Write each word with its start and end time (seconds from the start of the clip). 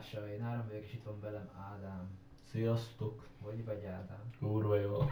társai. 0.00 0.36
Nálam 0.36 0.66
vagyok, 0.68 0.82
és 0.84 0.92
itt 0.92 1.04
van 1.04 1.20
velem 1.20 1.50
Ádám. 1.72 2.18
Sziasztok! 2.50 3.26
Hogy 3.42 3.64
vagy 3.64 3.84
Ádám? 3.84 4.30
Kurva 4.38 4.76
jó. 4.76 4.96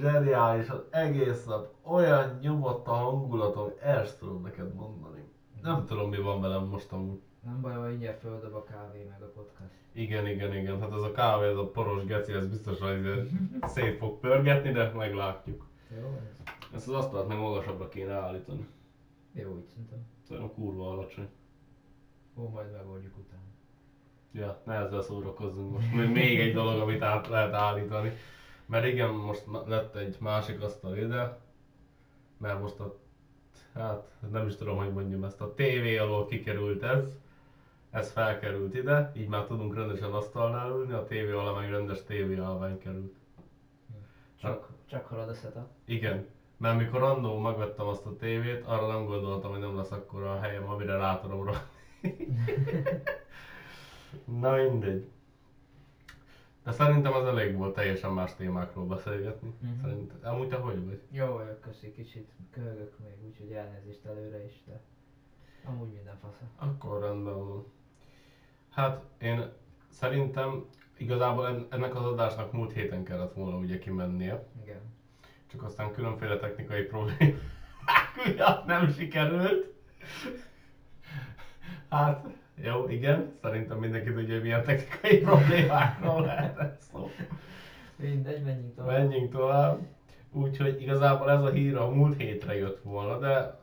Zseniális, 0.00 0.68
az 0.68 0.82
egész 0.90 1.44
nap 1.44 1.74
olyan 1.82 2.38
nyomott 2.40 2.86
a 2.86 2.92
hangulatom, 2.92 3.70
ezt 3.82 4.18
tudom 4.18 4.42
neked 4.42 4.74
mondani. 4.74 5.24
Nem 5.62 5.86
tudom 5.86 6.10
mi 6.10 6.16
van 6.16 6.40
velem 6.40 6.64
most 6.64 6.92
amúgy. 6.92 7.20
Nem 7.44 7.60
baj, 7.60 7.74
hogy 7.74 7.92
ingyen 7.92 8.18
földob 8.18 8.54
a 8.54 8.64
kávé 8.64 9.04
meg 9.10 9.22
a 9.22 9.30
podcast. 9.32 9.70
Igen, 9.92 10.26
igen, 10.26 10.54
igen. 10.54 10.80
Hát 10.80 10.92
ez 10.92 11.02
a 11.02 11.12
kávé, 11.12 11.48
ez 11.48 11.56
a 11.56 11.70
poros 11.70 12.04
geci, 12.04 12.32
ez 12.32 12.48
biztos, 12.48 12.80
hogy 12.80 13.30
szét 13.74 13.98
fog 13.98 14.18
pörgetni, 14.18 14.72
de 14.72 14.92
meglátjuk. 14.92 15.66
Jó, 16.00 16.18
ez 16.30 16.40
Ezt 16.74 16.88
az 16.88 16.94
asztalt 16.94 17.28
meg 17.28 17.38
magasabbra 17.38 17.88
kéne 17.88 18.12
állítani. 18.12 18.66
jó, 19.32 19.54
úgy 19.54 19.64
szerintem. 19.66 20.06
Szerintem 20.22 20.54
kurva 20.54 20.90
alacsony. 20.90 21.28
Ó, 22.36 22.48
majd 22.48 22.70
megoldjuk 22.70 23.16
utána. 23.16 23.40
Ja, 24.32 24.60
ne 24.64 24.74
ezzel 24.74 25.00
szórakozzunk 25.00 25.72
most. 25.72 25.92
Még- 25.92 26.08
Még 26.10 26.40
egy 26.40 26.52
dolog, 26.52 26.80
amit 26.80 27.02
át 27.02 27.26
lehet 27.26 27.52
állítani. 27.52 28.12
Mert 28.66 28.84
igen, 28.84 29.10
most 29.10 29.44
lett 29.66 29.94
egy 29.94 30.16
másik 30.20 30.62
asztal 30.62 30.96
ide, 30.96 31.38
mert 32.36 32.60
most 32.60 32.78
a, 32.80 32.96
hát 33.74 34.12
nem 34.30 34.46
is 34.46 34.56
tudom, 34.56 34.76
hogy 34.76 34.92
mondjam 34.92 35.24
ezt, 35.24 35.40
a 35.40 35.54
tévé 35.54 35.96
alól 35.96 36.26
kikerült 36.26 36.82
ez, 36.82 37.18
ez 37.90 38.10
felkerült 38.10 38.74
ide, 38.74 39.12
így 39.16 39.28
már 39.28 39.44
tudunk 39.44 39.74
rendesen 39.74 40.12
asztalnál 40.12 40.68
ülni, 40.70 40.92
a 40.92 41.04
tévé 41.04 41.30
alá 41.30 41.50
meg 41.50 41.70
rendes 41.70 42.02
tévé 42.04 42.36
állvány 42.36 42.78
került. 42.78 43.14
Csak, 44.40 44.68
csak 44.86 45.06
halad 45.06 45.28
a 45.28 45.34
setup. 45.34 45.66
Igen, 45.84 46.26
mert 46.56 46.76
mikor 46.76 47.02
annó 47.02 47.38
megvettem 47.38 47.86
azt 47.86 48.06
a 48.06 48.16
tévét, 48.16 48.64
arra 48.64 48.86
nem 48.86 49.04
gondoltam, 49.04 49.50
hogy 49.50 49.60
nem 49.60 49.76
lesz 49.76 49.90
akkor 49.90 50.22
a 50.22 50.38
helyem, 50.40 50.68
amire 50.68 50.96
rá 50.96 51.20
tudom. 51.20 51.44
Na 54.40 54.56
mindegy. 54.56 55.08
De 56.64 56.72
szerintem 56.72 57.12
az 57.12 57.26
elég 57.26 57.56
volt 57.56 57.74
teljesen 57.74 58.12
más 58.12 58.34
témákról 58.34 58.86
beszélgetni. 58.86 59.52
Mhm. 59.60 59.80
Szerintem. 59.80 60.16
Amúgy 60.22 60.48
te 60.48 60.56
hogy 60.56 60.84
vagy? 60.84 61.00
Jó 61.10 61.26
vagyok, 61.26 61.60
köszi, 61.60 61.92
kicsit 61.92 62.30
köhögök 62.50 62.98
még, 62.98 63.24
úgyhogy 63.26 63.52
elnézést 63.52 64.04
előre 64.04 64.44
is, 64.44 64.62
de 64.66 64.80
amúgy 65.64 65.92
minden 65.92 66.18
fasza. 66.20 66.50
Akkor 66.56 67.00
rendben 67.00 67.48
van. 67.48 67.66
Hát 68.70 69.02
én 69.18 69.52
szerintem 69.90 70.64
igazából 70.96 71.46
en- 71.46 71.66
ennek 71.70 71.94
az 71.94 72.04
adásnak 72.04 72.52
múlt 72.52 72.72
héten 72.72 73.04
kellett 73.04 73.34
volna 73.34 73.56
ugye 73.56 73.78
kimennie. 73.78 74.46
Igen. 74.62 74.80
Csak 75.46 75.62
aztán 75.62 75.92
különféle 75.92 76.38
technikai 76.38 76.82
problémák 76.82 77.34
miatt 78.34 78.64
nem 78.64 78.92
sikerült. 78.92 79.74
Hát, 81.96 82.26
jó, 82.54 82.88
igen, 82.88 83.32
szerintem 83.42 83.78
mindenki 83.78 84.12
tudja, 84.12 84.34
hogy 84.34 84.42
milyen 84.42 84.64
technikai 84.64 85.18
problémákról 85.28 86.20
lehet 86.20 86.80
szó. 86.92 87.10
Mindegy, 87.96 88.44
menjünk 88.44 88.74
tovább. 88.74 88.98
Menjünk 88.98 89.30
tovább. 89.32 89.86
Úgyhogy 90.32 90.82
igazából 90.82 91.30
ez 91.30 91.42
a 91.42 91.50
hír 91.50 91.76
a 91.76 91.88
múlt 91.88 92.16
hétre 92.16 92.56
jött 92.56 92.82
volna, 92.82 93.18
de 93.18 93.58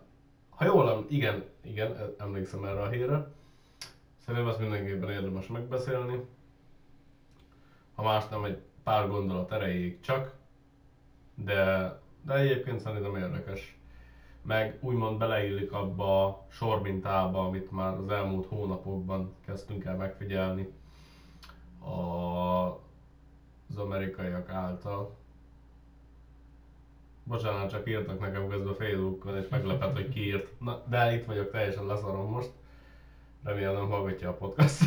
ha 0.49 0.65
jól 0.65 1.05
igen, 1.09 1.43
igen, 1.61 1.95
e- 1.95 2.23
emlékszem 2.23 2.63
erre 2.65 2.81
a 2.81 2.89
hírre. 2.89 3.27
Szerintem 4.17 4.49
ezt 4.49 4.59
mindenképpen 4.59 5.09
érdemes 5.09 5.47
megbeszélni. 5.47 6.25
Ha 7.95 8.03
más 8.03 8.27
nem, 8.27 8.43
egy 8.43 8.61
pár 8.83 9.07
gondolat 9.07 9.51
erejéig 9.51 9.99
csak. 9.99 10.35
De, 11.35 11.93
de 12.25 12.33
egyébként 12.33 12.79
szerintem 12.79 13.15
érdekes. 13.15 13.77
Meg 14.43 14.77
úgymond 14.81 15.17
beleillik 15.17 15.71
abba 15.71 16.25
a 16.25 16.45
sormintába, 16.49 17.45
amit 17.45 17.71
már 17.71 17.97
az 17.97 18.09
elmúlt 18.09 18.45
hónapokban 18.45 19.33
kezdtünk 19.45 19.83
el 19.83 19.95
megfigyelni 19.95 20.73
a, 21.79 21.91
az 23.69 23.77
amerikaiak 23.77 24.49
által. 24.49 25.15
Bocsánat, 27.23 27.69
csak 27.69 27.89
írtak 27.89 28.19
nekem 28.19 28.47
közben 28.47 28.73
Facebookon, 28.73 29.37
és 29.37 29.47
meglepett, 29.49 29.95
hogy 29.95 30.09
ki 30.09 30.25
írt. 30.25 30.59
Na, 30.59 30.83
de 30.87 31.13
itt 31.13 31.25
vagyok, 31.25 31.51
teljesen 31.51 31.85
leszarom 31.85 32.29
most. 32.29 32.51
Remélem 33.43 33.73
nem 33.73 33.89
hallgatja 33.89 34.29
a 34.29 34.33
podcast. 34.33 34.83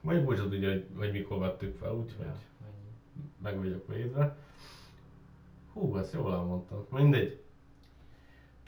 Vagy 0.00 0.24
úgy 0.24 0.36
tudja, 0.36 0.68
hogy, 0.70 0.86
hogy 0.96 1.12
mikor 1.12 1.38
vettük 1.38 1.78
fel, 1.78 1.94
úgyhogy 1.94 2.26
Ja, 2.26 2.34
meg 3.42 3.58
vagyok 3.58 3.86
védve. 3.86 4.36
Hú, 5.72 5.96
ezt 5.96 6.12
jól 6.12 6.32
elmondtam. 6.32 6.86
Mindegy. 6.90 7.42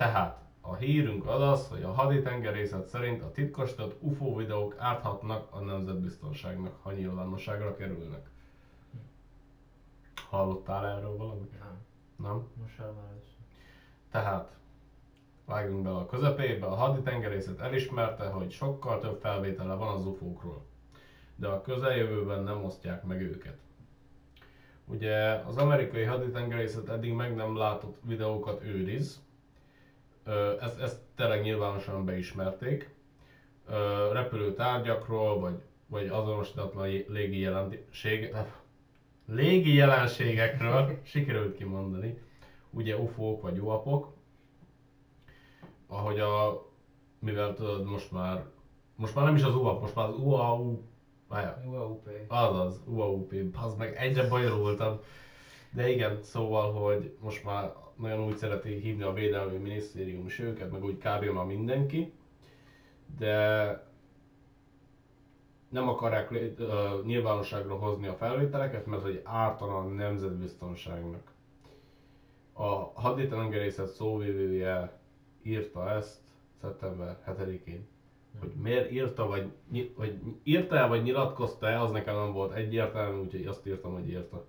Tehát, 0.01 0.39
a 0.61 0.75
hírünk 0.75 1.27
az 1.27 1.41
az, 1.41 1.69
hogy 1.69 1.83
a 1.83 1.93
haditengerészet 1.93 2.87
szerint 2.87 3.23
a 3.23 3.31
titkosított 3.31 3.97
UFO 4.03 4.35
videók 4.37 4.75
árthatnak 4.79 5.49
a 5.51 5.59
nemzetbiztonságnak, 5.59 6.79
ha 6.83 6.93
nyilvánosságra 6.93 7.77
kerülnek. 7.77 8.31
Hallottál 10.29 10.87
erről 10.87 11.17
valamit? 11.17 11.53
Nem, 11.59 11.79
Nem? 12.17 12.49
most 12.61 12.79
először. 12.79 13.37
Tehát, 14.11 14.57
vágjunk 15.45 15.83
bele 15.83 15.97
a 15.97 16.07
közepébe, 16.07 16.67
a 16.67 16.75
haditengerészet 16.75 17.61
elismerte, 17.61 18.29
hogy 18.29 18.51
sokkal 18.51 19.01
több 19.01 19.21
felvétele 19.21 19.75
van 19.75 19.95
az 19.95 20.07
UFO-król, 20.07 20.65
de 21.37 21.49
a 21.49 21.63
közeljövőben 21.63 22.43
nem 22.43 22.65
osztják 22.65 23.05
meg 23.05 23.21
őket. 23.21 23.59
Ugye 24.85 25.33
az 25.33 25.57
amerikai 25.57 26.05
haditengerészet 26.05 26.89
eddig 26.89 27.13
meg 27.13 27.35
nem 27.35 27.57
látott 27.57 27.97
videókat 28.05 28.63
őriz, 28.65 29.29
ezt, 30.61 30.81
ezt 30.81 30.99
tényleg 31.17 31.43
nyilvánosan 31.43 32.05
beismerték. 32.05 32.91
Repülő 34.13 34.55
tárgyakról, 34.55 35.39
vagy, 35.39 35.63
vagy 35.87 36.09
azonosítatlan 36.09 36.89
légi 37.09 37.39
jelenség, 37.39 38.35
légi 39.27 39.75
jelenségekről 39.75 40.99
sikerült 41.03 41.57
kimondani, 41.57 42.19
ugye 42.71 42.97
UFO-k 42.97 43.43
vagy 43.43 43.59
UAP-ok, 43.59 44.13
ahogy 45.87 46.21
a, 46.21 46.67
mivel 47.19 47.55
tudod 47.55 47.85
most 47.85 48.11
már, 48.13 48.45
most 48.97 49.15
már 49.15 49.25
nem 49.25 49.35
is 49.35 49.43
az 49.43 49.55
UAP, 49.55 49.81
most 49.81 49.95
már 49.95 50.09
az 50.09 50.17
UAU, 50.17 50.79
várjál, 51.29 51.63
UAUP. 51.67 52.09
azaz, 52.29 52.83
UAUP, 52.87 53.35
az 53.63 53.75
meg 53.75 53.97
egyre 53.97 54.29
bajolultam. 54.29 55.01
De 55.71 55.89
igen, 55.89 56.23
szóval, 56.23 56.73
hogy 56.73 57.17
most 57.21 57.45
már 57.45 57.73
nagyon 58.01 58.27
úgy 58.27 58.37
szereti 58.37 58.75
hívni 58.75 59.03
a 59.03 59.13
Védelmi 59.13 59.57
Minisztérium 59.57 60.27
is 60.27 60.39
őket, 60.39 60.71
meg 60.71 60.85
úgy 60.85 60.97
kb. 60.97 61.25
már 61.25 61.45
mindenki. 61.45 62.13
De 63.19 63.89
nem 65.69 65.89
akarják 65.89 66.31
ö, 66.31 67.01
nyilvánosságra 67.05 67.75
hozni 67.75 68.07
a 68.07 68.15
felvételeket, 68.15 68.87
mert 68.87 69.03
hogy 69.03 69.21
ártana 69.25 69.77
a 69.79 69.83
nemzetbiztonságnak. 69.83 71.33
A 72.53 73.01
haditengerészet 73.01 73.89
szóvivője 73.89 74.99
írta 75.43 75.91
ezt 75.91 76.21
szeptember 76.61 77.19
7-én. 77.27 77.89
Hogy 78.39 78.53
miért 78.63 78.91
írta, 78.91 79.27
vagy, 79.27 79.53
vagy 79.97 80.19
írta 80.43 80.77
-e, 80.77 80.87
vagy 80.87 81.03
nyilatkozta-e, 81.03 81.81
az 81.81 81.91
nekem 81.91 82.17
nem 82.17 82.33
volt 82.33 82.53
egyértelmű, 82.53 83.21
úgyhogy 83.21 83.47
azt 83.47 83.67
írtam, 83.67 83.93
hogy 83.93 84.09
írta. 84.09 84.45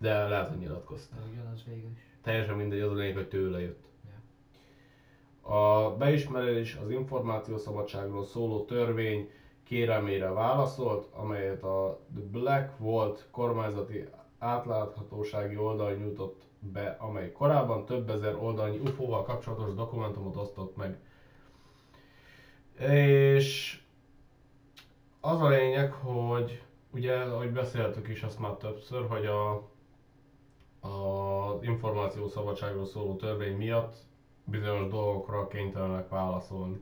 De 0.00 0.28
lehet, 0.28 0.48
hogy 0.48 0.58
nyilatkozta. 0.58 1.14
De 1.16 1.22
ugyanaz 1.32 1.64
végül 1.64 1.90
is. 1.94 1.98
Teljesen 2.22 2.56
mindegy, 2.56 2.80
az 2.80 2.90
a 2.90 2.94
lényeg, 2.94 3.14
hogy 3.14 3.28
tőle 3.28 3.60
jött. 3.60 3.84
Ja. 4.04 5.54
A 5.54 5.96
beismerés 5.96 6.78
az 6.84 6.90
információszabadságról 6.90 8.24
szóló 8.24 8.64
törvény 8.64 9.30
kérelmére 9.64 10.28
válaszolt, 10.28 11.06
amelyet 11.12 11.62
a 11.62 12.00
The 12.14 12.24
Black 12.30 12.78
Vault 12.78 13.28
kormányzati 13.30 14.04
átláthatósági 14.38 15.56
oldal 15.56 15.92
nyújtott 15.92 16.42
be, 16.58 16.96
amely 16.98 17.32
korábban 17.32 17.84
több 17.84 18.10
ezer 18.10 18.34
oldalnyi 18.34 18.78
UFO-val 18.78 19.22
kapcsolatos 19.22 19.74
dokumentumot 19.74 20.36
osztott 20.36 20.76
meg. 20.76 20.98
És 22.90 23.80
az 25.20 25.40
a 25.40 25.48
lényeg, 25.48 25.92
hogy 25.92 26.62
ugye, 26.90 27.16
ahogy 27.16 27.50
beszéltük 27.50 28.08
is 28.08 28.22
azt 28.22 28.38
már 28.38 28.52
többször, 28.52 29.06
hogy 29.08 29.26
a, 29.26 29.69
az 30.80 31.62
információszabadságról 31.62 32.86
szóló 32.86 33.16
törvény 33.16 33.56
miatt 33.56 33.94
bizonyos 34.44 34.88
dolgokra 34.90 35.46
kénytelenek 35.46 36.08
válaszolni. 36.08 36.80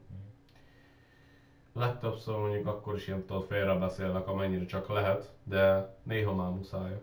Legtöbbször 1.73 2.37
mondjuk 2.37 2.67
akkor 2.67 2.95
is 2.95 3.07
ilyen 3.07 3.25
tudod, 3.25 3.45
félrebeszélnek 3.47 4.27
amennyire 4.29 4.65
csak 4.65 4.89
lehet, 4.89 5.33
de 5.45 5.95
néha 6.03 6.35
már 6.35 6.51
muszáj. 6.51 7.01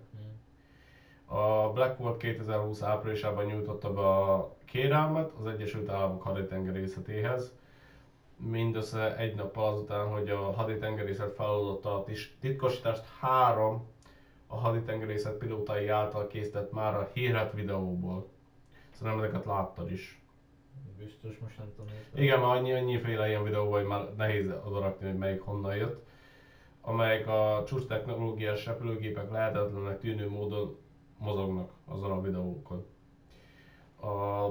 A 1.26 1.70
Blackboard 1.74 2.18
2020 2.18 2.82
áprilisában 2.82 3.46
nyújtotta 3.46 3.94
be 3.94 4.08
a 4.08 4.56
kérelmet 4.66 5.32
az 5.40 5.46
Egyesült 5.48 5.90
Államok 5.90 6.22
haditengerészetéhez, 6.22 7.52
mindössze 8.38 9.18
egy 9.18 9.36
nappal 9.36 9.74
azután, 9.74 10.08
hogy 10.08 10.30
a 10.30 10.52
haditengerészet 10.52 11.36
feloldotta 11.36 11.96
a 11.96 12.06
titkosítást 12.40 13.04
három 13.20 13.88
a 14.48 14.56
haditengerészet 14.56 15.38
pilótai 15.38 15.88
által 15.88 16.28
készített 16.28 16.72
már 16.72 16.96
a 16.96 17.10
hírhet 17.14 17.54
videóból. 17.54 18.28
Szerintem 18.92 19.24
ezeket 19.24 19.46
láttad 19.46 19.92
is. 19.92 20.20
Biztos 20.98 21.38
most 21.38 21.58
nem 21.58 21.72
tudom 21.76 21.92
érteni. 21.94 22.24
Igen, 22.24 22.40
már 22.40 22.56
annyi, 22.56 22.74
annyiféle 22.74 23.28
ilyen 23.28 23.44
videó, 23.44 23.72
hogy 23.72 23.86
már 23.86 24.14
nehéz 24.16 24.52
odarakni, 24.66 25.08
hogy 25.08 25.18
melyik 25.18 25.42
honnan 25.42 25.76
jött. 25.76 26.06
Amelyek 26.82 27.28
a 27.28 27.64
csúcs 27.68 27.86
technológiás 27.86 28.66
repülőgépek 28.66 29.32
lehetetlenek 29.32 30.00
tűnő 30.00 30.30
módon 30.30 30.78
mozognak 31.18 31.72
azon 31.86 32.12
a 32.12 32.22
videókon. 32.22 32.86
A, 34.00 34.46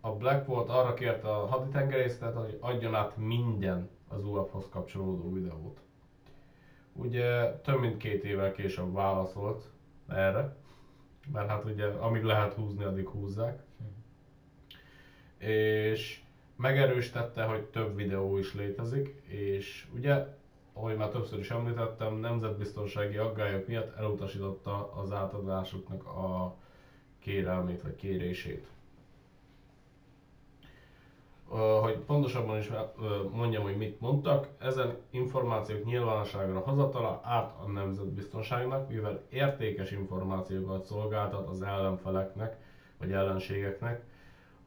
a 0.00 0.12
Blackboard 0.18 0.70
arra 0.70 0.94
kérte 0.94 1.28
a 1.28 1.46
haditengerészetet, 1.46 2.34
hogy 2.34 2.58
adjon 2.60 2.94
át 2.94 3.16
minden 3.16 3.90
az 4.08 4.24
UAP-hoz 4.24 4.68
kapcsolódó 4.70 5.32
videót. 5.32 5.80
Ugye 6.98 7.52
több 7.52 7.80
mint 7.80 7.96
két 7.96 8.24
évvel 8.24 8.52
később 8.52 8.92
válaszolt 8.92 9.64
erre, 10.08 10.56
mert 11.32 11.48
hát 11.48 11.64
ugye 11.64 11.86
amíg 11.86 12.22
lehet 12.22 12.52
húzni, 12.52 12.84
addig 12.84 13.08
húzzák. 13.08 13.62
És 15.38 16.20
megerősítette, 16.56 17.44
hogy 17.44 17.62
több 17.62 17.96
videó 17.96 18.38
is 18.38 18.54
létezik, 18.54 19.08
és 19.26 19.86
ugye, 19.94 20.26
ahogy 20.72 20.96
már 20.96 21.08
többször 21.08 21.38
is 21.38 21.50
említettem, 21.50 22.14
nemzetbiztonsági 22.14 23.16
aggályok 23.16 23.66
miatt 23.66 23.96
elutasította 23.96 24.92
az 24.92 25.12
átadásuknak 25.12 26.06
a 26.06 26.56
kérelmét 27.18 27.82
vagy 27.82 27.96
kérését. 27.96 28.66
Hogy 31.80 31.96
pontosabban 31.98 32.58
is 32.58 32.70
mondjam, 33.30 33.62
hogy 33.62 33.76
mit 33.76 34.00
mondtak, 34.00 34.48
ezen 34.58 34.96
információk 35.10 35.84
nyilvánosságra 35.84 36.58
hozatala 36.58 37.20
árt 37.22 37.54
a 37.64 37.70
nemzetbiztonságnak, 37.70 38.88
mivel 38.88 39.22
értékes 39.28 39.90
információkat 39.90 40.84
szolgáltat 40.84 41.48
az 41.48 41.62
ellenfeleknek 41.62 42.56
vagy 42.98 43.12
ellenségeknek. 43.12 44.02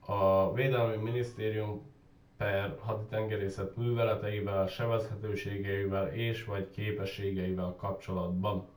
A 0.05 0.53
Védelmi 0.53 0.95
Minisztérium 0.95 1.91
per 2.37 2.77
haditengerészet 2.79 3.75
műveleteivel, 3.75 4.67
sebezhetőségeivel 4.67 6.07
és 6.07 6.45
vagy 6.45 6.69
képességeivel 6.69 7.75
kapcsolatban. 7.77 8.67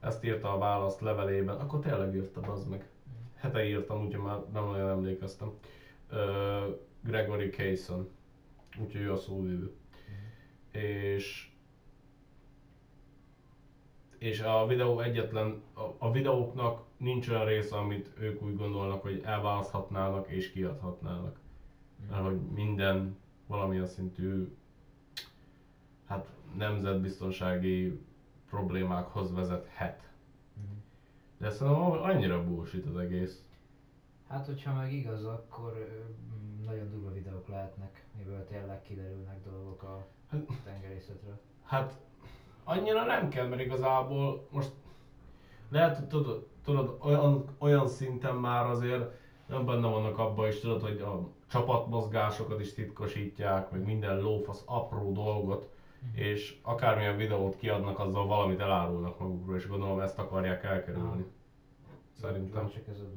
Ezt 0.00 0.24
írta 0.24 0.52
a 0.52 0.58
választ 0.58 1.00
levelében, 1.00 1.56
akkor 1.56 1.78
tényleg 1.80 2.14
írtam 2.14 2.50
az 2.50 2.64
meg. 2.64 2.88
Hete 3.36 3.64
írtam, 3.64 4.04
úgyhogy 4.04 4.22
már 4.24 4.38
nem 4.52 4.68
olyan 4.68 4.88
emlékeztem. 4.88 5.52
Ö, 6.10 6.60
Gregory 7.02 7.50
Kayson, 7.50 8.08
úgyhogy 8.80 9.00
ő 9.00 9.12
a 9.12 9.16
szóvívő. 9.16 9.72
És 10.70 11.52
és 14.18 14.40
a 14.40 14.66
videó 14.66 15.00
egyetlen, 15.00 15.62
a, 15.74 15.80
a 15.98 16.12
videóknak 16.12 16.84
nincs 16.96 17.28
olyan 17.28 17.44
része, 17.44 17.76
amit 17.76 18.12
ők 18.18 18.42
úgy 18.42 18.56
gondolnak, 18.56 19.02
hogy 19.02 19.20
elválaszthatnának 19.24 20.28
és 20.28 20.52
kiadhatnának. 20.52 21.38
Mert 22.10 22.22
hogy 22.24 22.40
minden 22.40 23.16
valamilyen 23.46 23.86
szintű 23.86 24.56
hát 26.06 26.28
nemzetbiztonsági 26.56 28.00
problémákhoz 28.50 29.32
vezethet. 29.32 30.10
Mhm. 30.54 30.76
De 31.38 31.50
szerintem 31.50 31.82
annyira 31.82 32.44
bullshit 32.44 32.86
az 32.86 32.96
egész. 32.96 33.42
Hát, 34.28 34.46
hogyha 34.46 34.74
meg 34.74 34.92
igaz, 34.92 35.24
akkor 35.24 35.72
mm, 36.31 36.31
nagyon 36.64 36.90
durva 36.90 37.12
videók 37.12 37.48
lehetnek, 37.48 38.04
miből 38.16 38.44
tényleg 38.44 38.82
kiderülnek 38.82 39.42
dolgok 39.50 39.82
a 39.82 40.06
Hát- 40.30 40.46
tengerészetről. 40.64 41.40
Hát 41.64 42.00
annyira 42.64 43.04
nem 43.04 43.28
kell, 43.28 43.46
mert 43.46 43.60
igazából 43.60 44.46
most 44.50 44.70
lehet, 45.68 45.96
hogy 45.96 46.06
tudod, 46.06 46.46
tudod 46.64 46.96
olyan, 47.00 47.44
olyan 47.58 47.86
szinten 47.86 48.34
már 48.36 48.66
azért 48.66 49.20
nem 49.46 49.64
benne 49.64 49.86
vannak 49.88 50.18
abban 50.18 50.48
is, 50.48 50.60
tudod, 50.60 50.80
hogy 50.80 51.00
a 51.00 51.28
csapatmozgásokat 51.46 52.60
is 52.60 52.72
titkosítják, 52.72 53.70
meg 53.70 53.84
minden 53.84 54.20
lófasz 54.20 54.62
apró 54.66 55.12
dolgot, 55.12 55.70
és 56.12 56.58
akármilyen 56.62 57.16
videót 57.16 57.56
kiadnak, 57.56 57.98
azzal 57.98 58.26
valamit 58.26 58.60
elárulnak 58.60 59.18
magukról, 59.18 59.56
és 59.56 59.66
gondolom 59.66 60.00
ezt 60.00 60.18
akarják 60.18 60.64
elkerülni. 60.64 61.24
Szerintem. 62.12 62.68
Csak 62.68 62.88
ez 62.88 63.00
a. 63.00 63.10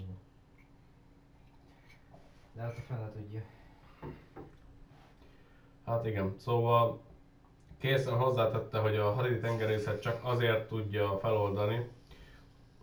De 2.55 2.61
hát 2.61 2.77
a 2.77 2.81
fele 2.81 3.11
tudja. 3.11 3.41
Hát 5.85 6.05
igen, 6.05 6.33
szóval 6.37 7.01
készen 7.77 8.17
hozzátette, 8.17 8.79
hogy 8.79 8.95
a 8.95 9.13
haditengerészet 9.13 10.01
csak 10.01 10.19
azért 10.23 10.67
tudja 10.67 11.17
feloldani, 11.17 11.89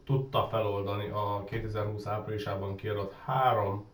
tudta 0.04 0.46
feloldani 0.50 1.08
a 1.08 1.44
2020 1.44 2.06
áprilisában 2.06 2.76
kiadott 2.76 3.12
három 3.12 3.86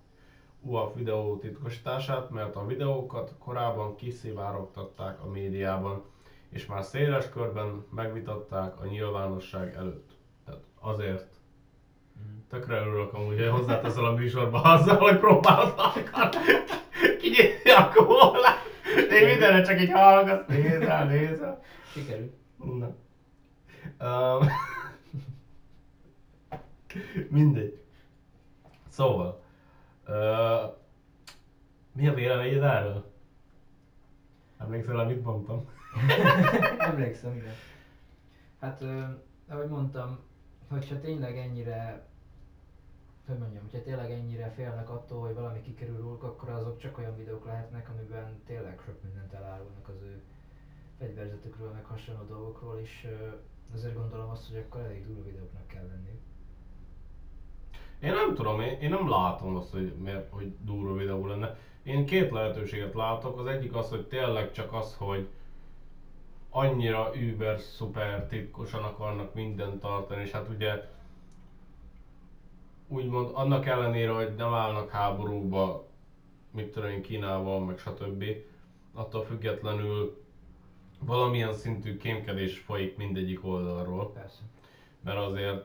UAF 0.60 0.94
videó 0.94 1.36
titkosítását, 1.36 2.30
mert 2.30 2.56
a 2.56 2.66
videókat 2.66 3.34
korábban 3.38 3.96
kiszivárogtatták 3.96 5.22
a 5.22 5.28
médiában, 5.28 6.04
és 6.48 6.66
már 6.66 6.82
széles 6.82 7.28
körben 7.28 7.84
megvitatták 7.90 8.80
a 8.80 8.86
nyilvánosság 8.86 9.74
előtt. 9.74 10.10
Tehát 10.44 10.62
azért 10.80 11.37
tökre 12.50 12.80
örülök 12.80 13.14
amúgy, 13.14 13.38
hogy 13.38 13.48
hozzáteszel 13.48 14.04
a 14.04 14.12
műsorba 14.12 14.62
azzal, 14.62 14.96
hogy 14.96 15.18
próbálod 15.18 15.74
kinyitni 17.20 17.70
a 17.70 17.92
kólát. 17.94 18.66
Én 19.10 19.26
mindenre 19.26 19.62
csak 19.62 19.80
így 19.80 19.90
hallgatsz, 19.90 20.48
nézel, 20.48 21.04
nézel. 21.04 21.62
Sikerült. 21.92 22.32
Na. 22.58 22.94
Um, 24.00 24.48
mindegy. 27.28 27.78
Szóval. 28.88 29.42
Uh, 30.06 30.76
mi 31.92 32.08
a 32.08 32.14
véleményed 32.14 32.62
erről? 32.62 33.12
Emlékszel, 34.58 34.98
amit 34.98 35.24
mondtam? 35.24 35.68
Emlékszem, 36.78 37.36
igen. 37.36 37.54
Hát, 38.60 38.82
ö, 38.82 39.02
ahogy 39.48 39.68
mondtam, 39.68 40.18
hogyha 40.68 41.00
tényleg 41.00 41.38
ennyire, 41.38 42.07
hogy 43.28 43.38
mondjam, 43.38 43.62
hogyha 43.62 43.82
tényleg 43.82 44.10
ennyire 44.10 44.50
félnek 44.50 44.90
attól, 44.90 45.20
hogy 45.20 45.34
valami 45.34 45.60
kikerül 45.60 46.00
róluk, 46.00 46.22
akkor 46.22 46.48
azok 46.48 46.78
csak 46.78 46.98
olyan 46.98 47.16
videók 47.16 47.44
lehetnek, 47.44 47.88
amiben 47.88 48.42
tényleg 48.46 48.80
sok 48.84 49.02
mindent 49.02 49.32
elárulnak 49.32 49.88
az 49.88 50.02
ő 50.02 50.22
fegyverzetükről, 50.98 51.70
meg 51.70 51.84
hasonló 51.84 52.22
dolgokról, 52.22 52.78
és 52.80 53.06
azért 53.74 53.94
gondolom 53.94 54.30
azt, 54.30 54.48
hogy 54.48 54.56
akkor 54.56 54.80
elég 54.80 55.06
durva 55.06 55.22
videóknak 55.22 55.66
kell 55.66 55.86
lenni. 55.86 56.20
Én 58.00 58.12
nem 58.12 58.34
tudom, 58.34 58.60
én, 58.60 58.80
én 58.80 58.90
nem 58.90 59.08
látom 59.08 59.56
azt, 59.56 59.70
hogy, 59.70 59.94
miért, 59.94 60.32
hogy 60.32 60.54
durva 60.60 60.94
videó 60.94 61.26
lenne. 61.26 61.58
Én 61.82 62.06
két 62.06 62.30
lehetőséget 62.30 62.94
látok. 62.94 63.38
Az 63.38 63.46
egyik 63.46 63.74
az, 63.74 63.88
hogy 63.88 64.06
tényleg 64.06 64.52
csak 64.52 64.72
az, 64.72 64.96
hogy 64.96 65.28
annyira 66.50 67.10
über 67.14 67.58
szuper 67.58 68.26
titkosan 68.26 68.82
akarnak 68.84 69.34
mindent 69.34 69.80
tartani, 69.80 70.22
és 70.22 70.30
hát 70.30 70.48
ugye 70.48 70.96
úgymond 72.88 73.30
annak 73.32 73.66
ellenére, 73.66 74.10
hogy 74.10 74.34
nem 74.34 74.54
állnak 74.54 74.90
háborúba, 74.90 75.86
mit 76.50 76.72
tudom 76.72 76.90
én, 76.90 77.02
Kínával, 77.02 77.64
meg 77.64 77.78
stb. 77.78 78.24
Attól 78.94 79.24
függetlenül 79.24 80.22
valamilyen 81.00 81.52
szintű 81.52 81.96
kémkedés 81.96 82.58
folyik 82.58 82.96
mindegyik 82.96 83.44
oldalról 83.44 84.12
Persze. 84.12 84.42
mert 85.00 85.18
azért 85.18 85.64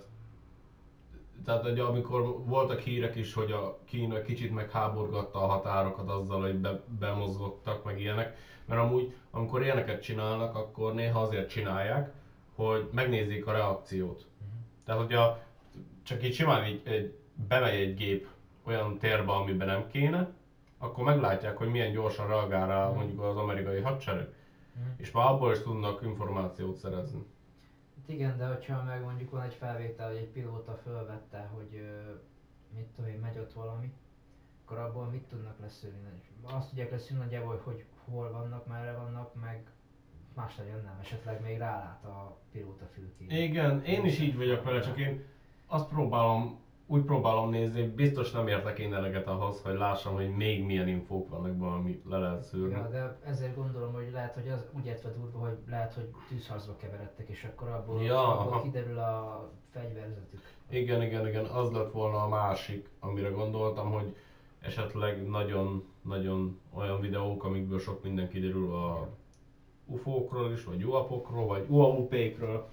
tehát 1.46 1.66
ugye 1.66 1.84
amikor 1.84 2.46
voltak 2.46 2.80
hírek 2.80 3.16
is, 3.16 3.34
hogy 3.34 3.52
a 3.52 3.78
Kína 3.86 4.22
kicsit 4.22 4.54
megháborgatta 4.54 5.44
a 5.44 5.48
határokat 5.48 6.10
azzal, 6.10 6.42
hogy 6.42 6.56
be, 6.56 6.82
bemozgottak, 7.00 7.84
meg 7.84 8.00
ilyenek, 8.00 8.38
mert 8.66 8.82
amúgy, 8.82 9.14
amikor 9.32 9.62
ilyeneket 9.62 10.02
csinálnak, 10.02 10.56
akkor 10.56 10.94
néha 10.94 11.22
azért 11.22 11.50
csinálják, 11.50 12.14
hogy 12.56 12.90
megnézzék 12.92 13.48
a 13.48 13.52
reakciót. 13.52 14.26
Tehát, 14.86 15.02
hogyha 15.02 15.40
csak 16.04 16.24
így 16.24 16.34
simán 16.34 16.66
így, 16.66 16.82
egy, 16.84 17.18
bemegy 17.48 17.80
egy 17.80 17.96
gép 17.96 18.28
olyan 18.64 18.98
térbe, 18.98 19.32
amiben 19.32 19.68
nem 19.68 19.88
kéne, 19.88 20.32
akkor 20.78 21.04
meglátják, 21.04 21.58
hogy 21.58 21.70
milyen 21.70 21.92
gyorsan 21.92 22.28
reagál 22.28 22.68
rá 22.68 22.88
mondjuk 22.88 23.22
az 23.22 23.38
amerikai 23.38 23.82
hadsereg. 23.82 24.34
Mhm. 24.74 24.88
És 24.98 25.12
már 25.12 25.26
abból 25.26 25.52
is 25.52 25.62
tudnak 25.62 26.02
információt 26.02 26.78
szerezni. 26.78 27.24
Hát 27.98 28.10
igen, 28.10 28.38
de 28.38 28.46
hogyha 28.46 28.84
meg 28.84 29.04
mondjuk 29.04 29.30
van 29.30 29.42
egy 29.42 29.54
felvétel, 29.54 30.08
hogy 30.08 30.18
egy 30.18 30.30
pilóta 30.30 30.80
fölvette, 30.84 31.50
hogy 31.54 31.82
mit 32.76 32.86
tudom 32.86 33.10
én, 33.10 33.20
megy 33.20 33.38
ott 33.38 33.54
valami, 33.54 33.94
akkor 34.66 34.78
abból 34.78 35.06
mit 35.06 35.24
tudnak 35.24 35.60
leszűrni? 35.60 36.22
Azt 36.42 36.70
tudják 36.70 36.92
leszűrni 36.92 37.24
nagyjából, 37.24 37.62
hogy, 37.64 37.74
hogy 37.74 37.86
hol 38.06 38.32
vannak, 38.32 38.68
merre 38.68 38.92
vannak, 38.92 39.42
meg 39.42 39.64
más 40.34 40.56
nagyon 40.56 40.82
nem, 40.84 40.98
esetleg 41.02 41.42
még 41.42 41.58
rálát 41.58 42.04
a 42.06 42.38
pilóta 42.52 42.86
fülkére. 42.86 43.36
Igen, 43.36 43.84
én 43.84 44.06
is 44.06 44.20
így 44.20 44.38
vagyok 44.38 44.64
vele, 44.64 44.80
csak 44.80 44.98
én 44.98 45.24
azt 45.74 45.88
próbálom, 45.88 46.60
úgy 46.88 47.02
próbálom 47.02 47.50
nézni, 47.50 47.88
biztos 47.88 48.32
nem 48.32 48.48
értek 48.48 48.80
én 48.80 48.94
eleget 48.94 49.28
ahhoz, 49.28 49.62
hogy 49.62 49.78
lássam, 49.78 50.14
hogy 50.14 50.36
még 50.36 50.66
milyen 50.66 50.88
infók 50.88 51.30
vannak 51.30 51.52
benne, 51.52 51.72
amit 51.72 52.04
le 52.10 52.18
lehet 52.18 52.44
szűrni. 52.44 52.74
Ja, 52.74 52.90
de 52.90 53.20
ezért 53.26 53.56
gondolom, 53.56 53.94
hogy 53.94 54.10
lehet, 54.12 54.34
hogy 54.34 54.50
az 54.50 54.66
úgy 54.78 54.86
értve 54.86 55.10
durva, 55.10 55.40
hogy 55.40 55.58
lehet, 55.70 55.94
hogy 55.94 56.10
tűzharcba 56.28 56.76
keveredtek, 56.76 57.30
és 57.30 57.48
akkor 57.52 57.70
abból, 57.70 58.02
Ja, 58.02 58.40
abból 58.40 58.62
kiderül 58.62 58.98
a 58.98 59.50
fegyverzetük. 59.72 60.40
Igen, 60.70 61.02
igen, 61.02 61.28
igen, 61.28 61.46
az 61.46 61.72
lett 61.72 61.92
volna 61.92 62.24
a 62.24 62.28
másik, 62.28 62.90
amire 63.00 63.30
gondoltam, 63.30 63.92
hogy 63.92 64.16
esetleg 64.60 65.30
nagyon-nagyon 65.30 66.60
olyan 66.74 67.00
videók, 67.00 67.44
amikből 67.44 67.80
sok 67.80 68.04
minden 68.04 68.30
kiderül 68.30 68.74
a 68.74 69.08
UFO-król 69.86 70.52
is, 70.52 70.64
vagy 70.64 70.84
UAP-okról, 70.84 71.46
vagy 71.46 71.66
UAUP-kről, 71.70 72.68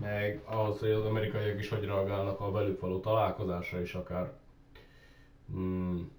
meg 0.00 0.42
ahhoz, 0.44 0.78
hogy 0.78 0.90
az 0.90 1.04
amerikaiak 1.04 1.58
is 1.58 1.68
hogy 1.68 1.84
reagálnak 1.84 2.40
a 2.40 2.50
velük 2.50 2.80
való 2.80 3.00
találkozásra 3.00 3.80
is 3.80 3.94
akár. 3.94 4.32
Hmm. 5.46 6.10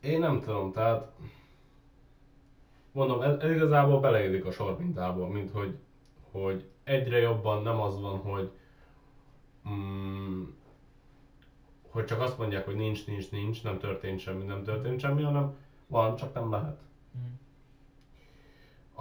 Én 0.00 0.18
nem 0.18 0.40
tudom, 0.40 0.72
tehát 0.72 1.12
mondom, 2.92 3.22
ez, 3.22 3.38
ez 3.38 3.50
igazából 3.50 4.00
beleérzik 4.00 4.44
a 4.44 4.50
sormintába, 4.50 5.26
mint 5.26 5.50
hogy, 5.50 5.78
hogy 6.30 6.68
egyre 6.84 7.18
jobban 7.18 7.62
nem 7.62 7.80
az 7.80 8.00
van, 8.00 8.18
hogy 8.18 8.50
mm, 9.68 10.42
hogy 11.88 12.04
csak 12.04 12.20
azt 12.20 12.38
mondják, 12.38 12.64
hogy 12.64 12.74
nincs, 12.74 13.06
nincs, 13.06 13.30
nincs, 13.30 13.62
nem 13.62 13.78
történt 13.78 14.20
semmi, 14.20 14.44
nem 14.44 14.62
történt 14.62 15.00
semmi, 15.00 15.22
hanem 15.22 15.56
van, 15.86 16.16
csak 16.16 16.34
nem 16.34 16.50
lehet. 16.50 16.80
Mm. 17.18 17.32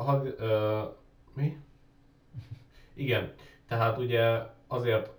A 0.05 0.25
ö, 0.25 0.83
mi? 1.35 1.57
Igen, 2.93 3.33
tehát 3.67 3.97
ugye 3.97 4.41
azért 4.67 5.09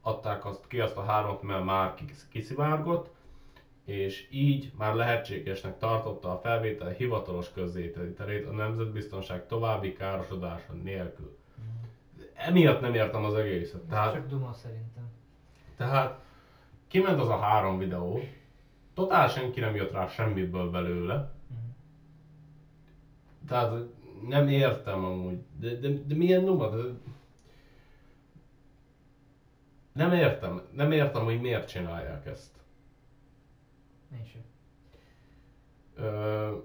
adták 0.00 0.44
azt 0.44 0.66
ki 0.66 0.80
azt 0.80 0.96
a 0.96 1.04
hármat, 1.04 1.42
mert 1.42 1.64
már 1.64 1.94
kiszivárgott, 2.28 3.10
és 3.84 4.28
így 4.30 4.72
már 4.78 4.94
lehetségesnek 4.94 5.78
tartotta 5.78 6.32
a 6.32 6.38
felvétel 6.38 6.90
hivatalos 6.90 7.52
közzételét 7.52 8.46
a 8.46 8.52
nemzetbiztonság 8.52 9.46
további 9.46 9.92
károsodása 9.92 10.72
nélkül. 10.72 11.38
Emiatt 12.34 12.80
nem 12.80 12.94
értem 12.94 13.24
az 13.24 13.34
egészet. 13.34 13.80
Tehát, 13.80 14.12
csak 14.12 14.28
duma 14.28 14.52
szerintem. 14.52 15.10
Tehát 15.76 16.20
kiment 16.88 17.20
az 17.20 17.28
a 17.28 17.38
három 17.38 17.78
videó, 17.78 18.20
totál 18.94 19.28
senki 19.28 19.60
nem 19.60 19.74
jött 19.74 19.92
rá 19.92 20.06
semmiből 20.06 20.70
belőle. 20.70 21.32
Mm. 21.52 21.70
Tehát 23.46 23.72
nem 24.28 24.48
értem 24.48 25.04
amúgy, 25.04 25.38
de, 25.58 25.74
de, 25.74 25.88
de 26.06 26.14
milyen 26.14 26.44
numa, 26.44 26.68
de... 26.68 26.82
Nem 29.92 30.12
értem, 30.12 30.62
nem 30.72 30.92
értem, 30.92 31.24
hogy 31.24 31.40
miért 31.40 31.68
csinálják 31.68 32.26
ezt. 32.26 32.56
Én 34.12 34.24
sem. 34.24 34.42
Ö, 35.94 36.56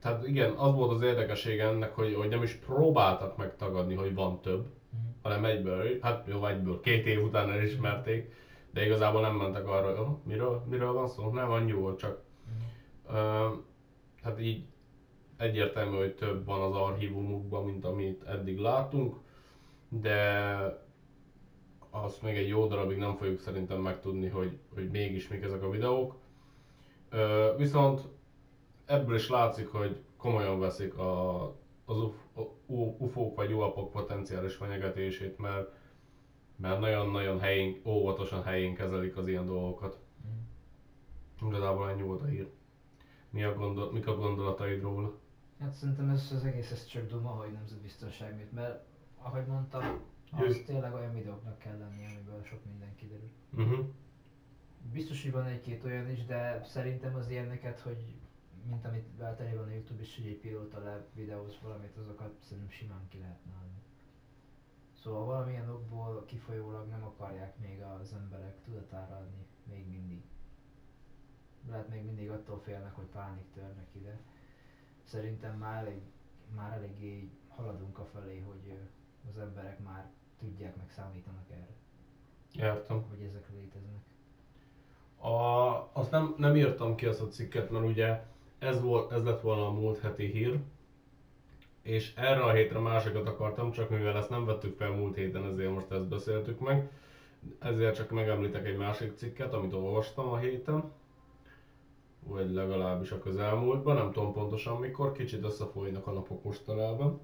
tehát 0.00 0.26
igen, 0.26 0.52
az 0.52 0.74
volt 0.74 0.90
az 0.90 1.02
érdekessége 1.02 1.66
ennek, 1.66 1.94
hogy, 1.94 2.14
hogy 2.14 2.28
nem 2.28 2.42
is 2.42 2.52
próbáltak 2.54 3.36
megtagadni, 3.36 3.94
hogy 3.94 4.14
van 4.14 4.40
több, 4.40 4.66
mm. 4.66 5.08
hanem 5.22 5.44
egyből, 5.44 5.98
hát 6.00 6.26
jó, 6.26 6.46
egyből, 6.46 6.80
két 6.80 7.06
év 7.06 7.22
után 7.22 7.50
elismerték, 7.50 8.32
de 8.70 8.84
igazából 8.84 9.20
nem 9.20 9.34
mentek 9.34 9.66
arra, 9.66 9.86
hogy 9.86 9.98
oh, 9.98 10.18
miről, 10.24 10.64
miről 10.68 10.92
van 10.92 11.08
szó, 11.08 11.30
nem 11.30 11.50
annyi 11.50 11.72
volt 11.72 11.98
csak. 11.98 12.22
Mm. 12.50 13.14
Ö, 13.14 13.48
hát 14.22 14.40
így 14.40 14.64
egyértelmű, 15.36 15.96
hogy 15.96 16.14
több 16.14 16.44
van 16.44 16.60
az 16.60 16.74
archívumukban, 16.74 17.64
mint 17.64 17.84
amit 17.84 18.22
eddig 18.22 18.58
látunk, 18.58 19.16
de 19.88 20.86
azt 21.90 22.22
még 22.22 22.36
egy 22.36 22.48
jó 22.48 22.66
darabig 22.66 22.96
nem 22.96 23.16
fogjuk 23.16 23.40
szerintem 23.40 23.80
megtudni, 23.80 24.28
hogy, 24.28 24.58
hogy 24.74 24.90
mégis 24.90 25.28
mik 25.28 25.42
ezek 25.42 25.62
a 25.62 25.70
videók. 25.70 26.14
Ö, 27.10 27.54
viszont 27.56 28.00
ebből 28.86 29.14
is 29.14 29.28
látszik, 29.28 29.68
hogy 29.68 30.02
komolyan 30.16 30.58
veszik 30.58 30.98
a, 30.98 31.42
az 31.84 31.96
UFO-k 32.66 33.36
vagy 33.36 33.52
UAP-ok 33.52 33.90
potenciális 33.90 34.54
fenyegetését, 34.54 35.38
mert, 35.38 35.70
mert 36.56 36.80
nagyon-nagyon 36.80 37.40
helyén, 37.40 37.80
óvatosan 37.84 38.42
helyén 38.42 38.74
kezelik 38.74 39.16
az 39.16 39.28
ilyen 39.28 39.46
dolgokat. 39.46 39.98
Mm. 40.26 41.48
Igazából 41.48 41.88
ennyi 41.88 42.02
volt 42.02 42.22
a 42.22 42.26
hír. 42.26 42.48
Mi 43.30 43.42
a 43.42 43.54
gondol, 43.54 43.92
mik 43.92 44.06
a 44.06 44.16
gondolataid 44.16 44.82
róla? 44.82 45.18
Hát 45.58 45.72
szerintem 45.72 46.08
ez 46.08 46.32
az 46.32 46.44
egész 46.44 46.70
ez 46.70 46.86
csak 46.86 47.08
duma, 47.08 47.30
hogy 47.30 47.52
nemzetbiztonság 47.52 48.36
miatt, 48.36 48.52
mert 48.52 48.84
ahogy 49.16 49.46
mondtam, 49.46 50.00
az 50.30 50.62
tényleg 50.66 50.94
olyan 50.94 51.14
videóknak 51.14 51.58
kell 51.58 51.78
lenni, 51.78 52.04
amiből 52.04 52.42
sok 52.42 52.64
minden 52.64 52.94
kiderül. 52.94 53.30
Uh-huh. 53.56 53.86
Biztos, 54.92 55.22
hogy 55.22 55.32
van 55.32 55.44
egy-két 55.44 55.84
olyan 55.84 56.10
is, 56.10 56.24
de 56.24 56.62
szerintem 56.64 57.14
az 57.14 57.28
ilyeneket, 57.28 57.80
hogy 57.80 58.18
mint 58.68 58.84
amit 58.84 59.20
általában 59.20 59.68
a 59.68 59.72
Youtube 59.72 60.02
is, 60.02 60.16
hogy 60.16 60.26
egy 60.26 60.38
pilóta 60.38 60.78
le 60.78 61.06
videóz 61.14 61.58
valamit, 61.62 61.96
azokat 61.96 62.36
szerintem 62.40 62.70
simán 62.70 63.08
ki 63.08 63.18
lehet 63.18 63.40
állni. 63.58 63.82
Szóval 65.02 65.24
valamilyen 65.24 65.70
okból 65.70 66.24
kifolyólag 66.26 66.88
nem 66.88 67.04
akarják 67.04 67.58
még 67.58 67.82
az 67.82 68.12
emberek 68.12 68.60
tudatára 68.64 69.16
adni, 69.16 69.46
még 69.70 69.88
mindig. 69.88 70.22
Lehet 71.70 71.88
még 71.88 72.04
mindig 72.04 72.30
attól 72.30 72.60
félnek, 72.64 72.94
hogy 72.94 73.04
pánik 73.04 73.44
törnek 73.54 73.88
ide. 73.92 74.18
Szerintem 75.04 75.58
már 75.58 75.84
elég, 75.84 76.00
már 76.54 76.72
eléggé 76.72 77.30
haladunk 77.48 77.98
a 77.98 78.04
felé, 78.04 78.38
hogy 78.38 78.78
az 79.28 79.38
emberek 79.38 79.78
már 79.78 80.10
tudják, 80.38 80.76
meg 80.76 80.90
számítanak 80.90 81.50
erre. 81.50 81.76
Értem. 82.72 83.04
Hogy 83.08 83.22
ezek 83.22 83.46
léteznek. 83.52 84.00
A, 85.18 85.90
azt 85.92 86.10
nem, 86.10 86.34
nem 86.36 86.56
írtam 86.56 86.94
ki 86.94 87.06
azt 87.06 87.20
a 87.20 87.28
cikket, 87.28 87.70
mert 87.70 87.84
ugye 87.84 88.22
ez, 88.58 88.82
volt, 88.82 89.12
ez 89.12 89.24
lett 89.24 89.40
volna 89.40 89.66
a 89.66 89.72
múlt 89.72 89.98
heti 89.98 90.26
hír, 90.26 90.58
és 91.82 92.14
erre 92.14 92.42
a 92.42 92.52
hétre 92.52 92.78
másikat 92.78 93.26
akartam, 93.26 93.70
csak 93.70 93.90
mivel 93.90 94.16
ezt 94.16 94.30
nem 94.30 94.44
vettük 94.44 94.76
fel 94.76 94.90
múlt 94.90 95.14
héten, 95.14 95.44
ezért 95.44 95.72
most 95.72 95.90
ezt 95.90 96.08
beszéltük 96.08 96.60
meg. 96.60 96.90
Ezért 97.58 97.94
csak 97.94 98.10
megemlítek 98.10 98.66
egy 98.66 98.76
másik 98.76 99.16
cikket, 99.16 99.52
amit 99.52 99.72
olvastam 99.72 100.28
a 100.28 100.38
héten, 100.38 100.92
vagy 102.20 102.50
legalábbis 102.50 103.10
a 103.10 103.18
közelmúltban, 103.18 103.94
nem 103.94 104.12
tudom 104.12 104.32
pontosan 104.32 104.76
mikor, 104.76 105.12
kicsit 105.12 105.44
összefolynak 105.44 106.06
a 106.06 106.12
napok 106.12 106.44
mostanában, 106.44 107.20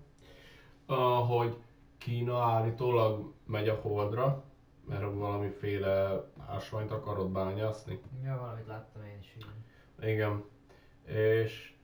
hogy 1.28 1.56
Kína 1.98 2.42
állítólag 2.42 3.32
megy 3.46 3.68
a 3.68 3.74
holdra, 3.74 4.44
mert 4.88 5.14
valamiféle 5.14 6.24
ásványt 6.46 6.90
akarod 6.90 7.30
bányászni. 7.30 8.00
Ja, 8.24 8.38
valamit 8.40 8.66
láttam 8.66 9.02
én 9.04 9.18
is. 9.20 9.36
Igen. 9.36 10.10
igen. 10.10 10.44
És 11.16 11.74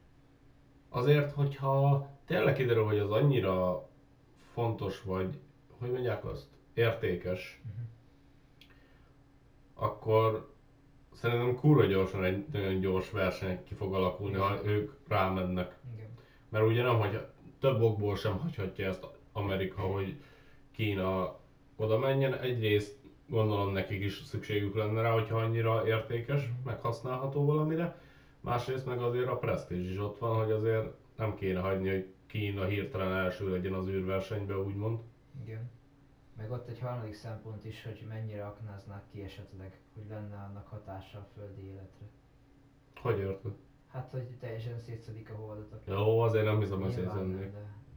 azért, 0.88 1.32
hogyha 1.32 2.08
tényleg 2.26 2.54
kiderül, 2.54 2.84
hogy 2.84 2.98
az 2.98 3.10
annyira 3.10 3.88
fontos, 4.52 5.02
vagy 5.02 5.40
hogy 5.78 5.90
mondják 5.90 6.24
azt, 6.24 6.48
értékes, 6.74 7.60
uh-huh. 7.64 7.84
akkor 9.74 10.49
szerintem 11.20 11.54
kurva 11.54 11.84
gyorsan 11.84 12.24
egy 12.24 12.44
nagyon 12.52 12.80
gyors 12.80 13.10
verseny 13.10 13.64
ki 13.64 13.74
fog 13.74 13.94
alakulni, 13.94 14.34
Igen. 14.34 14.46
ha 14.46 14.64
ők 14.64 14.92
rámennek. 15.08 15.78
Igen. 15.94 16.08
Mert 16.48 16.66
ugye 16.66 16.82
nem, 16.82 16.98
hogy 16.98 17.20
több 17.60 17.80
okból 17.80 18.16
sem 18.16 18.38
hagyhatja 18.38 18.88
ezt 18.88 19.06
Amerika, 19.32 19.80
hogy 19.82 20.16
Kína 20.72 21.38
oda 21.76 21.98
menjen. 21.98 22.34
Egyrészt 22.34 22.98
gondolom 23.28 23.72
nekik 23.72 24.00
is 24.00 24.22
szükségük 24.24 24.76
lenne 24.76 25.00
rá, 25.00 25.12
hogyha 25.12 25.38
annyira 25.38 25.86
értékes, 25.86 26.48
meghasználható 26.64 27.44
valamire. 27.44 28.00
Másrészt 28.40 28.86
meg 28.86 28.98
azért 29.02 29.28
a 29.28 29.36
presztízs 29.36 29.90
is 29.90 29.98
ott 29.98 30.18
van, 30.18 30.36
hogy 30.36 30.50
azért 30.50 30.86
nem 31.16 31.34
kéne 31.34 31.60
hagyni, 31.60 31.88
hogy 31.90 32.06
Kína 32.26 32.64
hirtelen 32.64 33.12
első 33.12 33.50
legyen 33.50 33.72
az 33.72 33.88
űrversenyben, 33.88 34.56
úgymond. 34.56 34.98
Igen. 35.44 35.70
Meg 36.40 36.50
ott 36.50 36.68
egy 36.68 36.78
harmadik 36.78 37.14
szempont 37.14 37.64
is, 37.64 37.84
hogy 37.84 38.04
mennyire 38.08 38.46
aknáznák 38.46 39.02
ki 39.12 39.22
esetleg, 39.22 39.80
hogy 39.94 40.04
lenne 40.08 40.36
annak 40.36 40.68
hatása 40.68 41.18
a 41.18 41.28
földi 41.34 41.62
életre. 41.66 42.06
Hogy 43.00 43.18
érted? 43.18 43.52
Hát, 43.92 44.10
hogy 44.10 44.26
teljesen 44.40 44.78
szétszedik 44.78 45.30
a 45.30 45.34
holdat. 45.34 45.82
Jó, 45.86 46.20
azért 46.20 46.44
nem 46.44 46.60
hiszem, 46.60 46.80
hogy 46.80 46.90
szétszedik. 46.90 47.52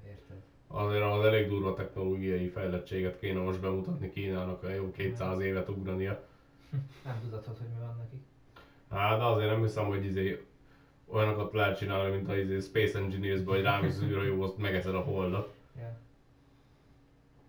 Érted 0.08 0.44
azért 0.74 1.04
az 1.04 1.26
elég 1.26 1.48
durva 1.48 1.74
technológiai 1.74 2.48
fejlettséget 2.48 3.20
kéne 3.20 3.40
most 3.40 3.60
bemutatni 3.60 4.10
Kínának, 4.10 4.64
a 4.64 4.70
jó 4.70 4.92
200 4.92 5.40
évet 5.40 5.70
ugrania. 5.70 6.24
Nem 7.06 7.20
tudatod, 7.22 7.58
hogy 7.58 7.68
mi 7.68 7.80
van 7.80 7.96
nekik. 7.98 8.22
Hát 8.90 9.18
de 9.18 9.24
azért 9.24 9.50
nem 9.50 9.62
hiszem, 9.62 9.86
hogy 9.86 10.06
izé 10.06 10.46
olyanokat 11.08 11.54
lehet 11.54 11.78
csinálni, 11.78 12.16
mint 12.16 12.30
a 12.30 12.38
izé 12.38 12.60
Space 12.60 13.00
Engineers-ből, 13.00 13.66
hogy 13.66 13.86
az 13.86 14.40
azt 14.40 14.58
megeszed 14.58 14.96
a 14.96 15.00
holdat. 15.00 15.54
Yeah. 15.78 15.92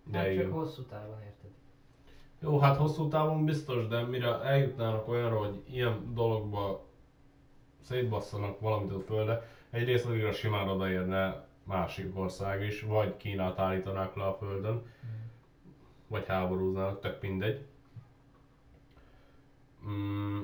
De 0.05 0.17
hát 0.17 0.35
csak 0.35 0.51
hosszú 0.51 0.83
távon 0.83 1.21
érted. 1.21 1.51
Jó, 2.39 2.59
hát 2.59 2.77
hosszú 2.77 3.07
távon 3.07 3.45
biztos, 3.45 3.87
de 3.87 4.01
mire 4.01 4.41
eljutnának 4.41 5.07
olyanra, 5.07 5.37
hogy 5.37 5.63
ilyen 5.69 6.13
dologba 6.13 6.85
szétbasszanak 7.81 8.59
valamit 8.59 8.91
a 8.91 8.99
földre, 8.99 9.49
egyrészt 9.69 10.05
addigra 10.05 10.31
simán 10.31 10.67
odaérne 10.67 11.47
másik 11.63 12.17
ország 12.17 12.61
is, 12.63 12.81
vagy 12.81 13.17
Kínát 13.17 13.59
állítanák 13.59 14.15
le 14.15 14.23
a 14.23 14.33
földön, 14.33 14.73
mm. 14.73 15.09
vagy 16.07 16.25
háborúznának, 16.25 16.99
tök 16.99 17.21
mindegy. 17.21 17.65
Mm, 19.87 20.43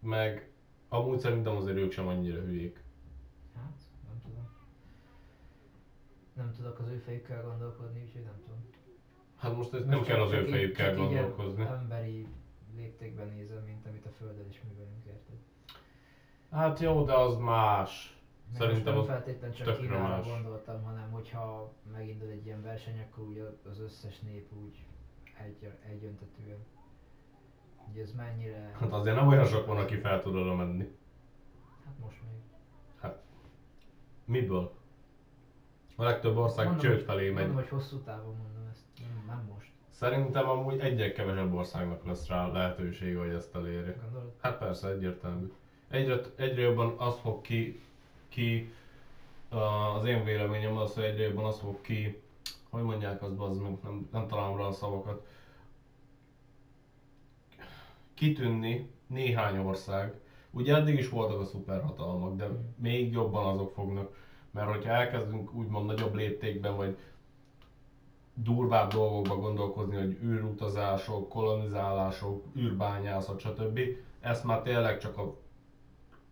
meg 0.00 0.50
amúgy 0.88 1.18
szerintem 1.18 1.56
azért 1.56 1.76
ők 1.76 1.92
sem 1.92 2.06
annyira 2.06 2.40
hülyék. 2.40 2.82
Hát, 3.54 3.80
nem 4.06 4.20
tudom. 4.24 4.48
Nem 6.32 6.52
tudok 6.52 6.78
az 6.78 6.88
ő 6.88 6.98
fejükkel 6.98 7.42
gondolkodni, 7.42 8.02
úgyhogy 8.02 8.22
nem 8.22 8.40
tudom. 8.44 8.66
Hát 9.44 9.56
most 9.56 9.72
ez 9.74 9.84
nem 9.84 10.02
kell 10.02 10.20
az 10.20 10.32
ő 10.32 10.44
fejükkel 10.44 10.94
gondolkozni. 10.96 11.62
Emberi 11.64 12.26
léptékben 12.76 13.28
nézem, 13.28 13.62
mint 13.64 13.86
amit 13.86 14.06
a 14.06 14.10
Földön 14.10 14.48
is 14.48 14.60
művelünk, 14.68 15.04
érted? 15.06 15.36
Hát 16.50 16.78
jó, 16.80 17.04
de 17.04 17.12
az 17.14 17.36
más. 17.36 18.18
Meg 18.52 18.60
Szerintem 18.60 18.94
nem 18.94 19.04
feltétlenül 19.04 19.56
csak 19.56 19.76
Kínára 19.76 20.08
más. 20.08 20.28
gondoltam, 20.28 20.82
hanem 20.82 21.10
hogyha 21.10 21.72
megindul 21.92 22.28
egy 22.28 22.46
ilyen 22.46 22.62
verseny, 22.62 23.00
akkor 23.00 23.24
úgy 23.24 23.48
az 23.70 23.80
összes 23.80 24.18
nép 24.20 24.52
úgy 24.52 24.84
egy, 25.44 25.70
egyöntetően. 25.88 26.58
Ugye 27.90 28.02
ez 28.02 28.12
mennyire... 28.12 28.70
Hát 28.80 28.92
azért 28.92 29.16
nem 29.16 29.26
olyan 29.26 29.44
sok 29.46 29.66
van, 29.66 29.76
aki 29.76 29.96
fel 29.96 30.22
tud 30.22 30.34
oda 30.34 30.54
menni. 30.54 30.96
Hát 31.84 31.94
most 32.00 32.16
még. 32.22 32.42
Miből? 34.24 34.72
A 35.96 36.02
legtöbb 36.02 36.36
ország 36.36 36.66
Mondom, 36.66 36.84
csőd 36.84 36.94
hogy- 36.94 37.04
felé 37.04 37.26
megy. 37.30 37.34
Mondom, 37.46 37.54
hogy 37.54 37.68
hosszú 37.68 37.98
távon 37.98 38.36
mondom 38.36 38.66
ezt, 38.70 38.82
nem, 39.00 39.24
nem 39.26 39.48
most. 39.54 39.70
Szerintem 39.94 40.48
amúgy 40.48 40.78
egyre 40.78 41.12
kevesebb 41.12 41.54
országnak 41.54 42.06
lesz 42.06 42.26
rá 42.26 42.46
lehetősége, 42.46 43.18
hogy 43.18 43.32
ezt 43.32 43.54
elérje. 43.54 43.96
Gondolod? 44.02 44.32
Hát 44.40 44.58
persze, 44.58 44.88
egyértelmű. 44.88 45.52
Egyre, 45.88 46.20
egyre 46.36 46.60
jobban 46.60 46.94
az 46.98 47.18
fog 47.18 47.40
ki, 47.40 47.80
ki 48.28 48.72
az 49.48 50.04
én 50.04 50.24
véleményem 50.24 50.76
az, 50.76 50.94
hogy 50.94 51.04
egyre 51.04 51.22
jobban 51.22 51.44
az 51.44 51.58
fog 51.58 51.80
ki, 51.80 52.22
hogy 52.70 52.82
mondják 52.82 53.22
azt 53.22 53.34
bazd 53.36 53.60
meg, 53.60 53.76
nem, 53.82 54.08
nem 54.12 54.28
találom 54.28 54.56
rá 54.56 54.64
a 54.64 54.72
szavakat. 54.72 55.26
Kitűnni 58.14 58.90
néhány 59.06 59.58
ország. 59.58 60.20
Ugye 60.50 60.74
eddig 60.74 60.98
is 60.98 61.08
voltak 61.08 61.40
a 61.40 61.44
szuperhatalmak, 61.44 62.36
de 62.36 62.48
még 62.76 63.12
jobban 63.12 63.46
azok 63.46 63.72
fognak. 63.72 64.16
Mert 64.50 64.68
hogyha 64.68 64.92
elkezdünk 64.92 65.54
úgymond 65.54 65.86
nagyobb 65.86 66.14
léptékben, 66.14 66.76
vagy 66.76 66.96
durvább 68.34 68.92
dolgokba 68.92 69.36
gondolkozni, 69.36 69.96
hogy 69.96 70.18
űrutazások, 70.22 71.28
kolonizálások, 71.28 72.44
űrbányászat, 72.56 73.40
stb. 73.40 73.80
Ezt 74.20 74.44
már 74.44 74.62
tényleg 74.62 74.98
csak 74.98 75.18
a, 75.18 75.36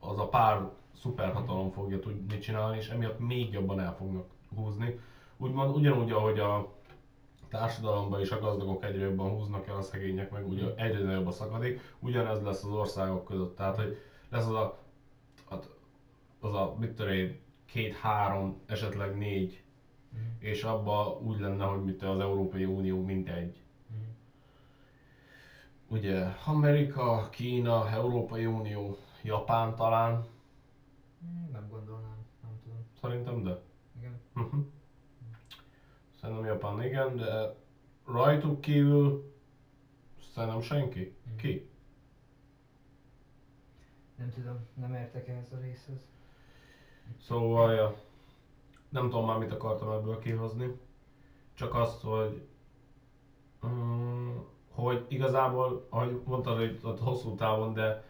az 0.00 0.18
a 0.18 0.28
pár 0.28 0.70
szuperhatalom 1.00 1.70
fogja 1.70 1.98
tudni 1.98 2.38
csinálni, 2.38 2.76
és 2.76 2.88
emiatt 2.88 3.18
még 3.18 3.52
jobban 3.52 3.80
el 3.80 3.94
fognak 3.94 4.26
húzni. 4.54 4.98
Úgymond 5.36 5.76
ugyanúgy, 5.76 6.10
ahogy 6.10 6.38
a 6.38 6.72
társadalomban 7.48 8.20
is 8.20 8.30
a 8.30 8.38
gazdagok 8.38 8.84
egyre 8.84 9.04
jobban 9.04 9.30
húznak 9.30 9.66
el, 9.66 9.76
a 9.76 9.82
szegények 9.82 10.30
meg 10.30 10.48
ugye 10.48 10.74
egyre 10.76 11.04
nagyobb 11.04 11.26
a 11.26 11.30
szakadék, 11.30 11.80
ugyanez 11.98 12.42
lesz 12.42 12.64
az 12.64 12.70
országok 12.70 13.24
között. 13.24 13.56
Tehát, 13.56 13.76
hogy 13.76 13.96
lesz 14.28 14.46
az 14.46 14.54
a, 14.54 14.78
hát 15.50 15.68
az 16.40 16.54
a 16.54 16.76
mit 16.78 16.92
tudom 16.92 17.40
két-három, 17.66 18.60
esetleg 18.66 19.16
négy 19.16 19.62
Mhm. 20.12 20.22
és 20.38 20.62
abba 20.62 21.16
úgy 21.18 21.38
lenne, 21.38 21.64
hogy 21.64 21.84
mit 21.84 22.02
az 22.02 22.18
Európai 22.20 22.64
Unió 22.64 23.02
mint 23.02 23.28
egy. 23.28 23.60
Mhm. 23.86 24.00
Ugye 25.86 26.24
Amerika, 26.44 27.28
Kína, 27.30 27.88
Európai 27.88 28.46
Unió, 28.46 28.96
Japán 29.22 29.74
talán, 29.74 30.24
Hmm, 31.20 31.50
Nem 31.52 31.68
gondolnám, 31.68 32.26
nem 32.42 32.58
tudom. 32.62 32.78
szerintem 33.00 33.42
de. 33.42 33.60
Igen. 33.98 34.20
Mhm. 34.32 34.58
Szerintem 36.20 36.44
Japán 36.44 36.82
igen, 36.82 37.16
de 37.16 37.54
rajtuk 38.06 38.60
kívül 38.60 39.32
szerintem 40.34 40.60
senki. 40.60 41.14
Mhm. 41.26 41.36
Ki? 41.36 41.68
Nem 44.16 44.30
tudom, 44.30 44.66
nem 44.74 44.94
értek 44.94 45.28
ehhez 45.28 45.52
a 45.52 45.58
részhez. 45.58 46.06
Szóval, 47.20 47.72
ja, 47.72 47.96
nem 48.92 49.02
tudom 49.10 49.26
már 49.26 49.38
mit 49.38 49.52
akartam 49.52 49.90
ebből 49.90 50.18
kihozni. 50.18 50.76
Csak 51.54 51.74
azt, 51.74 52.02
hogy 52.02 52.46
mm, 53.66 54.36
hogy 54.70 55.04
igazából, 55.08 55.86
ahogy 55.90 56.20
mondtad, 56.24 56.56
hogy 56.56 56.80
ott 56.82 57.00
hosszú 57.00 57.34
távon, 57.34 57.72
de 57.72 58.04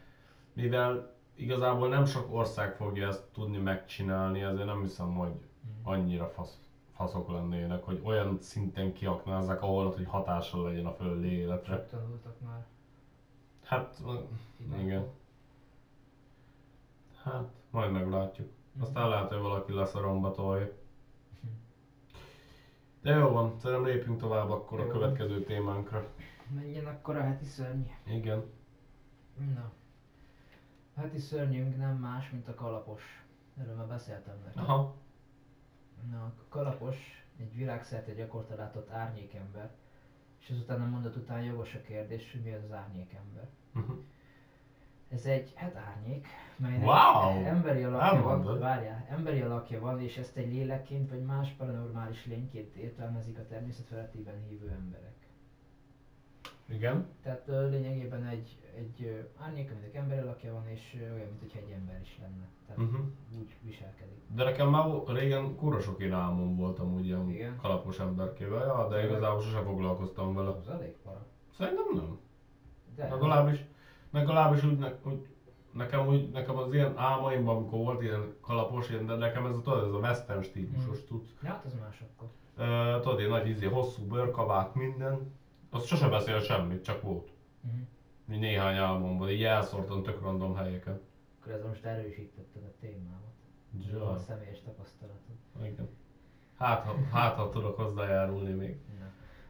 mivel 0.53 1.15
igazából 1.35 1.89
nem 1.89 2.05
sok 2.05 2.35
ország 2.35 2.75
fogja 2.75 3.07
ezt 3.09 3.25
tudni 3.33 3.59
megcsinálni, 3.59 4.43
ezért 4.43 4.67
nem 4.67 4.81
hiszem, 4.81 5.15
hogy 5.15 5.31
Mhm. 5.31 5.89
annyira 5.89 6.27
fasz, 6.29 6.61
faszok 6.95 7.29
lennének, 7.31 7.85
hogy 7.85 8.01
olyan 8.05 8.39
szinten 8.41 8.93
kiaknázzák, 8.93 9.63
ahol 9.63 9.91
hogy 9.91 10.07
hatással 10.07 10.63
legyen 10.63 10.87
a 10.87 10.93
földi 10.93 11.29
életre. 11.29 11.87
Tanultak 11.87 12.41
már. 12.41 12.67
Hát, 13.65 13.97
hibákból. 13.97 14.81
igen. 14.85 15.07
Hát, 17.23 17.49
majd 17.71 17.93
meglátjuk. 17.93 18.49
Aztán 18.81 19.09
lehet, 19.09 19.29
hogy 19.29 19.41
valaki 19.41 19.73
lesz 19.73 19.95
a 19.95 20.01
romba 20.01 20.31
tolja. 20.31 20.69
De 23.03 23.11
jó 23.15 23.29
van, 23.29 23.59
szerintem 23.59 23.87
lépjünk 23.87 24.19
tovább 24.21 24.51
akkor 24.51 24.81
a 24.81 24.85
Jó. 24.85 24.91
következő 24.91 25.43
témánkra. 25.45 26.09
Menjen 26.55 26.87
akkor 26.87 27.17
a 27.17 27.23
heti 27.23 27.45
szörny. 27.45 27.83
Igen. 28.07 28.45
Na. 29.55 29.73
A 30.95 31.01
heti 31.01 31.19
szörnyünk 31.19 31.77
nem 31.77 31.97
más, 31.97 32.31
mint 32.31 32.49
a 32.49 32.55
kalapos. 32.55 33.03
Erről 33.61 33.75
már 33.75 33.87
beszéltem 33.87 34.35
neked. 34.45 34.63
Aha. 34.63 34.95
Na, 36.11 36.25
a 36.25 36.33
kalapos 36.49 36.97
egy 37.39 37.57
világszerte 37.57 38.13
gyakorta 38.15 38.55
látott 38.55 38.91
árnyékember, 38.91 39.71
és 40.41 40.51
azután 40.51 40.81
a 40.81 40.87
mondat 40.87 41.17
után 41.17 41.43
jogos 41.43 41.75
a 41.75 41.81
kérdés, 41.81 42.33
hogy 42.33 42.43
mi 42.43 42.53
az 42.53 42.63
az 42.65 42.73
árnyékember. 42.73 43.49
Mhm. 43.73 43.93
Ez 45.13 45.25
egy, 45.25 45.53
hát 45.55 45.77
árnyék, 45.77 46.27
melynek 46.57 46.87
Wow! 46.87 47.45
emberi 47.45 47.83
alakja 47.83 48.23
van, 48.23 48.59
várjál, 48.59 49.07
emberi 49.11 49.41
alakja 49.41 49.81
van, 49.81 50.01
és 50.01 50.17
ezt 50.17 50.37
egy 50.37 50.53
lélekként 50.53 51.11
vagy 51.11 51.23
más 51.23 51.51
paranormális 51.51 52.27
lényként 52.27 52.75
értelmezik 52.77 53.39
a 53.39 53.47
természet 53.47 53.87
felettében 53.87 54.35
hívő 54.49 54.69
emberek. 54.81 55.15
Igen. 56.69 57.07
Tehát 57.23 57.43
lényegében 57.47 58.27
egy, 58.27 58.59
egy 58.77 59.27
árnyék, 59.39 59.71
aminek 59.71 59.95
emberi 59.95 60.21
alakja 60.21 60.53
van, 60.53 60.69
és 60.69 60.99
olyan, 61.01 61.27
mint 61.29 61.41
hogy 61.41 61.63
egy 61.67 61.71
ember 61.71 62.01
is 62.03 62.19
lenne. 62.21 62.49
Tehát 62.67 62.83
Uh-huh. 62.83 63.07
úgy 63.39 63.57
viselkedik. 63.63 64.19
De 64.35 64.45
nekem 64.45 64.69
már 64.69 64.87
régen 65.07 65.57
kurva 65.57 65.81
sok 65.81 66.01
én 66.01 66.13
álmom 66.13 66.57
voltam 66.57 66.95
úgy 66.95 67.07
ilyen 67.07 67.31
Igen? 67.31 67.57
kalapos 67.57 67.99
emberkével, 67.99 68.67
ja, 68.67 68.89
de 68.89 69.05
igazából 69.05 69.41
sose 69.41 69.63
foglalkoztam 69.63 70.35
vele. 70.35 70.49
Az 70.49 70.69
elég 70.69 70.93
para. 71.03 71.27
Szerintem 71.57 71.85
nem. 71.95 72.19
De 72.97 73.09
Legalábbis, 73.09 73.65
legalábbis 74.13 74.65
úgy, 74.65 74.79
ne, 74.79 74.93
úgy 75.05 75.27
nekem, 75.73 76.07
úgy, 76.07 76.31
nekem 76.31 76.57
az 76.57 76.73
ilyen 76.75 76.93
álmaimban, 76.97 77.57
amikor 77.57 77.79
volt 77.79 78.03
ilyen 78.03 78.35
kalapos, 78.41 78.89
ilyen, 78.91 79.07
de 79.07 79.15
nekem 79.15 79.47
ez 79.47 79.57
a, 79.57 79.61
tudod, 79.61 79.85
ez 79.85 79.93
a 79.93 79.99
western 79.99 80.43
stílusos 80.43 80.99
Mm. 81.03 81.07
tudsz. 81.07 81.31
Ja, 81.43 81.49
hát 81.49 81.65
az 81.65 81.75
más 81.81 82.01
akkor. 82.01 82.29
Uh, 82.59 83.01
tudod, 83.03 83.19
ilyen 83.19 83.31
nagy 83.31 83.49
izé, 83.49 83.67
hosszú 83.67 84.03
bőrkabát, 84.07 84.75
minden. 84.75 85.33
Az 85.71 85.85
sose 85.87 86.09
beszél 86.09 86.41
semmit, 86.41 86.85
csak 86.85 87.03
volt. 87.03 87.31
Így 88.33 88.39
néhány 88.39 88.77
álmomban, 88.77 89.31
így 89.31 89.43
elszórtam 89.43 90.03
tök 90.03 90.21
random 90.21 90.55
helyeken. 90.57 91.01
Akkor 91.41 91.53
ez 91.53 91.63
most 91.65 91.85
erősítetted 91.85 92.63
a 92.63 92.75
témámat. 92.81 93.33
A 93.75 93.77
Ja, 93.93 94.17
személyes 94.19 94.61
tapasztalatod. 94.63 95.35
igen. 95.63 95.89
Hát, 96.59 96.85
ha, 96.85 96.95
hát, 97.13 97.35
ha 97.37 97.49
tudok 97.49 97.77
hozzájárulni 97.77 98.53
még. 98.53 98.77
Na. 98.99 99.05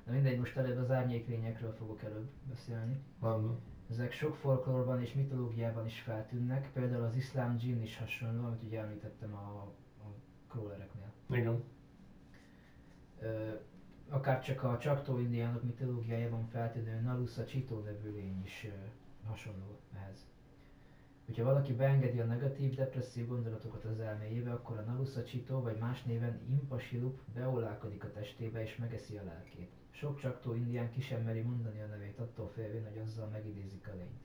Na 0.06 0.12
mindegy, 0.12 0.38
most 0.38 0.56
előbb 0.56 0.78
az 0.78 0.90
árnyéklényekről 0.90 1.74
fogok 1.78 2.02
előbb 2.02 2.28
beszélni. 2.48 3.00
Van. 3.18 3.60
Ezek 3.92 4.12
sok 4.12 4.36
folklórban 4.36 5.02
és 5.02 5.12
mitológiában 5.14 5.86
is 5.86 6.00
feltűnnek, 6.00 6.70
például 6.72 7.04
az 7.04 7.16
iszlám 7.16 7.56
dzsinn 7.56 7.82
is 7.82 7.98
hasonló, 7.98 8.44
amit 8.46 8.62
ugye 8.62 8.80
említettem 8.80 9.34
a, 9.34 9.72
a 9.98 10.14
crawlereknél. 10.48 11.12
Igen. 11.30 11.62
Ö, 13.20 13.50
akár 14.08 14.42
csak 14.42 14.62
a 14.62 14.78
csaktó 14.78 15.18
indiánok 15.18 15.62
mitológiájában 15.62 16.46
feltűnő 16.46 17.00
Nalusa 17.00 17.44
Csitó 17.44 17.80
nevű 17.80 18.10
lény 18.10 18.42
is 18.44 18.64
ö, 18.64 18.86
hasonló 19.28 19.78
ehhez. 19.94 20.26
Hogyha 21.26 21.44
valaki 21.44 21.72
beengedi 21.74 22.20
a 22.20 22.24
negatív, 22.24 22.74
depresszív 22.74 23.26
gondolatokat 23.26 23.84
az 23.84 24.00
elméjébe, 24.00 24.52
akkor 24.52 24.78
a 24.78 24.82
Nalusa 24.90 25.24
Csitó, 25.24 25.60
vagy 25.60 25.78
más 25.78 26.02
néven 26.02 26.40
Impasilup 26.48 27.18
beolálkodik 27.34 28.04
a 28.04 28.10
testébe 28.10 28.62
és 28.62 28.76
megeszi 28.76 29.16
a 29.16 29.24
lelkét. 29.24 29.81
Sok 29.92 30.20
csaktó 30.20 30.54
indián 30.54 30.90
ki 30.90 31.00
sem 31.00 31.22
meri 31.22 31.40
mondani 31.40 31.80
a 31.80 31.86
nevét, 31.86 32.18
attól 32.18 32.50
félvén, 32.54 32.88
hogy 32.88 32.98
azzal 32.98 33.26
megidézik 33.26 33.88
a 33.88 33.94
lényt. 33.94 34.20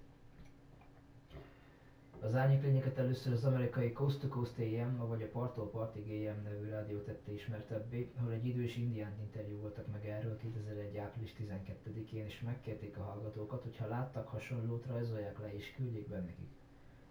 Az 2.21 2.35
árnyéklényeket 2.35 2.97
először 2.97 3.33
az 3.33 3.45
amerikai 3.45 3.91
Coast 3.91 4.19
to 4.19 4.27
Coast 4.27 4.59
AM, 4.59 5.07
vagy 5.07 5.21
a 5.21 5.29
Parttól 5.29 5.69
Partig 5.69 6.27
AM 6.27 6.43
nevű 6.43 6.69
rádió 6.69 6.99
tette 6.99 7.31
ismertebbé, 7.31 8.11
ahol 8.17 8.31
egy 8.31 8.45
idős 8.45 8.77
indiánt 8.77 9.19
interjúoltak 9.19 9.91
meg 9.91 10.05
erről 10.05 10.37
2001. 10.37 10.97
április 10.97 11.33
12-én, 11.39 12.25
és 12.25 12.41
megkérték 12.41 12.97
a 12.97 13.03
hallgatókat, 13.03 13.63
hogy 13.63 13.77
ha 13.77 13.87
láttak 13.87 14.27
hasonlót, 14.27 14.85
rajzolják 14.85 15.39
le 15.39 15.53
és 15.53 15.73
küldjék 15.75 16.07
be 16.07 16.19
nekik. 16.19 16.49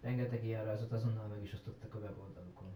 Rengeteg 0.01 0.45
ilyen 0.45 0.65
rajzot 0.65 0.91
azonnal 0.91 1.27
meg 1.27 1.43
is 1.43 1.53
osztottak 1.53 1.95
a 1.95 1.99
weboldalukon. 1.99 2.66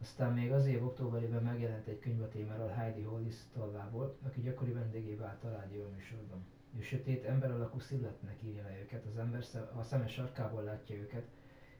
Aztán 0.00 0.32
még 0.32 0.52
az 0.52 0.66
év 0.66 0.84
októberében 0.84 1.42
megjelent 1.42 1.86
egy 1.86 1.98
könyv 1.98 2.22
a 2.22 2.28
témáról 2.28 2.68
Heidi 2.68 3.02
Hollis 3.02 3.34
tollából, 3.52 4.16
aki 4.22 4.40
gyakori 4.40 4.72
vendégé 4.72 5.14
vált 5.14 5.44
a 5.44 5.50
rádió 5.50 5.88
műsorban. 5.94 6.44
Ő 6.76 6.80
sötét, 6.80 7.24
ember 7.24 7.50
alakú 7.50 7.78
szilletnek 7.78 8.42
írja 8.42 8.62
le 8.62 8.78
őket, 8.80 9.04
az 9.06 9.16
ember 9.16 9.44
szem, 9.44 9.68
a 9.76 9.82
szeme 9.82 10.06
sarkából 10.06 10.62
látja 10.62 10.96
őket, 10.96 11.26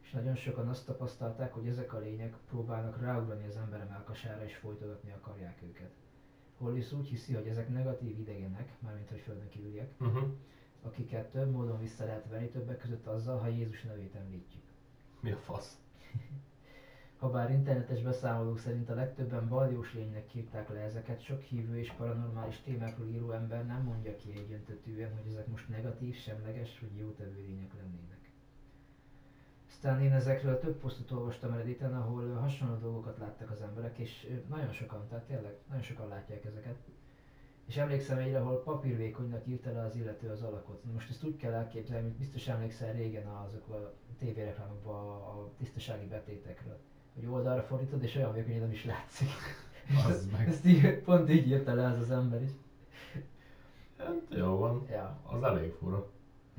és 0.03 0.11
nagyon 0.11 0.35
sokan 0.35 0.69
azt 0.69 0.87
tapasztalták, 0.87 1.53
hogy 1.53 1.67
ezek 1.67 1.93
a 1.93 1.99
lények 1.99 2.37
próbálnak 2.49 3.01
ráugrani 3.01 3.47
az 3.47 3.57
ember 3.57 3.87
melkasára 3.89 4.45
és 4.45 4.57
folytogatni 4.57 5.13
akarják 5.13 5.63
őket. 5.63 5.91
Hollis 6.59 6.93
úgy 6.93 7.09
hiszi, 7.09 7.35
hogy 7.35 7.47
ezek 7.47 7.69
negatív 7.69 8.19
idegenek, 8.19 8.73
mármint 8.79 9.09
hogy 9.09 9.21
földön 9.21 9.49
kívüliek, 9.49 9.91
Uh-huh. 10.01 10.29
akiket 10.83 11.31
több 11.31 11.51
módon 11.51 11.81
vissza 11.81 12.05
lehet 12.05 12.29
venni, 12.29 12.49
többek 12.49 12.79
között 12.79 13.07
azzal, 13.07 13.39
ha 13.39 13.47
Jézus 13.47 13.83
nevét 13.83 14.15
említjük. 14.15 14.63
Mi 15.21 15.31
a 15.31 15.37
fasz? 15.37 15.79
Habár 17.19 17.51
internetes 17.51 18.03
beszámolók 18.03 18.59
szerint 18.59 18.91
a 18.91 18.95
legtöbben 18.95 19.49
baljós 19.49 19.95
lénynek 19.95 20.35
írták 20.35 20.69
le 20.69 20.79
ezeket, 20.81 21.21
sok 21.21 21.41
hívő 21.43 21.79
és 21.79 21.91
paranormális 21.93 22.61
témákról 22.61 23.07
író 23.09 23.31
ember 23.31 23.67
nem 23.67 23.83
mondja 23.83 24.17
ki 24.17 24.33
egyöntetűen, 24.37 25.17
hogy 25.17 25.31
ezek 25.33 25.47
most 25.47 25.69
negatív, 25.69 26.15
semleges 26.15 26.81
vagy 26.81 26.97
jótevő 26.97 27.43
lények 27.47 27.75
lennének. 27.75 28.31
Aztán 29.69 30.01
én 30.03 30.13
ezekről 30.13 30.59
több 30.59 30.77
posztot 30.81 31.11
olvastam 31.11 31.55
Redditen, 31.55 31.95
ahol 31.97 32.33
hasonló 32.35 32.75
dolgokat 32.77 33.19
láttak 33.19 33.51
az 33.51 33.61
emberek, 33.63 33.99
és 33.99 34.41
nagyon 34.49 34.71
sokan, 34.73 35.07
tehát 35.09 35.25
tényleg 35.25 35.57
nagyon 35.69 35.83
sokan 35.83 36.09
látják 36.09 36.45
ezeket. 36.45 36.77
És 37.67 37.77
emlékszem 37.77 38.19
egyre, 38.19 38.39
ahol 38.41 38.63
papírvékonynak 38.63 39.47
írta 39.47 39.73
le 39.73 39.81
az 39.83 39.97
illető 39.97 40.31
az 40.31 40.43
alakot. 40.43 40.85
Most 40.93 41.11
ezt 41.11 41.25
úgy 41.25 41.37
kell 41.37 41.53
elképzelni, 41.53 42.09
hogy 42.09 42.17
biztos 42.17 42.49
emlékszel 42.49 42.93
régen 42.93 43.27
azok 43.27 43.69
a 43.69 43.93
tévéreklámokban 44.19 45.07
a 45.23 45.51
tisztasági 45.57 46.07
betétekről. 46.07 46.79
Hogy 47.17 47.27
oldalra 47.27 47.63
fordítod, 47.63 48.03
és 48.03 48.15
olyan 48.15 48.33
vékony, 48.33 48.53
hogy 48.53 48.61
nem 48.61 48.71
is 48.71 48.85
látszik. 48.85 49.29
Az 50.09 50.29
meg. 50.37 50.49
Ezt 50.49 50.67
így, 50.67 50.99
pont 50.99 51.31
így 51.31 51.47
írta 51.49 51.75
le 51.75 51.87
az 51.87 51.99
az 51.99 52.11
ember 52.11 52.43
is. 52.43 52.51
Hát 53.99 54.15
jó 54.31 54.57
van. 54.59 54.87
Ja, 54.91 55.19
Az 55.23 55.43
elég 55.43 55.73
fura. 55.73 56.07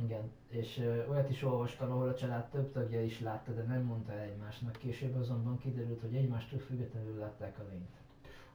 igen. 0.03 0.31
És 0.49 0.77
ö, 0.79 1.07
olyat 1.09 1.29
is 1.29 1.43
olvastam, 1.43 1.91
ahol 1.91 2.07
a 2.07 2.13
család 2.15 2.49
több 2.49 2.71
tagja 2.71 3.03
is 3.03 3.19
látta, 3.19 3.51
de 3.51 3.61
nem 3.63 3.81
mondta 3.83 4.11
el 4.11 4.19
egymásnak. 4.19 4.71
Később 4.71 5.15
azonban 5.15 5.57
kiderült, 5.57 6.01
hogy 6.01 6.15
egymástól 6.15 6.59
függetlenül 6.59 7.17
látták 7.19 7.59
a 7.59 7.63
lényt. 7.69 7.89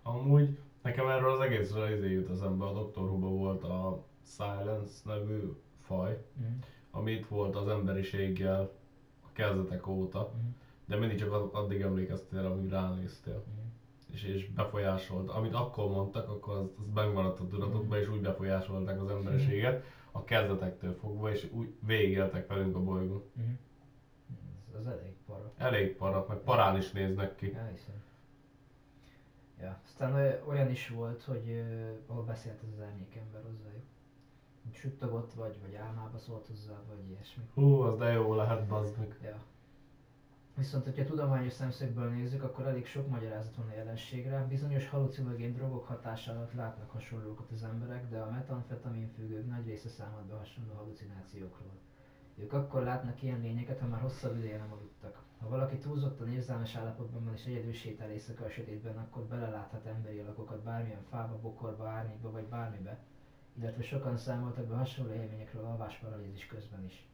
Amúgy 0.03 0.59
nekem 0.83 1.09
erről 1.09 1.31
az 1.33 1.41
egészről 1.41 1.97
izé 1.97 2.11
jut 2.11 2.31
eszembe, 2.31 2.65
a 2.65 2.73
Doctor 2.73 3.05
who 3.11 3.29
volt 3.29 3.63
a 3.65 4.05
Silence 4.27 4.93
nevű 5.05 5.53
faj, 5.81 6.25
Mm. 6.41 6.59
ami 6.91 7.13
itt 7.13 7.27
volt 7.27 7.57
az 7.57 7.69
emberiséggel 7.69 8.71
a 9.23 9.29
kezdetek 9.33 9.87
óta, 9.87 10.33
Mm. 10.37 10.49
De 10.93 10.99
mindig 10.99 11.19
csak 11.19 11.33
ad- 11.33 11.55
addig 11.55 11.81
emlékeztél, 11.81 12.47
amíg 12.47 12.71
ránéztél. 12.71 13.45
Mm. 13.49 13.69
És, 14.13 14.23
és 14.23 14.53
befolyásolt. 14.53 15.31
Amit 15.31 15.55
akkor 15.55 15.89
mondtak, 15.91 16.29
akkor 16.29 16.57
az, 16.57 16.67
az 16.79 16.93
megmaradt 16.95 17.41
a 17.41 17.47
tudatokban, 17.47 17.99
és 17.99 18.09
úgy 18.09 18.21
befolyásolták 18.21 19.01
az 19.01 19.09
emberiséget 19.09 19.85
a 20.13 20.25
kezdetektől 20.25 20.95
fogva, 20.95 21.31
és 21.31 21.51
úgy 21.53 21.75
végigéltek 21.87 22.47
velünk 22.47 22.77
a 22.77 22.81
bolygón. 22.81 23.23
Mm. 23.41 23.53
Ez, 24.69 24.81
az 24.81 24.87
elég 24.87 25.15
para. 25.27 25.53
Elég 25.57 25.97
para, 25.97 26.27
meg 26.29 26.39
parán 26.39 26.77
is 26.77 26.91
néznek 26.91 27.35
ki. 27.35 27.55
Elhiszem. 27.55 28.03
Ja, 29.61 29.81
aztán 29.85 30.41
olyan 30.47 30.71
is 30.71 30.89
volt, 30.89 31.23
hogy 31.23 31.49
ö, 31.49 31.91
ahol 32.07 32.25
beszélt 32.25 32.63
az 32.63 32.83
árnyékember 32.83 33.43
hozzájuk. 33.43 33.85
Úgy 34.67 34.75
Suttogott 34.75 35.33
vagy, 35.33 35.59
vagy 35.63 35.75
álmába 35.75 36.19
szólt 36.19 36.47
hozzá, 36.47 36.83
vagy 36.89 37.09
ilyesmi. 37.11 37.43
Hú, 37.55 37.81
az 37.81 37.99
de 37.99 38.13
jó 38.13 38.35
lehet, 38.35 38.67
bazd 38.67 38.99
meg. 38.99 39.19
Ja. 39.23 39.43
Viszont, 40.57 40.85
hogyha 40.85 41.05
tudományos 41.05 41.53
szemszögből 41.53 42.11
nézzük, 42.11 42.43
akkor 42.43 42.67
elég 42.67 42.87
sok 42.87 43.09
magyarázat 43.09 43.57
van 43.57 43.69
a 43.69 43.75
jelenségre. 43.75 44.47
Bizonyos 44.49 44.89
halucinogén 44.89 45.53
drogok 45.55 45.87
hatása 45.87 46.33
alatt 46.33 46.53
látnak 46.53 46.91
hasonlókat 46.91 47.51
az 47.51 47.63
emberek, 47.63 48.09
de 48.09 48.19
a 48.19 48.31
metamfetamin 48.31 49.09
függők 49.15 49.47
nagy 49.49 49.67
része 49.67 49.89
számol 49.89 50.25
be 50.29 50.35
hasonló 50.35 50.75
halucinációkról. 50.75 51.79
Ők 52.37 52.53
akkor 52.53 52.83
látnak 52.83 53.23
ilyen 53.23 53.41
lényeket, 53.41 53.81
ha 53.81 53.87
már 53.87 54.01
hosszabb 54.01 54.37
ideje 54.37 54.59
nem 54.59 54.73
aludtak. 54.73 55.23
Ha 55.41 55.49
valaki 55.49 55.79
túlzottan 55.79 56.33
érzelmes 56.33 56.75
állapotban 56.75 57.25
van 57.25 57.35
és 57.35 57.45
egyedül 57.45 57.73
sétál 57.73 58.11
éjszaka 58.11 58.45
a 58.45 58.51
sötétben, 58.51 58.99
akkor 58.99 59.23
beleláthat 59.23 59.87
emberi 59.87 60.19
alakokat 60.19 60.63
bármilyen 60.63 61.03
fába, 61.11 61.39
bokorba, 61.41 61.89
árnyékba 61.89 62.31
vagy 62.31 62.45
bármibe, 62.45 62.99
illetve 63.55 63.83
sokan 63.83 64.17
számoltak 64.17 64.67
be 64.67 64.75
hasonló 64.75 65.13
élményekről 65.13 65.65
alvásparalízis 65.65 66.47
közben 66.47 66.85
is. 66.85 67.07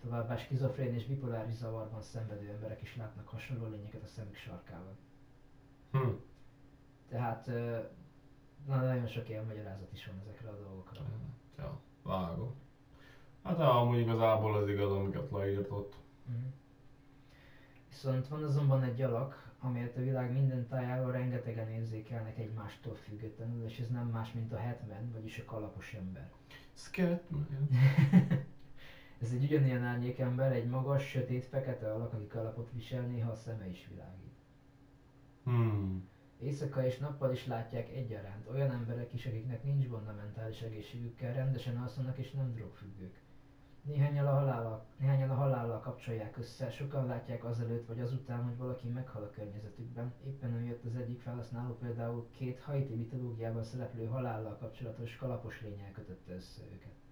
Továbbá 0.00 0.36
skizofrén 0.36 0.94
és 0.94 1.06
bipoláris 1.06 1.54
zavarban 1.54 2.02
szenvedő 2.02 2.48
emberek 2.48 2.82
is 2.82 2.96
látnak 2.96 3.28
hasonló 3.28 3.66
lényeket 3.66 4.02
a 4.02 4.06
szemük 4.06 4.36
sarkában. 4.36 4.96
Hm. 5.90 6.08
Tehát 7.08 7.46
na, 8.66 8.76
nagyon 8.76 9.06
sok 9.06 9.28
ilyen 9.28 9.44
magyarázat 9.44 9.92
is 9.92 10.06
van 10.06 10.18
ezekre 10.20 10.48
a 10.48 10.56
dolgokra. 10.56 11.00
Ja, 11.58 11.80
vágom. 12.02 12.54
Hát 13.42 13.58
amúgy 13.60 13.98
igazából 13.98 14.56
az 14.56 14.68
igaz, 14.68 14.92
amiket 14.92 15.30
leírtott. 15.30 15.94
Mhm. 16.24 16.46
Viszont 17.88 18.28
van 18.28 18.42
azonban 18.42 18.82
egy 18.82 19.02
alak, 19.02 19.52
amelyet 19.60 19.96
a 19.96 20.00
világ 20.00 20.32
minden 20.32 20.66
tájáról 20.68 21.12
rengetegen 21.12 21.70
érzékelnek 21.70 22.38
egymástól 22.38 22.94
függetlenül, 22.94 23.64
és 23.64 23.78
ez 23.78 23.88
nem 23.88 24.06
más, 24.06 24.32
mint 24.32 24.52
a 24.52 24.56
Hetman, 24.56 25.12
vagyis 25.12 25.38
a 25.38 25.44
kalapos 25.44 25.94
ember. 25.94 26.30
Scatman. 26.74 27.68
Ez 29.22 29.32
egy 29.32 29.44
ugyanilyen 29.44 29.84
árnyékember, 29.84 30.52
egy 30.52 30.66
magas, 30.68 31.08
sötét, 31.08 31.44
fekete 31.44 31.92
alak, 31.92 32.12
aki 32.12 32.26
kalapot 32.26 32.70
visel, 32.72 33.02
néha 33.02 33.30
a 33.30 33.34
szeme 33.34 33.68
is 33.68 33.88
világít. 33.90 34.38
Hmm. 35.44 36.08
Éjszaka 36.40 36.84
és 36.84 36.98
nappal 36.98 37.32
is 37.32 37.46
látják 37.46 37.88
egyaránt 37.88 38.48
olyan 38.50 38.70
emberek 38.70 39.12
is, 39.12 39.26
akiknek 39.26 39.64
nincs 39.64 39.86
gond 39.86 40.08
a 40.08 40.12
mentális 40.12 40.60
egészségükkel, 40.60 41.34
rendesen 41.34 41.76
alszanak 41.76 42.18
és 42.18 42.30
nem 42.30 42.54
drogfüggők. 42.54 43.20
Néhányan 43.82 44.26
a, 44.26 44.30
halállal, 44.30 44.84
néhányan 44.98 45.30
a 45.30 45.34
halállal 45.34 45.80
kapcsolják 45.80 46.38
össze, 46.38 46.70
sokan 46.70 47.06
látják 47.06 47.44
azelőtt 47.44 47.86
vagy 47.86 48.00
azután, 48.00 48.42
hogy 48.42 48.56
valaki 48.56 48.88
meghal 48.88 49.22
a 49.22 49.30
környezetükben. 49.30 50.14
Éppen 50.26 50.54
emiatt 50.54 50.84
az 50.84 50.96
egyik 50.96 51.20
felhasználó 51.20 51.74
például 51.74 52.28
két 52.30 52.60
haiti 52.60 52.94
mitológiában 52.94 53.62
szereplő 53.62 54.06
halállal 54.06 54.56
kapcsolatos 54.56 55.16
kalapos 55.16 55.62
lényel 55.62 55.92
kötötte 55.92 56.34
össze 56.34 56.62
őket. 56.72 57.07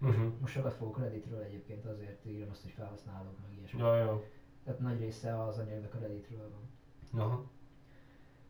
Uh-huh. 0.00 0.32
Most 0.40 0.52
sokat 0.52 0.74
fogok 0.74 0.98
Redditről 0.98 1.40
egyébként, 1.40 1.84
azért 1.84 2.26
írom 2.26 2.48
azt, 2.50 2.62
hogy 2.62 2.70
felhasználók 2.70 3.38
meg 3.42 3.58
ilyesmi. 3.58 3.80
Ja, 3.80 3.96
jó. 3.96 4.24
Tehát 4.64 4.80
nagy 4.80 4.98
része 4.98 5.42
az 5.42 5.58
anyagnak 5.58 5.94
a 5.94 5.98
Redditről 5.98 6.50
van. 6.50 7.20
Aha. 7.20 7.50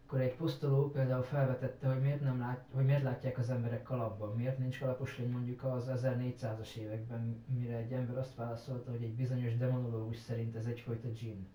Akkor 0.06 0.20
egy 0.20 0.34
posztoló 0.36 0.90
például 0.90 1.22
felvetette, 1.22 1.88
hogy 1.88 2.00
miért, 2.00 2.20
nem 2.20 2.38
lát, 2.38 2.64
hogy 2.72 2.84
miért 2.84 3.02
látják 3.02 3.38
az 3.38 3.50
emberek 3.50 3.82
kalapban, 3.82 4.36
miért 4.36 4.58
nincs 4.58 4.78
kalapos 4.78 5.18
lény 5.18 5.30
mondjuk 5.30 5.64
az 5.64 5.90
1400-as 5.94 6.74
években, 6.74 7.44
mire 7.58 7.76
egy 7.76 7.92
ember 7.92 8.18
azt 8.18 8.34
válaszolta, 8.34 8.90
hogy 8.90 9.02
egy 9.02 9.14
bizonyos 9.14 9.56
demonológus 9.56 10.16
szerint 10.16 10.56
ez 10.56 10.66
egyfajta 10.66 11.08
dzsinn. 11.08 11.46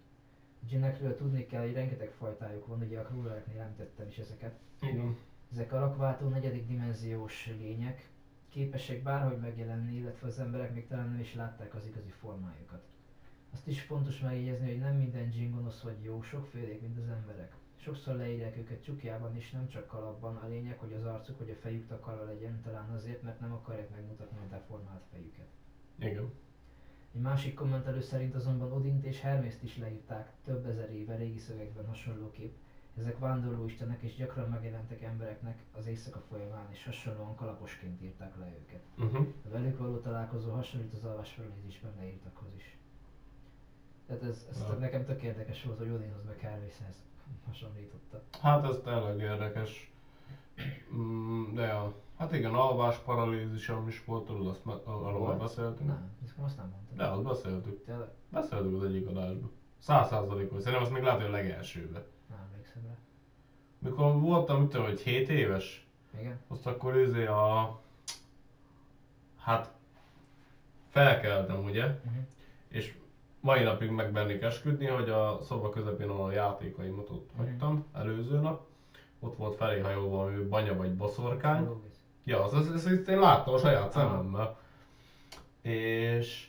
A 0.62 0.66
dzsinnekről 0.66 1.16
tudni 1.16 1.46
kell, 1.46 1.62
hogy 1.62 1.74
rengeteg 1.74 2.12
fajtájuk 2.12 2.68
van, 2.68 2.82
ugye 2.82 3.00
a 3.00 3.04
krúlereknél 3.04 3.62
említettem 3.62 4.08
is 4.08 4.18
ezeket. 4.18 4.60
Igen. 4.82 5.18
Ezek 5.52 5.74
alakváltó 5.74 6.28
negyedik 6.28 6.68
dimenziós 6.68 7.48
lények, 7.60 8.10
képesek 8.54 9.04
bárhogy 9.04 9.38
megjelenni, 9.38 9.96
illetve 9.96 10.28
az 10.28 10.40
emberek 10.40 10.74
még 10.74 10.88
talán 10.88 11.10
nem 11.10 11.20
is 11.20 11.36
látták 11.36 11.76
az 11.76 11.86
igazi 11.86 12.10
formájukat. 12.10 12.84
Azt 13.54 13.68
is 13.68 13.82
fontos 13.82 14.20
megjegyezni, 14.20 14.68
hogy 14.68 14.80
nem 14.80 14.96
minden 14.96 15.30
dzsinn 15.30 15.52
gonosz 15.52 15.82
vagy 15.82 16.04
jó, 16.04 16.22
sokfélék, 16.22 16.82
mint 16.82 16.98
az 16.98 17.10
emberek. 17.10 17.56
Sokszor 17.76 18.16
leírják 18.16 18.58
őket 18.58 18.84
csukjában 18.84 19.36
is, 19.36 19.52
nem 19.52 19.68
csak 19.68 19.88
kalapban. 19.88 20.36
A 20.36 20.48
lényeg, 20.48 20.78
hogy 20.78 20.94
az 20.94 21.06
arcuk 21.06 21.40
vagy 21.40 21.50
a 21.50 21.62
fejük 21.62 21.88
takarva 21.88 22.24
legyen, 22.24 22.62
talán 22.62 22.90
azért, 22.90 23.22
mert 23.22 23.40
nem 23.40 23.54
akarják 23.54 23.90
megmutatni 23.90 24.38
a 24.38 24.50
deformált 24.50 25.04
fejüket. 25.12 25.48
Igen. 26.00 26.32
Egy 27.16 27.22
másik 27.22 27.54
kommentelő 27.54 28.02
szerint 28.02 28.36
azonban 28.36 28.72
Odint 28.72 29.06
és 29.06 29.20
Hermészt 29.20 29.64
is 29.64 29.78
leírták 29.78 30.32
több 30.44 30.66
ezer 30.66 30.92
éve 30.92 31.16
régi 31.16 31.38
szövegben 31.38 31.86
hasonlóképp. 31.86 32.56
Ezek 32.98 33.20
vándorló 33.20 33.66
istenek 33.66 34.02
és 34.02 34.16
gyakran 34.16 34.50
megjelentek 34.50 35.02
embereknek 35.02 35.64
az 35.78 35.86
éjszaka 35.86 36.20
folyamán, 36.30 36.68
és 36.72 36.86
hasonlóan 36.86 37.36
kalaposként 37.36 38.02
írták 38.02 38.38
le 38.40 38.48
őket. 38.60 38.82
Uh-huh. 38.98 39.28
A 39.46 39.50
velük 39.50 39.78
való 39.80 39.98
találkozó 39.98 40.52
hasonlít 40.52 40.94
az 40.94 41.04
alvásfelézésben 41.04 41.92
leírtakhoz 41.98 42.50
is. 42.58 42.78
Tehát 44.08 44.24
ez, 44.24 44.48
ez 44.50 44.60
Ja. 44.70 44.74
nekem 44.74 45.06
tök 45.06 45.22
érdekes 45.22 45.64
volt, 45.64 45.78
hogy 45.78 45.90
Odinhoz 45.90 46.24
meg 46.26 46.40
Hermészhez 46.40 46.96
hasonlította. 47.48 48.22
Hát 48.42 48.64
ez 48.64 48.80
tényleg 48.84 49.18
érdekes. 49.20 49.92
Mm, 50.94 51.54
de 51.54 51.66
ja. 51.66 51.94
Hát 52.18 52.34
igen, 52.34 52.54
alvás 52.54 52.98
paralízisom 52.98 53.88
is 53.88 54.06
volt, 54.06 54.26
tudod, 54.26 54.48
azt 54.48 54.66
me- 54.66 54.86
arról 54.86 55.36
beszéltünk. 55.38 55.88
Nem, 55.88 56.10
ezt 56.24 56.34
azt 56.38 56.58
nem 56.58 56.70
mondtam. 56.70 56.98
De 56.98 57.06
azt 57.06 57.24
beszéltük. 57.24 57.86
Tényleg 57.86 58.08
Beszéltük 58.30 58.76
az 58.76 58.84
egyik 58.84 59.08
adásban. 59.08 59.52
Száz 59.80 60.08
százalékos. 60.08 60.58
Szerintem 60.62 60.82
azt 60.82 60.92
még 60.94 61.04
látod, 61.04 61.28
a 61.28 61.30
legelsőben. 61.30 62.04
Rá. 62.76 62.96
Mikor 63.80 64.20
voltam, 64.20 64.60
mit 64.60 64.70
tudom, 64.70 64.86
hogy 64.86 65.00
7 65.02 65.30
éves, 65.30 65.88
Igen? 66.20 66.40
azt 66.48 66.66
akkor 66.68 66.98
izé 66.98 67.26
a... 67.26 67.80
Hát... 69.40 69.72
Felkeltem, 70.90 71.64
ugye? 71.64 71.86
Uh-huh. 71.86 72.24
És 72.68 72.94
mai 73.40 73.64
napig 73.64 73.90
megbennék 73.90 74.42
esküdni, 74.42 74.86
hogy 74.86 75.10
a 75.10 75.40
szoba 75.42 75.70
közepén, 75.70 76.10
a 76.10 76.32
játékaimat 76.32 77.10
ott 77.10 77.30
Mhm. 77.36 77.46
hagytam 77.46 77.86
előző 77.94 78.40
nap, 78.40 78.66
ott 79.20 79.36
volt 79.36 79.56
felé 79.56 79.80
hajolva 79.80 80.16
valami 80.18 80.44
banya 80.44 80.76
vagy 80.76 80.96
boszorkány. 80.96 81.68
Ja, 82.24 82.44
az, 82.44 82.54
az, 82.54 82.70
az, 82.70 82.86
azt 82.86 83.08
én 83.08 83.20
láttam 83.20 83.54
a 83.54 83.58
saját 83.58 83.92
szememmel. 83.92 84.58
És 85.62 86.48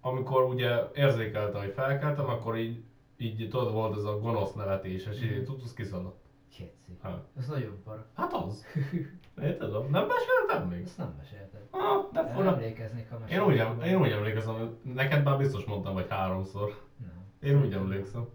amikor 0.00 0.42
ugye 0.42 0.90
érzékelte, 0.94 1.58
hogy 1.58 1.72
felkeltem, 1.72 2.28
akkor 2.28 2.56
így, 2.56 2.82
így 3.20 3.48
tudod, 3.48 3.72
volt 3.72 3.96
ez 3.96 4.04
a 4.04 4.18
gonosz 4.18 4.52
nevetés, 4.52 5.06
és 5.06 5.22
így 5.22 5.34
Mhm. 5.36 5.44
tutusz 5.44 5.72
kiszaladt. 5.74 6.28
Kétszi. 6.48 6.98
Hát, 7.02 7.24
Ez 7.36 7.46
nagyon 7.48 7.82
para. 7.84 8.06
hát 8.14 8.32
az. 8.32 8.64
Érted? 9.42 9.90
Nem 9.90 10.06
meséltem 10.06 10.68
még? 10.68 10.82
Ezt 10.82 10.96
nem 10.98 11.14
mesélted. 11.18 11.60
Ah, 11.70 12.12
de 12.12 12.32
fura. 12.32 12.52
emlékeznék, 12.52 13.08
ha 13.10 13.14
Én 13.14 13.20
meséltem 13.20 13.46
úgy, 13.46 13.56
em- 13.58 13.82
én 13.82 14.00
úgy 14.00 14.10
emlékezem, 14.10 14.54
hogy 14.54 14.92
neked 14.94 15.24
már 15.24 15.38
biztos 15.38 15.64
mondtam, 15.64 15.94
vagy 15.94 16.06
háromszor. 16.08 16.82
Nem. 16.96 17.50
Én 17.50 17.60
úgy 17.62 17.72
emlékszem. 17.72 18.28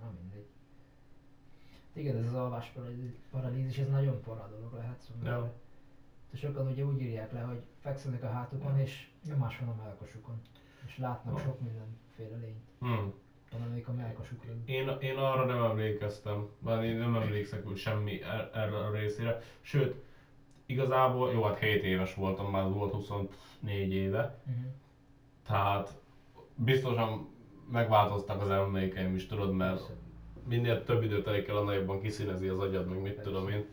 Na 0.00 0.10
mindegy. 0.20 0.46
Igen, 1.92 2.16
ez 2.16 2.26
az 2.26 2.34
alvás 2.34 2.68
paralíz- 2.74 3.18
paralízis, 3.30 3.78
ez 3.78 3.88
nagyon 3.88 4.20
para 4.20 4.48
dolog 4.54 4.72
lehet. 4.74 5.00
Szóval 5.00 5.32
Ja. 5.32 5.52
De 6.30 6.36
sokan 6.36 6.66
ugye 6.66 6.84
úgy 6.84 7.00
írják 7.00 7.32
le, 7.32 7.40
hogy 7.40 7.60
fekszenek 7.80 8.22
a 8.22 8.28
hátukon, 8.28 8.78
és 8.78 9.08
nyomás 9.24 9.58
van 9.58 9.68
a 9.68 9.82
melkasukon. 9.82 10.40
És 10.86 10.98
látnak 10.98 11.38
Ja. 11.38 11.44
sok 11.44 11.60
mindenféle 11.60 12.36
lényt. 12.36 12.64
Hmm. 12.78 13.12
Van, 13.58 13.66
amelyik 13.66 13.88
a 13.88 13.92
melkasukra 13.92 14.50
ül. 14.52 14.62
Én, 14.64 14.88
én 15.00 15.16
arra 15.16 15.44
nem 15.44 15.62
emlékeztem, 15.62 16.48
mert 16.64 16.82
én 16.82 16.96
nem 16.96 17.14
emlékszek 17.14 17.66
hogy 17.66 17.76
semmi 17.76 18.22
er- 18.22 18.54
erre 18.54 18.76
a 18.76 18.90
részére. 18.90 19.42
Sőt, 19.60 19.94
igazából, 20.66 21.32
jó, 21.32 21.42
hát 21.42 21.58
7 21.58 21.82
éves 21.82 22.14
voltam, 22.14 22.50
már 22.50 22.70
volt 22.70 22.92
24 22.92 23.92
éve, 23.92 24.38
Uh-huh. 24.46 24.64
tehát 25.46 25.94
biztosan 26.54 27.28
megváltoztak 27.70 28.40
az 28.40 28.50
emlékeim 28.50 29.14
is, 29.14 29.26
tudod, 29.26 29.52
mert 29.52 29.90
minél 30.48 30.84
több 30.84 31.02
idő 31.02 31.22
telik 31.22 31.48
el, 31.48 31.56
annál 31.56 31.74
jobban 31.74 32.00
kiszínezi 32.00 32.48
az 32.48 32.58
agyad, 32.58 32.88
meg 32.88 33.00
mit 33.02 33.14
Persze. 33.14 33.30
tudom 33.30 33.48
én. 33.48 33.64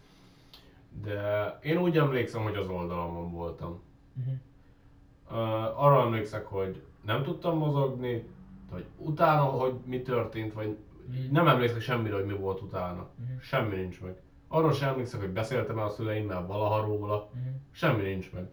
De 1.03 1.59
én 1.63 1.77
úgy 1.77 1.97
emlékszem, 1.97 2.43
hogy 2.43 2.55
az 2.55 2.67
oldalamon 2.67 3.31
voltam. 3.31 3.81
Uh-huh. 4.19 4.33
Uh, 5.31 5.83
arra 5.83 6.01
emlékszek, 6.01 6.45
hogy 6.45 6.81
nem 7.01 7.23
tudtam 7.23 7.57
mozogni, 7.57 8.23
hogy 8.73 8.85
utána, 8.97 9.41
hogy 9.41 9.73
mi 9.85 10.01
történt, 10.01 10.53
vagy 10.53 10.77
nem 11.31 11.47
emlékszek 11.47 11.81
semmire, 11.81 12.15
hogy 12.15 12.25
mi 12.25 12.33
volt 12.33 12.61
utána. 12.61 13.09
Mhm. 13.15 13.37
Semmi 13.41 13.75
nincs 13.75 14.01
meg. 14.01 14.21
Arról 14.47 14.73
sem 14.73 14.89
emlékszek, 14.89 15.19
hogy 15.19 15.29
beszéltem 15.29 15.77
el 15.77 15.85
a 15.85 15.89
szüleimmel 15.89 16.45
valaha 16.45 16.81
róla. 16.81 17.23
Uh-huh. 17.23 17.53
Semmi 17.71 18.01
nincs 18.01 18.31
meg. 18.31 18.49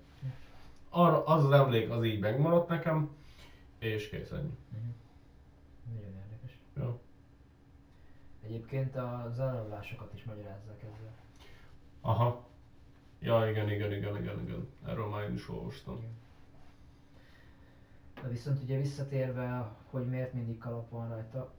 Arra, 0.88 1.24
az 1.24 1.44
az 1.44 1.50
emlék 1.50 1.90
az 1.90 2.04
így 2.04 2.20
megmaradt 2.20 2.68
nekem, 2.68 3.10
és 3.78 4.08
kész 4.08 4.30
ennyi. 4.30 4.56
Uh-huh. 4.72 4.88
Nagyon 5.94 6.14
érdekes. 6.22 6.58
Ja. 6.76 6.98
Egyébként 8.44 8.96
az 8.96 9.38
elárulásokat 9.38 10.14
is 10.14 10.24
magyarázzák 10.24 10.82
ezzel. 10.82 11.14
Aha. 12.00 12.48
Ja, 13.20 13.50
igen, 13.50 13.70
igen, 13.70 13.92
igen, 13.92 14.16
igen, 14.16 14.40
igen. 14.44 14.68
Erről 14.86 15.06
már 15.06 15.22
én 15.22 15.34
is 15.34 15.48
olvastam. 15.48 15.96
Igen. 15.96 16.10
De 18.22 18.28
viszont 18.28 18.62
ugye 18.62 18.78
visszatérve, 18.78 19.76
hogy 19.90 20.08
miért 20.08 20.32
mindig 20.32 20.58
kalap 20.58 20.90
van 20.90 21.08
rajta, 21.08 21.52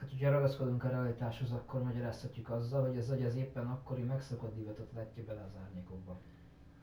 hát 0.00 0.12
ugye 0.12 0.30
ragaszkodunk 0.30 0.84
a 0.84 0.88
realitáshoz, 0.88 1.52
akkor 1.52 1.82
magyarázhatjuk 1.82 2.50
azzal, 2.50 2.86
hogy 2.86 2.98
az 2.98 3.10
agy 3.10 3.24
az 3.24 3.36
éppen 3.36 3.66
akkori 3.66 4.02
megszokott 4.02 4.54
divatot 4.54 4.92
látja 4.92 5.24
bele 5.24 5.42
az 5.42 5.56
árnyékokba. 5.64 6.18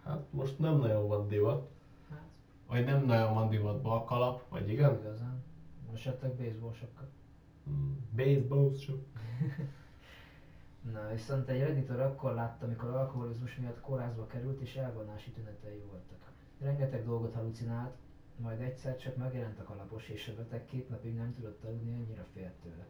Hát 0.04 0.26
most 0.30 0.60
nem 0.60 0.78
nagyon 0.78 1.08
van 1.08 1.28
divat. 1.28 1.70
Hát, 2.10 2.22
Vagy 2.68 2.86
nem 2.86 3.06
nagyon 3.06 3.34
van 3.34 3.50
divatban 3.50 3.98
a 3.98 4.04
kalap, 4.04 4.50
vagy 4.50 4.62
nem 4.62 4.70
igen? 4.70 5.00
igazán. 5.00 5.44
Esetleg 5.94 6.32
baseball 6.36 6.74
sapka. 6.74 7.08
Mm, 7.70 7.94
Baseball 8.16 8.74
show. 8.76 8.98
Na, 10.94 11.10
viszont 11.12 11.50
egy 11.50 11.60
redditor 11.60 12.00
akkor 12.00 12.34
látta, 12.34 12.66
amikor 12.66 12.90
alkoholizmus 12.90 13.56
miatt 13.56 13.82
kórházba 13.82 14.28
került 14.28 14.62
és 14.62 14.76
elvonási 14.76 15.32
tünetei 15.32 15.84
voltak. 15.90 16.32
Rengeteg 16.60 17.06
dolgot 17.06 17.34
halucinált, 17.34 17.94
majd 18.38 18.62
egyszer 18.62 18.98
csak 18.98 19.16
megjelent 19.16 19.60
a 19.60 19.64
kalapos, 19.64 20.10
és 20.10 20.34
a 20.52 20.66
két 20.66 20.90
napig 20.90 21.16
nem 21.16 21.34
tudott 21.34 21.64
aludni, 21.64 21.94
annyira 21.94 22.26
félt 22.34 22.54
tőle. 22.54 22.86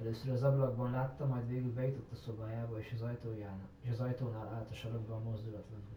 Először 0.00 0.32
az 0.32 0.42
ablakban 0.42 0.90
látta, 0.90 1.26
majd 1.26 1.48
végül 1.48 1.72
bejutott 1.72 2.12
a 2.12 2.16
szobájába, 2.16 2.78
és 2.78 2.92
az, 2.94 3.02
ajtóján, 3.02 3.68
és 3.80 3.90
az 3.90 4.00
ajtónál 4.00 4.48
állt 4.54 4.70
a 4.70 4.74
sarokban 4.74 5.22
mozdulatlanul. 5.22 5.96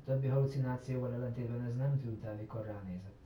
A 0.00 0.04
többi 0.04 0.26
halucinációval 0.26 1.12
ellentétben 1.12 1.64
ez 1.64 1.76
nem 1.76 2.00
tűnt 2.00 2.24
el, 2.24 2.34
mikor 2.34 2.64
ránézett. 2.64 3.18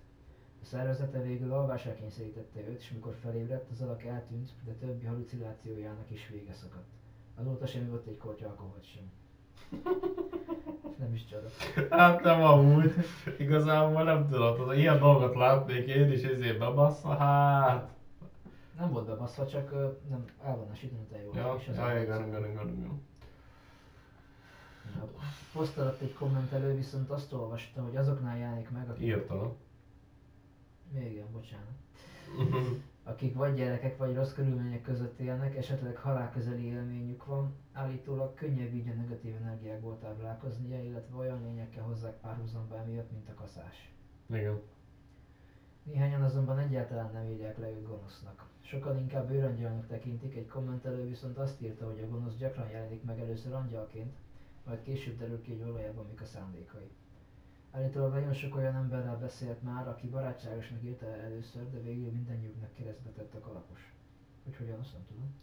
A 0.63 0.65
szervezete 0.65 1.23
végül 1.23 1.53
alvásra 1.53 1.95
kényszerítette 1.95 2.61
őt, 2.61 2.81
és 2.81 2.91
mikor 2.91 3.15
felébredt, 3.15 3.71
az 3.71 3.81
alak 3.81 4.05
eltűnt, 4.05 4.51
de 4.65 4.73
többi 4.73 5.05
halucinációjának 5.05 6.11
is 6.11 6.29
vége 6.29 6.53
szakadt. 6.53 6.89
Azóta 7.35 7.67
sem 7.67 7.83
ivott 7.83 8.07
egy 8.07 8.19
korty 8.19 8.45
alkoholt 8.45 8.85
sem. 8.85 9.11
Nem 10.99 11.15
is 11.15 11.25
csoda. 11.27 11.49
Hát 11.91 12.23
nem 12.23 12.43
amúgy. 12.43 12.93
Igazából 13.39 14.03
nem 14.03 14.29
tudod, 14.29 14.77
ilyen 14.77 14.99
dolgot 14.99 15.35
látnék 15.35 15.87
én 15.87 16.13
is 16.13 16.23
ezért 16.23 16.75
bassza, 16.75 17.09
hát. 17.09 17.93
Nem 18.79 18.93
volt 18.93 19.07
bebaszva, 19.07 19.47
csak 19.47 19.71
nem 20.09 20.25
elvonási 20.45 20.89
tünetei 20.89 21.25
volt. 21.25 21.37
Ja, 21.37 21.57
és 21.59 21.67
ja, 21.77 22.03
igen, 22.03 22.27
igen, 22.27 22.51
igen, 22.51 22.69
igen. 22.69 23.03
A 25.01 25.05
poszt 25.53 25.79
alatt 25.79 26.01
egy 26.01 26.15
kommentelő 26.15 26.75
viszont 26.75 27.11
azt 27.11 27.33
olvasta, 27.33 27.83
hogy 27.83 27.97
azoknál 27.97 28.39
jelenik 28.39 28.71
meg, 28.71 28.91
akik... 28.91 29.07
Írtalan. 29.07 29.57
Még 30.93 31.13
igen, 31.13 31.27
bocsánat. 31.33 31.75
akik 33.05 33.35
vagy 33.35 33.55
gyerekek, 33.55 33.97
vagy 33.97 34.15
rossz 34.15 34.33
körülmények 34.33 34.83
között 34.83 35.19
élnek, 35.19 35.57
esetleg 35.57 35.97
halálközeli 35.97 36.65
élményük 36.65 37.25
van, 37.25 37.55
állítólag 37.73 38.35
könnyebb 38.35 38.75
így 38.75 38.89
a 38.89 38.93
negatív 38.93 39.35
energiákból 39.35 39.99
táplálkoznia, 39.99 40.83
illetve 40.83 41.17
olyan 41.17 41.43
lényekkel 41.43 41.83
hozzák 41.83 42.21
párhuzamba 42.21 42.77
emiatt, 42.79 43.11
mint 43.11 43.29
a 43.29 43.35
kaszás. 43.35 43.93
Igen. 44.27 44.61
Néhányan 45.83 46.23
azonban 46.23 46.59
egyáltalán 46.59 47.13
nem 47.13 47.27
írják 47.27 47.59
le 47.59 47.71
őt 47.71 47.87
gonosznak. 47.87 48.49
Sokan 48.61 48.99
inkább 48.99 49.31
őrangyalnak 49.31 49.87
tekintik, 49.87 50.37
egy 50.37 50.47
kommentelő 50.47 51.09
viszont 51.09 51.39
azt 51.39 51.63
írta, 51.63 51.87
hogy 51.87 52.01
a 52.01 52.09
gonosz 52.09 52.37
gyakran 52.37 52.69
jelenik 52.69 53.03
meg 53.03 53.21
először 53.21 53.53
angyalként, 53.53 54.15
majd 54.67 54.83
később 54.83 55.19
derül 55.19 55.43
ki, 55.43 55.51
hogy 55.51 55.65
valójában 55.67 56.07
mik 56.07 56.21
a 56.21 56.25
szándékai. 56.25 56.91
Állítólag 57.77 58.13
nagyon 58.13 58.33
sok 58.33 58.57
olyan 58.57 58.75
emberrel 58.75 59.19
beszélt 59.21 59.63
már, 59.63 59.89
aki 59.89 60.07
barátságosnak 60.07 60.83
írta 60.85 61.07
el 61.07 61.21
először, 61.21 61.71
de 61.71 61.81
végül 61.81 62.11
mindannyiuknak 62.11 62.75
keresztbe 62.75 63.11
tett 63.11 63.35
a 63.35 63.41
kalapos. 63.41 63.93
Hogy 64.45 64.57
hogyan, 64.57 64.79
azt 64.81 64.93
nem 64.93 65.05
tudom. 65.09 65.35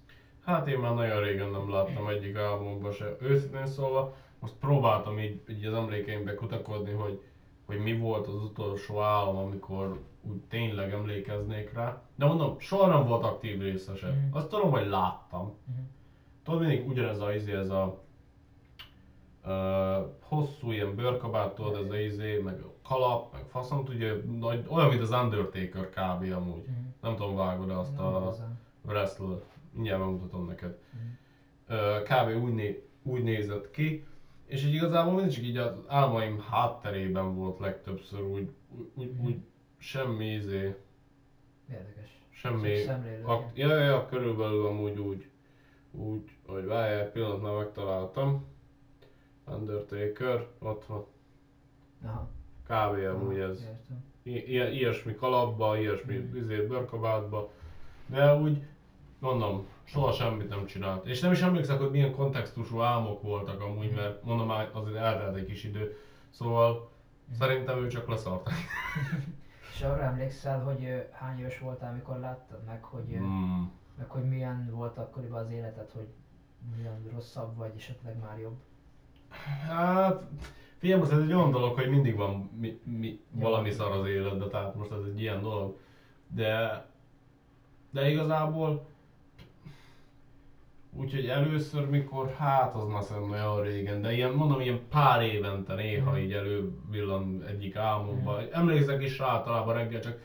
Hát 0.44 0.68
én 0.68 0.80
már 0.80 0.94
nagyon 0.94 1.24
régen 1.24 1.50
nem 1.50 1.70
láttam 1.70 2.08
egyik 2.08 2.36
álmomban 2.36 2.92
se. 2.92 3.16
Őszintén 3.20 3.66
szólva, 3.66 4.16
most 4.40 4.54
próbáltam 4.54 5.20
így, 5.20 5.42
így 5.50 5.66
az 5.66 5.74
emlékeimbe 5.74 6.36
kutakodni, 6.36 6.92
hogy, 6.92 7.22
hogy 7.66 7.78
mi 7.78 7.98
volt 7.98 8.28
az 8.28 8.36
utolsó 8.36 9.02
álom, 9.02 9.36
amikor 9.38 10.02
úgy 10.22 10.42
tényleg 10.50 10.92
emlékeznék 10.92 11.74
rá. 11.74 12.02
De 12.16 12.26
mondom, 12.26 12.60
soha 12.60 12.88
nem 12.88 13.08
volt 13.08 13.24
aktív 13.24 13.62
része 13.62 13.96
se. 13.96 14.08
Mhm. 14.08 14.36
Azt 14.36 14.50
tudom, 14.50 14.72
hogy 14.72 14.88
láttam. 14.88 15.58
Mhm. 15.66 15.80
Tudod, 16.44 16.60
mindig 16.60 16.88
ugyanez 16.88 17.20
a 17.20 17.34
izé, 17.34 17.52
ez 17.52 17.70
a 17.70 18.04
uh, 19.46 20.10
hosszú 20.20 20.72
ilyen 20.72 20.96
tudod, 21.56 21.76
ez 21.84 21.90
a 21.90 21.98
izé, 22.00 22.38
meg 22.38 22.60
a 22.62 22.74
kalap, 22.88 23.32
meg 23.34 23.44
faszom, 23.50 23.84
ugye, 23.88 24.14
nagy, 24.40 24.66
olyan, 24.70 24.90
mint 24.90 25.02
az 25.02 25.12
Undertaker 25.12 25.90
kb. 25.90 26.32
amúgy. 26.34 26.64
Mhm. 26.66 26.86
Nem 27.02 27.16
tudom, 27.16 27.36
vágod 27.36 27.70
azt 27.70 27.96
Nem 27.96 28.06
a 28.06 28.20
igazán. 28.22 28.60
wrestler 28.86 29.38
mindjárt 29.72 30.00
megmutatom 30.00 30.46
neked. 30.46 30.78
Ö, 31.68 31.98
Kb. 32.04 32.44
Úgy, 32.44 32.54
né- 32.54 32.84
úgy 33.04 33.24
nézett 33.24 33.72
ki, 33.72 34.06
és 34.46 34.64
így 34.66 34.74
igazából 34.74 35.14
mindig 35.14 35.34
csak 35.34 35.44
így 35.44 35.58
az 35.58 35.74
álmaim 35.88 36.40
hátterében 36.40 37.36
volt 37.36 37.60
legtöbbször 37.60 38.22
úgy, 38.22 38.50
úgy, 38.94 39.12
Mhm. 39.14 39.26
úgy 39.26 39.36
semmi 39.78 40.26
izé, 40.26 40.76
Érdekes. 41.72 42.20
semmi, 42.30 42.76
ak- 43.24 43.58
ja, 43.58 43.78
ja, 43.78 44.06
körülbelül 44.06 44.66
amúgy 44.66 45.00
úgy, 45.00 45.28
úgy, 45.92 46.32
hogy 46.48 46.66
várjál, 46.66 47.12
pillanatnál 47.12 47.54
megtaláltam. 47.56 48.46
Undertaker, 49.46 50.48
ott 50.60 50.86
van. 50.86 51.06
Aha. 52.04 52.28
Kb. 52.64 53.06
amúgy 53.16 53.38
ez. 53.38 53.62
Értem. 53.62 54.04
I- 54.24 54.50
ilyen, 54.50 54.72
ilyesmi 54.72 55.16
kalapba, 55.16 55.78
ilyesmi 55.78 56.16
Mhm. 56.18 56.36
izé, 56.36 56.60
bőrkabátba, 56.62 57.52
de 58.06 58.34
úgy 58.36 58.64
mondom, 59.20 59.66
soha 59.84 60.12
semmit 60.12 60.50
nem 60.50 60.66
csinált. 60.66 61.06
És 61.06 61.20
nem 61.20 61.32
is 61.32 61.42
emlékszek, 61.42 61.78
hogy 61.78 61.90
milyen 61.92 62.12
kontextusú 62.12 62.80
álmok 62.82 63.22
voltak 63.22 63.62
amúgy, 63.62 63.92
mert 63.92 64.24
mondom 64.24 64.50
azért 64.72 64.96
eltelt 64.96 65.36
egy 65.36 65.46
kis 65.46 65.64
idő. 65.64 65.96
Szóval 66.30 66.90
szerintem 67.38 67.78
ő 67.78 67.88
csak 67.88 68.08
leszart. 68.08 68.50
És 69.74 69.82
arra 69.82 70.02
emlékszel, 70.04 70.60
hogy 70.60 71.08
hány 71.12 71.40
éves 71.40 71.60
voltál, 71.60 71.92
amikor 71.92 72.18
láttad 72.20 72.64
meg, 72.64 72.84
hogy, 72.84 73.14
ö, 73.14 73.18
Hmm. 73.18 73.72
meg 73.98 74.10
hogy 74.10 74.24
milyen 74.28 74.70
volt 74.72 74.98
akkoriban 74.98 75.40
az 75.44 75.50
életed, 75.52 75.90
hogy 75.92 76.08
milyen 76.76 77.08
rosszabb 77.14 77.56
vagy, 77.56 77.72
esetleg 77.76 78.20
már 78.20 78.40
jobb? 78.40 78.58
Hát, 79.68 80.24
figyelj, 80.78 81.00
most 81.00 81.12
ez 81.12 81.20
egy 81.20 81.34
olyan 81.34 81.52
dolog, 81.52 81.76
hogy 81.80 81.90
mindig 81.90 82.16
van 82.16 82.50
mi, 82.60 82.80
mi, 82.84 83.20
valami 83.32 83.72
szar 83.72 83.92
az 83.92 84.08
életben, 84.08 84.50
tehát 84.50 84.76
most 84.76 84.92
ez 84.92 85.04
egy 85.14 85.22
ilyen 85.22 85.42
dolog. 85.42 85.78
De, 86.28 86.86
de 87.92 88.10
igazából, 88.10 88.86
úgyhogy 90.94 91.26
először, 91.28 91.90
mikor, 91.90 92.34
hát 92.38 92.76
az 92.76 92.88
már 92.88 93.04
szerintem 93.04 93.32
olyan 93.32 93.62
régen, 93.62 94.02
de 94.02 94.14
ilyen, 94.14 94.32
mondom, 94.32 94.62
ilyen 94.62 94.80
pár 94.90 95.22
évente 95.24 95.74
néha 95.76 96.12
Mhm. 96.12 96.20
így 96.20 96.34
elővillan 96.34 97.44
egyik 97.48 97.76
álmomba. 97.76 98.50
Emlékszek 98.52 99.02
is 99.04 99.18
rá 99.20 99.26
általában 99.28 99.74
reggel, 99.74 100.00
csak 100.02 100.20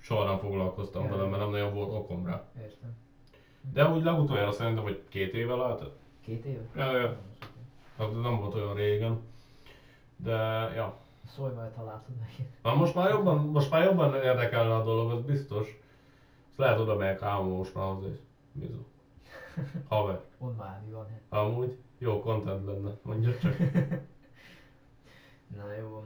soha 0.00 0.24
nem 0.24 0.38
foglalkoztam 0.38 1.08
vele, 1.08 1.24
mert 1.24 1.42
nem 1.42 1.50
nagyon 1.50 1.74
volt 1.74 1.92
okom 1.92 2.26
rá. 2.26 2.44
Értem. 2.62 2.90
De 3.72 3.88
úgy 3.88 4.02
legutoljára 4.02 4.52
szerintem, 4.52 4.82
hogy 4.82 5.02
két 5.08 5.34
éve 5.34 5.54
lehetett. 5.54 5.96
Két 6.24 6.44
év? 6.44 6.58
Ja, 6.76 6.96
ja. 6.98 7.16
Hát 7.98 8.22
nem 8.22 8.40
volt 8.40 8.54
olyan 8.54 8.74
régen. 8.74 9.20
De, 10.16 10.32
ja. 10.74 10.98
Szólj 11.26 11.54
majd, 11.54 11.74
ha 11.74 11.84
látod 11.84 12.16
neki. 12.16 12.48
Na 12.62 12.74
most 12.74 12.94
már 12.94 13.10
jobban, 13.10 13.38
most 13.38 13.70
már 13.70 13.84
jobban 13.84 14.14
érdekelne 14.14 14.74
a 14.74 14.84
dolog, 14.84 15.10
az 15.10 15.22
biztos. 15.22 15.80
Ezt 16.48 16.58
lehet 16.58 16.78
oda 16.78 16.96
megyek 16.96 17.22
álmom 17.22 17.56
most 17.56 17.74
már 17.74 17.94
is. 18.12 18.18
Bizony. 18.52 18.86
Haver. 19.88 20.20
Mondd 20.38 20.56
már, 20.56 20.82
mi 20.86 20.92
van. 20.92 21.06
Amúgy 21.28 21.78
jó 21.98 22.20
content 22.20 22.66
lenne, 22.66 22.90
mondja 23.02 23.38
csak. 23.38 23.58
Na 25.56 25.72
jó. 25.72 26.04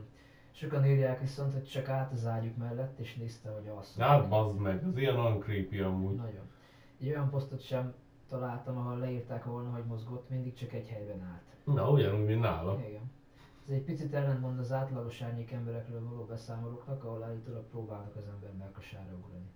Sokan 0.53 0.87
írják 0.87 1.21
viszont, 1.21 1.53
hogy 1.53 1.69
csak 1.69 1.89
át 1.89 2.13
az 2.13 2.27
ágyuk 2.27 2.57
mellett, 2.57 2.99
és 2.99 3.15
nézte, 3.15 3.51
hogy 3.51 3.69
alszol. 3.69 4.05
Hát 4.05 4.29
bazd 4.29 4.59
meg, 4.59 4.85
az 4.87 4.97
ilyen 4.97 5.19
olyan 5.19 5.41
creepy 5.41 5.79
amúgy. 5.79 6.15
Nagyon. 6.15 6.51
Egy 7.01 7.09
olyan 7.09 7.31
posztot 7.31 7.63
sem 7.67 7.95
találtam, 8.29 8.79
ahol 8.79 8.99
leírták 8.99 9.45
volna, 9.45 9.71
hogy 9.71 9.85
mozgott, 9.85 10.29
mindig 10.29 10.55
csak 10.55 10.73
egy 10.73 10.89
helyben 10.89 11.23
állt. 11.23 11.43
Na, 11.65 11.91
ugyanúgy, 11.91 12.25
mint 12.25 12.41
nála. 12.41 12.79
Igen. 12.89 13.11
Ez 13.69 13.75
egy 13.75 13.83
picit 13.83 14.15
ellentmond 14.15 14.59
az 14.59 14.73
átlagos 14.73 15.23
árnyék 15.23 15.53
emberekről 15.53 16.09
való 16.09 16.25
beszámolóknak, 16.25 17.05
ahol 17.05 17.23
állítólag 17.23 17.65
próbálnak 17.65 18.17
az 18.17 18.27
ember 18.27 18.53
melkasára 18.59 19.15
ugrani. 19.25 19.51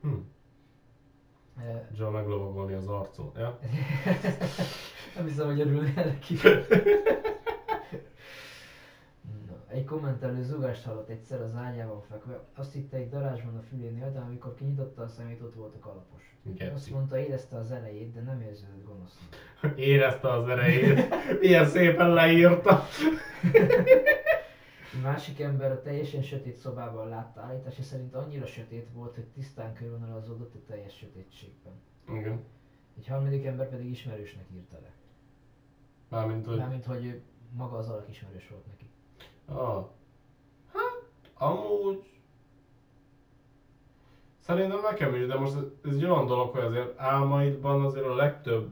Hm. 0.00 0.14
Eh, 1.56 1.86
John 1.92 2.12
meglovagolni 2.12 2.72
az 2.72 2.88
arcon, 2.88 3.32
ja? 3.36 3.58
Nem 5.16 5.26
hiszem, 5.26 5.46
hogy 5.46 5.60
örülnél 5.60 6.04
neki. 6.04 6.36
Egy 9.70 9.84
kommentelő 9.84 10.42
zugást 10.42 10.84
hallott 10.84 11.08
egyszer 11.08 11.40
az 11.40 11.54
ágyában 11.54 12.02
fekve. 12.02 12.40
Azt 12.54 12.72
hitte 12.72 12.96
egy 12.96 13.08
darázsban 13.08 13.56
a 13.56 13.62
fülénél, 13.62 14.12
de 14.12 14.18
amikor 14.18 14.54
kinyitotta 14.54 15.02
a 15.02 15.08
szemét, 15.08 15.40
ott 15.42 15.54
volt 15.54 15.74
a 15.74 15.78
kalapos. 15.78 16.36
Azt 16.46 16.56
Geci. 16.58 16.92
mondta, 16.92 17.18
érezte 17.18 17.56
az 17.56 17.70
elejét, 17.70 18.12
de 18.12 18.20
nem 18.20 18.40
érződött 18.40 18.84
gonosznak. 18.84 19.28
Érezte 19.76 20.32
az 20.32 20.48
erejét. 20.48 21.08
Milyen 21.40 21.66
szépen 21.66 22.12
leírta. 22.12 22.82
Egy 24.94 25.02
másik 25.02 25.40
ember 25.40 25.70
a 25.70 25.82
teljesen 25.82 26.22
sötét 26.22 26.56
szobában 26.56 27.08
látta 27.08 27.40
állítása 27.40 27.82
szerint 27.82 28.14
annyira 28.14 28.46
sötét 28.46 28.88
volt, 28.92 29.14
hogy 29.14 29.26
tisztán 29.26 29.74
körvonalazódott 29.74 30.54
a 30.54 30.58
teljes 30.66 30.96
sötétségben. 30.96 31.72
Igen. 32.08 32.44
Egy 32.98 33.06
harmadik 33.06 33.44
ember 33.44 33.68
pedig 33.68 33.90
ismerősnek 33.90 34.44
írta 34.54 34.78
le. 34.82 34.92
Mármint, 36.08 36.46
hogy... 36.46 36.56
Mármint, 36.56 36.84
hogy 36.84 37.20
maga 37.52 37.76
az 37.76 37.88
alak 37.88 38.08
ismerős 38.08 38.48
volt 38.48 38.66
neki. 38.66 38.87
Ah. 39.52 39.84
Hát, 40.72 41.02
amúgy... 41.34 42.02
Szerintem 44.38 44.80
nekem 44.82 45.14
is, 45.14 45.26
de 45.26 45.38
most 45.38 45.54
ez, 45.84 45.94
egy 45.94 46.04
olyan 46.04 46.26
dolog, 46.26 46.50
hogy 46.50 46.64
azért 46.64 46.98
álmaidban 46.98 47.84
azért 47.84 48.06
a 48.06 48.14
legtöbb, 48.14 48.68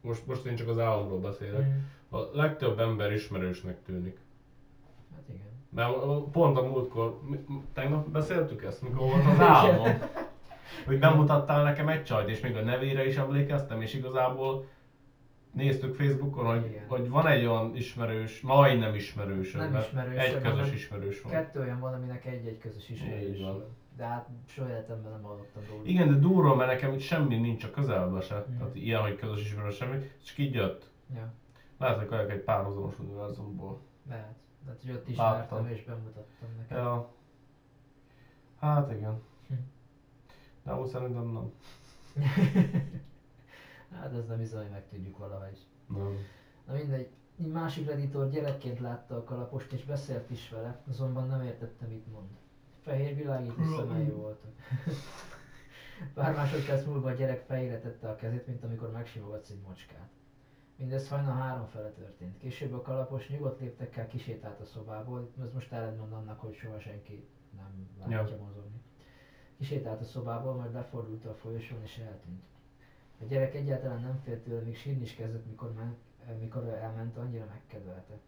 most, 0.00 0.26
most 0.26 0.44
én 0.44 0.56
csak 0.56 0.68
az 0.68 0.78
álomról 0.78 1.18
beszélek, 1.18 1.66
Mm. 1.66 2.16
a 2.16 2.28
legtöbb 2.32 2.78
ember 2.78 3.12
ismerősnek 3.12 3.82
tűnik. 3.82 4.18
Hát 5.14 5.22
igen. 5.28 5.46
Mert 5.68 5.92
pont 6.32 6.58
a 6.58 6.62
múltkor, 6.62 7.20
tegnap 7.72 8.08
beszéltük 8.08 8.62
ezt, 8.64 8.82
mikor 8.82 8.98
volt 8.98 9.26
az 9.32 9.40
álmom. 9.40 9.98
Hogy 10.86 10.98
bemutattál 10.98 11.62
nekem 11.62 11.88
egy 11.88 12.04
csajt, 12.04 12.28
és 12.28 12.40
még 12.40 12.56
a 12.56 12.62
nevére 12.62 13.06
is 13.06 13.16
emlékeztem, 13.16 13.80
és 13.80 13.94
igazából 13.94 14.64
néztük 15.56 15.94
Facebookon, 15.94 16.46
hogy, 16.46 16.66
Igen. 16.66 16.84
hogy 16.88 17.08
van 17.08 17.26
egy 17.26 17.44
olyan 17.46 17.76
ismerős, 17.76 18.40
majdnem 18.40 18.94
ismerős, 18.94 19.52
Nem 19.52 19.76
ismerős, 19.76 20.16
egy 20.22 20.40
közös 20.40 20.72
ismerős 20.72 21.20
van. 21.22 21.32
Kettő 21.32 21.60
olyan 21.60 21.80
van, 21.80 21.94
aminek 21.94 22.24
egy-egy 22.24 22.58
közös 22.58 22.88
ismerős 22.88 23.40
van. 23.40 23.64
De 23.96 24.04
hát 24.04 24.28
soha 24.46 24.68
életemben 24.68 25.12
nem 25.12 25.22
hallottam 25.22 25.62
róla. 25.68 25.82
Igen, 25.84 26.08
de 26.08 26.14
durva, 26.14 26.54
mert 26.54 26.70
nekem 26.70 26.92
itt 26.92 27.00
semmi 27.00 27.36
nincs 27.36 27.64
a 27.64 27.70
közelben 27.70 28.20
se. 28.20 28.46
Mm. 28.50 28.58
Tehát 28.58 28.74
ilyen, 28.74 29.00
hogy 29.00 29.16
közös 29.16 29.40
ismerős 29.40 29.76
semmi, 29.76 30.10
és 30.22 30.38
így 30.38 30.54
jött. 30.54 30.90
Ja, 31.14 31.32
Lehet, 31.78 32.08
hogy 32.08 32.30
egy 32.30 32.40
párhuzamos 32.40 32.98
univerzumból. 32.98 33.80
lehet. 34.08 34.34
Tehát, 34.64 34.80
hogy 34.80 34.90
ott 34.90 35.16
Láttam. 35.16 35.58
ismertem 35.58 35.72
és 35.76 35.84
bemutattam 35.84 36.48
nekem. 36.58 36.78
Ja. 36.78 37.10
Hát 38.60 38.92
igen. 38.92 39.22
Hm. 39.48 39.54
De 40.64 40.70
amúgy 40.70 40.88
szerintem 40.88 41.26
nem. 41.32 41.52
hát 43.92 44.12
ez 44.12 44.26
nem 44.26 44.38
bizony, 44.38 44.62
hogy 44.62 44.70
megtudjuk 44.70 45.18
valahogy. 45.18 45.66
Nem. 45.86 46.16
Na 46.66 46.72
mindegy. 46.72 47.08
Egy 47.38 47.46
másik 47.46 47.86
redditor 47.86 48.30
gyerekként 48.30 48.80
látta 48.80 49.16
a 49.16 49.24
kalapost 49.24 49.72
és 49.72 49.84
beszélt 49.84 50.30
is 50.30 50.50
vele, 50.50 50.82
azonban 50.88 51.26
nem 51.26 51.42
értette 51.42 51.86
mit 51.86 52.12
mond. 52.12 52.28
Fehér 52.82 53.14
világító 53.14 53.62
szemei 53.76 54.10
voltak. 54.10 54.52
Pár 56.14 56.34
másodperc 56.34 56.86
múlva 56.86 57.08
a 57.08 57.12
gyerek 57.12 57.44
fejére 57.44 57.80
tette 57.80 58.08
a 58.08 58.16
kezét, 58.16 58.46
mint 58.46 58.64
amikor 58.64 58.90
megsimogatsz 58.90 59.50
egy 59.50 59.60
macskát. 59.66 60.08
Mindez 60.76 61.08
hajnal 61.08 61.34
három 61.34 61.66
fele 61.66 61.90
történt. 61.90 62.38
Később 62.38 62.72
a 62.72 62.82
kalapos 62.82 63.28
nyugodt 63.28 63.60
léptekkel 63.60 64.06
kisétált 64.06 64.60
a 64.60 64.64
szobából, 64.64 65.30
ez 65.42 65.52
most 65.52 65.72
ellentmond 65.72 66.12
annak, 66.12 66.40
hogy 66.40 66.54
soha 66.54 66.78
senki 66.78 67.28
nem 67.56 67.88
látja 67.98 68.36
mozogni. 68.36 68.80
Kisétált 69.58 70.00
a 70.00 70.04
szobából, 70.04 70.54
majd 70.54 70.70
befordult 70.70 71.24
a 71.24 71.34
folyosón 71.34 71.82
és 71.82 71.98
eltűnt. 71.98 72.42
A 73.20 73.24
gyerek 73.24 73.54
egyáltalán 73.54 74.00
nem 74.00 74.20
félt 74.24 74.42
tőle, 74.44 74.60
még 74.60 74.76
sírni 74.76 75.02
is 75.02 75.14
kezdett, 75.14 75.46
mikor, 75.46 75.72
men, 75.72 75.96
mikor 76.38 76.62
ő 76.62 76.70
elment, 76.70 77.16
annyira 77.16 77.46
megkedvelte. 77.48 78.18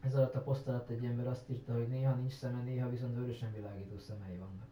Ez 0.00 0.14
alatt 0.14 0.34
a 0.34 0.42
poszt 0.42 0.68
alatt 0.68 0.88
egy 0.88 1.04
ember 1.04 1.26
azt 1.26 1.50
írta, 1.50 1.72
hogy 1.72 1.88
néha 1.88 2.14
nincs 2.14 2.32
szeme, 2.32 2.62
néha 2.62 2.90
viszont 2.90 3.14
vörösen 3.14 3.52
világító 3.52 3.98
szemei 3.98 4.36
vannak. 4.36 4.68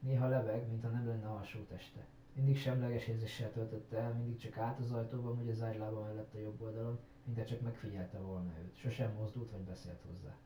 Néha 0.00 0.28
lebeg, 0.28 0.68
mintha 0.68 0.88
nem 0.88 1.06
lenne 1.06 1.28
alsó 1.28 1.58
teste. 1.60 2.06
Mindig 2.32 2.56
semleges 2.56 3.06
érzéssel 3.06 3.52
töltötte 3.52 3.98
el, 3.98 4.12
mindig 4.12 4.36
csak 4.36 4.56
állt 4.56 4.78
az 4.78 4.92
ajtóban, 4.92 5.36
vagy 5.36 5.48
az 5.48 5.62
ágylába 5.62 6.00
mellett 6.00 6.34
a 6.34 6.38
jobb 6.38 6.62
oldalon, 6.62 6.98
mintha 7.24 7.44
csak 7.44 7.60
megfigyelte 7.60 8.18
volna 8.18 8.52
őt. 8.58 8.76
Sosem 8.76 9.12
mozdult 9.12 9.50
vagy 9.50 9.60
beszélt 9.60 10.02
hozzá. 10.06 10.36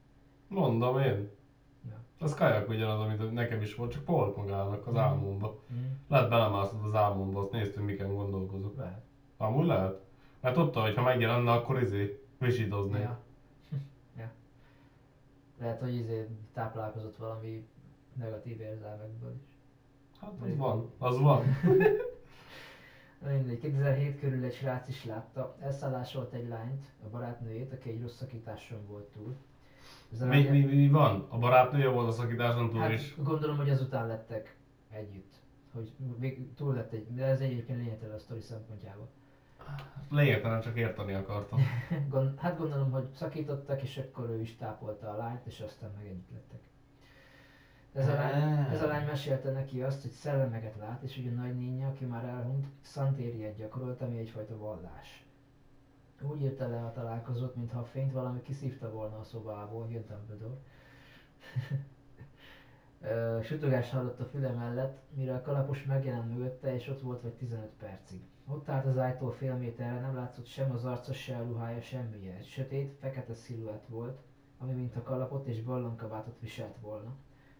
Mondom 0.48 0.98
én. 1.00 1.30
Az 2.22 2.34
kajak 2.34 2.68
ugyanaz, 2.68 3.00
amit 3.00 3.32
nekem 3.32 3.60
is 3.60 3.74
volt, 3.74 3.92
csak 3.92 4.06
volt 4.06 4.36
magának 4.36 4.86
az 4.86 4.92
Mm. 4.92 4.96
álmomba. 4.98 5.62
Mm. 5.72 5.84
Lehet 6.08 6.28
belemászott 6.28 6.84
az 6.84 6.94
álmomba, 6.94 7.40
azt 7.40 7.50
néztünk, 7.50 7.86
miken 7.86 8.14
gondolkozok. 8.14 8.76
Lehet. 8.76 9.02
Amúgy 9.36 9.66
lehet. 9.66 10.00
Mert 10.40 10.54
tudta, 10.54 10.80
hogy 10.80 10.94
ha 10.94 11.02
megjelenne, 11.02 11.52
akkor 11.52 11.82
izé, 11.82 12.24
visítozni. 12.38 12.98
Ja. 12.98 13.20
ja. 14.18 14.30
Lehet, 15.58 15.80
hogy 15.80 15.94
izé 15.94 16.28
táplálkozott 16.52 17.16
valami 17.16 17.66
negatív 18.14 18.60
érzelmekből 18.60 19.34
is. 19.44 19.58
Hát 20.20 20.32
az 20.40 20.56
van, 20.56 20.90
az 20.98 21.18
van. 21.18 21.44
Na 23.20 23.30
mindegy, 23.36 23.58
2007 23.58 24.20
körül 24.20 24.44
egy 24.44 24.54
srác 24.54 24.88
is 24.88 25.04
látta, 25.04 25.56
elszállásolt 25.60 26.32
egy 26.32 26.48
lányt, 26.48 26.84
a 27.04 27.08
barátnőjét, 27.08 27.72
aki 27.72 27.90
egy 27.90 28.00
rossz 28.00 28.16
szakításon 28.16 28.86
volt 28.86 29.04
túl. 29.04 29.36
Mi, 30.18 30.48
mi, 30.48 30.60
mi 30.60 30.88
van? 30.88 31.26
A 31.28 31.38
barátnője 31.38 31.88
volt 31.88 32.08
a 32.08 32.12
szakításon 32.12 32.70
túl 32.70 32.80
hát, 32.80 32.92
is. 32.92 33.14
gondolom, 33.16 33.56
hogy 33.56 33.70
azután 33.70 34.06
lettek 34.06 34.56
együtt. 34.90 35.34
Hogy 35.72 35.92
még 36.18 36.54
túl 36.54 36.74
lett 36.74 36.92
egy, 36.92 37.14
de 37.14 37.24
ez 37.24 37.40
egyébként 37.40 37.78
lényegtelen 37.78 38.14
a 38.14 38.18
sztori 38.18 38.40
szempontjából. 38.40 39.08
Lényegtelen 40.10 40.60
csak 40.60 40.76
érteni 40.76 41.14
akartam. 41.14 41.60
Gond, 42.10 42.38
hát 42.38 42.58
gondolom, 42.58 42.90
hogy 42.90 43.08
szakítottak, 43.14 43.82
és 43.82 43.96
akkor 43.96 44.30
ő 44.30 44.40
is 44.40 44.56
tápolta 44.56 45.10
a 45.10 45.16
lányt, 45.16 45.46
és 45.46 45.60
aztán 45.60 45.90
meg 45.96 46.06
együtt 46.06 46.30
lettek. 46.32 46.60
Ez 47.92 48.08
a, 48.08 48.14
lány, 48.14 48.66
ez 48.72 48.82
a 48.82 48.86
lány 48.86 49.06
mesélte 49.06 49.50
neki 49.50 49.82
azt, 49.82 50.02
hogy 50.02 50.10
szellemeket 50.10 50.76
lát, 50.78 51.02
és 51.02 51.16
hogy 51.16 51.26
a 51.26 51.40
nagynénye, 51.40 51.86
aki 51.86 52.04
már 52.04 52.24
elhunyt, 52.24 52.66
szantériet 52.80 53.56
gyakorolt, 53.56 54.00
ami 54.00 54.18
egyfajta 54.18 54.58
vallás. 54.58 55.24
Úgy 56.22 56.40
írta 56.40 56.68
le 56.68 56.84
a 56.84 56.92
találkozót, 56.92 57.54
mintha 57.56 57.78
a 57.78 57.84
fényt 57.84 58.12
valami 58.12 58.42
kiszívta 58.42 58.90
volna 58.90 59.18
a 59.18 59.24
szobából, 59.24 59.90
jön 59.90 60.04
Dumbledore. 60.08 60.58
Ö, 63.02 63.38
Sütögás 63.42 63.90
hallott 63.90 64.20
a 64.20 64.24
füle 64.24 64.50
mellett, 64.50 65.02
mire 65.14 65.34
a 65.34 65.42
kalapos 65.42 65.84
megjelent 65.84 66.28
mögötte, 66.34 66.74
és 66.74 66.88
ott 66.88 67.00
volt 67.00 67.22
vagy 67.22 67.32
15 67.32 67.68
percig. 67.78 68.20
Ott 68.46 68.68
állt 68.68 68.86
az 68.86 68.98
ájtól 68.98 69.32
fél 69.32 69.54
méterre, 69.54 70.00
nem 70.00 70.14
látszott 70.14 70.46
sem 70.46 70.70
az 70.70 70.84
arca, 70.84 71.12
se 71.12 71.36
a 71.36 71.42
ruhája, 71.42 71.80
semmije. 71.80 72.34
Egy 72.34 72.46
sötét, 72.46 72.96
fekete 72.98 73.34
sziluett 73.34 73.86
volt, 73.86 74.20
ami 74.58 74.72
mint 74.72 74.96
a 74.96 75.02
kalapot 75.02 75.46
és 75.46 75.62
ballonkabátot 75.62 76.40
viselt 76.40 76.78
volna. 76.80 77.14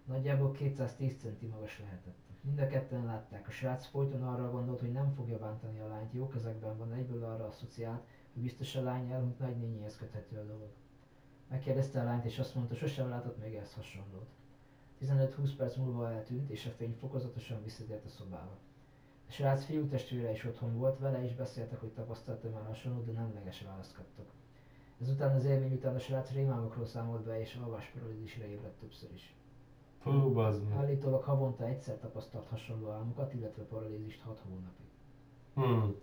Nagyjából 0.04 0.52
210 0.52 1.18
centi 1.20 1.46
magas 1.46 1.78
lehetett. 1.78 2.18
Mind 2.40 2.58
a 2.58 2.66
ketten 2.66 3.04
látták, 3.04 3.48
a 3.48 3.50
srác 3.50 3.86
folyton 3.86 4.22
arra 4.22 4.50
gondolt, 4.50 4.80
hogy 4.80 4.92
nem 4.92 5.12
fogja 5.14 5.38
bántani 5.38 5.80
a 5.80 5.88
lányt, 5.88 6.12
jó 6.12 6.28
kezekben 6.28 6.76
van, 6.76 6.92
egyből 6.92 7.24
arra 7.24 7.46
asszociált, 7.46 8.06
biztos 8.35 8.76
a 8.76 8.83
lány 8.83 9.11
elhunyt 9.11 9.39
nagynényéhez 9.39 9.97
köthető 9.97 10.37
a 10.37 10.45
dolog. 10.45 10.68
Megkérdezte 11.49 12.01
a 12.01 12.05
lányt, 12.05 12.24
és 12.24 12.39
azt 12.39 12.55
mondta, 12.55 12.74
sosem 12.74 13.09
látott 13.09 13.43
még 13.43 13.55
ezt 13.55 13.74
hasonlót. 13.74 14.28
15-20 15.03 15.51
perc 15.57 15.76
múlva 15.76 16.11
eltűnt, 16.11 16.51
és 16.51 16.66
a 16.66 16.70
fény 16.70 16.97
fokozatosan 17.01 17.62
visszatért 17.64 18.05
a 18.05 18.09
szobába. 18.09 18.57
A 19.28 19.33
srác 19.33 19.64
fiú 19.64 19.87
testvére 19.87 20.31
is 20.31 20.45
otthon 20.45 20.78
volt, 20.78 20.99
vele 20.99 21.24
is 21.24 21.35
beszéltek, 21.35 21.81
hogy 21.81 21.93
tapasztalta 21.93 22.49
már 22.49 22.66
hasonlót, 22.66 23.05
de 23.05 23.12
nemleges 23.12 23.62
választ 23.62 23.95
kaptak. 23.95 24.26
Ezután 25.01 25.35
az 25.35 25.45
élmény 25.45 25.72
után 25.72 25.95
a 25.95 25.99
srác 25.99 26.31
rémálmokról 26.31 26.87
számolt 26.87 27.24
be, 27.24 27.41
és 27.41 27.55
alvásparalízisre 27.55 28.49
ébredt 28.49 28.78
többször 28.78 29.12
is. 29.12 29.35
Fú, 29.99 30.33
bazd 30.33 30.68
meg. 30.68 30.78
Állítólag 30.78 31.22
havonta 31.22 31.66
egyszer 31.66 31.99
tapasztalt 31.99 32.49
hasonló 32.49 32.91
álmokat, 32.91 33.35
illetve 33.35 33.62
paralízist 33.62 34.22
6 34.22 34.41
hónapig. 34.49 34.87
Hmm. 35.55 35.95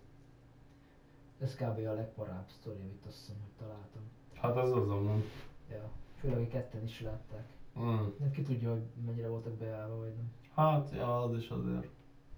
Ez 1.41 1.55
kb. 1.55 1.87
a 1.87 1.93
legparább 1.93 2.49
sztori, 2.49 2.79
amit 2.79 3.05
azt 3.07 3.17
hiszem, 3.17 3.35
hogy 3.41 3.67
találtam. 3.67 4.01
Hát 4.33 4.57
az 4.57 4.71
amúgy. 4.71 5.23
Ja. 5.69 5.89
Főleg, 6.19 6.37
hogy 6.37 6.47
ketten 6.47 6.83
is 6.83 7.01
látták. 7.01 7.47
Hmm. 7.73 8.13
Nem 8.19 8.31
ki 8.31 8.41
tudja, 8.41 8.71
hogy 8.71 8.83
mennyire 9.05 9.27
voltak 9.27 9.53
beállva, 9.53 9.97
vagy 9.97 10.13
nem. 10.15 10.31
Hát, 10.55 10.91
ja, 10.91 11.23
az 11.23 11.35
is 11.37 11.49
azért. 11.49 11.87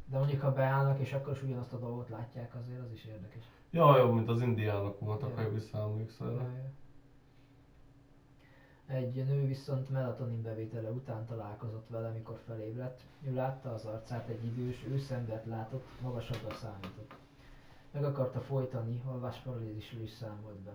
De 0.06 0.18
mondjuk, 0.18 0.42
ha 0.42 0.54
beállnak, 0.54 1.00
és 1.00 1.14
akkor 1.14 1.34
is 1.34 1.44
ugyanazt 1.44 1.74
a 1.74 1.78
dolgot 1.78 2.10
látják, 2.10 2.56
azért 2.56 2.82
az 2.82 2.92
is 2.92 3.06
érdekes. 3.06 3.44
Ja, 3.72 3.98
jobb, 3.98 4.14
mint 4.14 4.30
az 4.30 4.42
indiánok 4.42 5.00
voltak, 5.00 5.30
Ja. 5.30 5.44
ha 5.44 5.50
visszaemlékszel. 5.50 6.32
Ja, 6.32 6.42
ja. 6.42 6.72
Egy 8.96 9.26
nő 9.26 9.46
viszont 9.46 9.90
melatonin 9.90 10.42
bevétele 10.42 10.90
után 10.90 11.26
találkozott 11.26 11.88
vele, 11.88 12.10
mikor 12.10 12.40
felébredt. 12.46 13.02
Ő 13.22 13.34
látta 13.34 13.74
az 13.74 13.86
arcát, 13.86 14.28
egy 14.28 14.46
idős, 14.46 14.86
őszembert 14.90 15.46
látott, 15.46 15.86
magasabbra 16.02 16.54
számított. 16.54 17.16
Meg 17.92 18.04
akarta 18.04 18.40
folytani, 18.40 19.02
alvásparalízisről 19.06 20.02
is 20.02 20.12
számolt 20.12 20.60
be. 20.60 20.72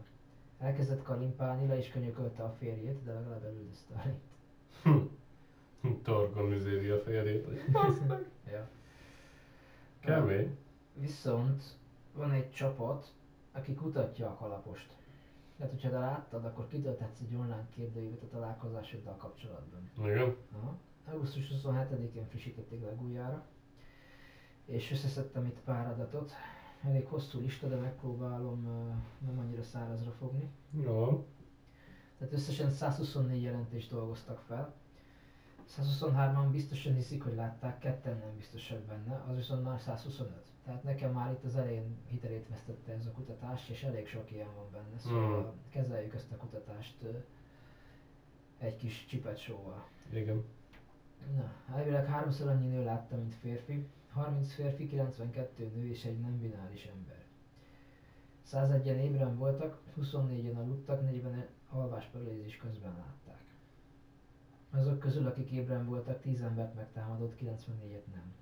Elkezdett 0.59 1.03
kalimpálni, 1.03 1.67
le 1.67 1.79
is 1.79 1.89
könyökölte 1.89 2.43
a 2.43 2.55
férjét, 2.59 3.03
de 3.05 3.12
legalább 3.12 3.45
elüldözte 3.45 3.95
a 3.95 4.03
lényt. 4.05 5.11
Torkon 6.05 6.53
üzéli 6.53 6.89
a 6.89 6.99
férjét. 7.01 7.45
hogy 7.45 7.61
Ja. 8.51 8.69
Kemény. 10.01 10.57
Viszont 10.95 11.62
van 12.12 12.31
egy 12.31 12.51
csapat, 12.51 13.12
aki 13.53 13.75
kutatja 13.75 14.29
a 14.29 14.35
kalapost. 14.35 14.97
Tehát, 15.57 15.73
hogyha 15.73 15.91
te 15.91 15.99
láttad, 15.99 16.45
akkor 16.45 16.69
kitölthetsz 16.69 17.21
egy 17.21 17.35
online 17.35 17.67
kérdőívet 17.75 18.23
a 18.23 18.29
találkozásoddal 18.29 19.17
kapcsolatban. 19.17 19.91
Igen. 19.99 20.37
Aha. 20.53 20.77
Augusztus 21.11 21.51
27-én 21.55 22.27
frissítették 22.29 22.85
legújjára, 22.85 23.47
és 24.65 24.91
összeszedtem 24.91 25.45
itt 25.47 25.61
pár 25.65 25.87
adatot. 25.87 26.33
Elég 26.87 27.07
hosszú 27.07 27.41
lista, 27.41 27.68
de 27.68 27.76
megpróbálom 27.76 28.62
nem 29.26 29.39
annyira 29.39 29.62
szárazra 29.62 30.11
fogni. 30.11 30.49
Jó. 30.70 31.26
Tehát 32.18 32.32
összesen 32.32 32.70
124 32.70 33.43
jelentést 33.43 33.91
dolgoztak 33.91 34.39
fel. 34.39 34.74
123-an 35.68 36.49
biztosan 36.51 36.95
hiszik, 36.95 37.22
hogy 37.22 37.35
látták, 37.35 37.78
ketten 37.78 38.18
nem 38.18 38.37
biztosak 38.37 38.80
benne, 38.80 39.24
az 39.28 39.37
viszont 39.37 39.64
már 39.64 39.80
125. 39.80 40.32
Tehát 40.64 40.82
nekem 40.82 41.12
már 41.12 41.32
itt 41.32 41.45
az 41.45 41.57
elején 41.57 41.97
hitelét 42.07 42.49
vesztette 42.49 42.93
ez 42.93 43.07
a 43.07 43.11
kutatás, 43.11 43.68
és 43.68 43.82
elég 43.82 44.07
sok 44.07 44.30
ilyen 44.30 44.55
van 44.57 44.70
benne, 44.72 44.99
szóval 44.99 45.43
Hmm. 45.43 45.61
kezeljük 45.70 46.14
ezt 46.14 46.32
a 46.32 46.37
kutatást 46.37 46.95
egy 48.59 48.76
kis 48.76 49.07
csipet 49.07 49.39
sóval. 49.39 49.87
Igen. 50.12 50.45
Na, 51.37 51.76
elvileg 51.76 52.07
háromszor 52.07 52.49
annyi 52.49 52.68
nő 52.68 52.85
látta, 52.85 53.16
mint 53.16 53.35
férfi, 53.35 53.87
30 54.15 54.53
férfi, 54.53 54.87
92 54.87 55.71
nő 55.75 55.89
és 55.89 56.05
egy 56.05 56.21
nem 56.21 56.39
bináris 56.39 56.85
ember. 56.85 57.25
101-en 58.53 59.01
ébren 59.01 59.37
voltak, 59.37 59.79
24-en 60.01 60.57
aludtak, 60.57 61.03
40 61.03 61.47
alvásparalízis 61.71 62.57
közben 62.57 62.93
látták. 62.97 63.45
Azok 64.71 64.99
közül, 64.99 65.27
akik 65.27 65.51
ébren 65.51 65.87
voltak, 65.87 66.21
10 66.21 66.43
embert 66.43 66.75
megtámadott, 66.75 67.35
94-et 67.41 68.05
nem. 68.15 68.35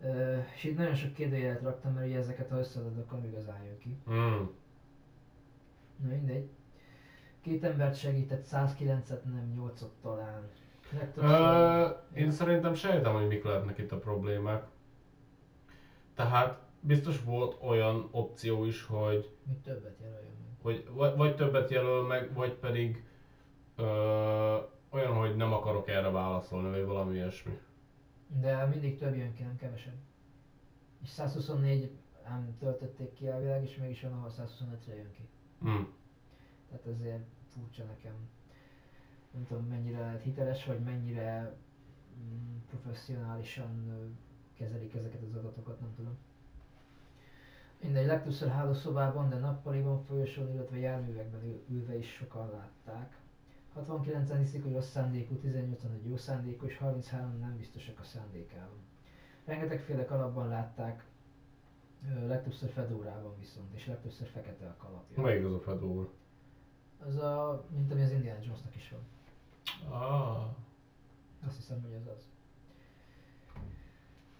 Ö, 0.00 0.38
és 0.54 0.64
itt 0.64 0.76
nagyon 0.76 0.94
sok 0.94 1.12
kérdőjelet 1.12 1.62
raktam, 1.62 1.92
mert 1.92 2.06
ugye 2.06 2.18
ezeket 2.18 2.48
ha 2.48 2.58
összeadod, 2.58 2.98
akkor 2.98 3.24
igazán 3.24 3.62
jön 3.62 3.78
ki. 3.78 3.98
Hmm. 4.04 4.50
Na 5.96 6.08
mindegy. 6.08 6.50
Két 7.40 7.64
embert 7.64 7.96
segített, 7.98 8.46
109-et 8.50 9.22
nem, 9.22 9.54
8-ot 9.58 9.90
talán. 10.02 10.48
Legtöbbször- 10.92 11.38
Ö, 11.40 11.86
én 12.18 12.30
szerintem 12.30 12.74
sejtem, 12.74 13.12
hogy 13.14 13.26
mik 13.26 13.44
lehetnek 13.44 13.78
itt 13.78 13.92
a 13.92 13.98
problémák. 13.98 14.66
Tehát 16.14 16.58
biztos 16.80 17.22
volt 17.22 17.56
olyan 17.62 18.08
opció 18.10 18.64
is, 18.64 18.82
hogy, 18.84 19.36
Még 19.46 19.60
többet 19.62 19.98
jelöljön 20.00 20.32
meg. 20.40 20.56
hogy 20.62 20.88
vagy, 20.90 21.16
vagy 21.16 21.34
többet 21.34 21.70
jelöl 21.70 22.06
meg, 22.06 22.32
vagy 22.34 22.52
pedig 22.52 23.04
ö, 23.76 24.56
olyan, 24.90 25.12
hogy 25.14 25.36
nem 25.36 25.52
akarok 25.52 25.88
erre 25.88 26.10
válaszolni, 26.10 26.70
vagy 26.70 26.84
valami 26.86 27.14
ilyesmi. 27.14 27.58
De 28.40 28.64
mindig 28.66 28.98
több 28.98 29.16
jön 29.16 29.32
ki, 29.32 29.42
nem 29.42 29.56
kevesebb. 29.56 29.96
És 31.02 31.08
124 31.08 31.90
ám 32.22 32.56
töltötték 32.58 33.12
ki 33.12 33.28
elvileg, 33.28 33.62
és 33.62 33.76
mégis 33.76 34.00
van, 34.02 34.12
ahol 34.12 34.30
125-re 34.30 34.94
jön 34.94 35.10
ki. 35.12 35.28
Hmm. 35.60 35.92
Tehát 36.68 36.86
ezért 36.86 37.24
furcsa 37.54 37.84
nekem. 37.84 38.14
Nem 39.32 39.46
tudom 39.46 39.64
mennyire 39.64 39.98
lehet 40.00 40.22
hiteles, 40.22 40.64
vagy 40.64 40.80
mennyire 40.80 41.56
mm, 42.20 42.56
professzionálisan 42.70 43.92
kezelik 44.54 44.94
ezeket 44.94 45.22
az 45.22 45.34
adatokat, 45.34 45.80
nem 45.80 45.94
tudom. 45.96 46.18
Mindegy, 47.82 48.06
legtöbbször 48.06 48.48
hálószobában, 48.48 49.28
de 49.28 49.38
nappaliban, 49.38 50.02
folyosón, 50.02 50.52
illetve 50.52 50.78
járművekben 50.78 51.44
ül- 51.44 51.68
ülve 51.68 51.96
is 51.96 52.12
sokan 52.12 52.50
látták. 52.50 53.18
69-en 53.76 54.36
hiszik, 54.38 54.62
hogy 54.62 54.72
rossz 54.72 54.90
szándékú, 54.90 55.40
18-an, 55.44 55.90
hogy 55.90 56.08
jó 56.08 56.16
szándékú, 56.16 56.66
és 56.66 56.76
33 56.76 57.38
nem 57.38 57.56
biztosak 57.56 57.98
a 57.98 58.02
szándékában. 58.02 58.78
Rengetegféle 59.44 60.04
kalapban 60.04 60.48
látták, 60.48 61.04
legtöbbször 62.26 62.70
fedórában 62.70 63.38
viszont, 63.38 63.74
és 63.74 63.86
legtöbbször 63.86 64.26
fekete 64.28 64.66
a 64.66 64.76
kalapja. 64.76 65.22
Melyik 65.22 65.44
az 65.44 65.52
a 65.52 65.60
fedó? 65.60 66.10
Az 66.98 67.16
a, 67.16 67.64
mint 67.70 67.92
ami 67.92 68.02
az 68.02 68.10
Indiana 68.10 68.38
Jonesnak 68.42 68.76
is 68.76 68.90
van. 68.90 69.00
Ah. 69.88 70.56
Azt 71.46 71.56
hiszem, 71.56 71.82
hogy 71.82 71.92
ez 71.92 72.06
az. 72.06 72.26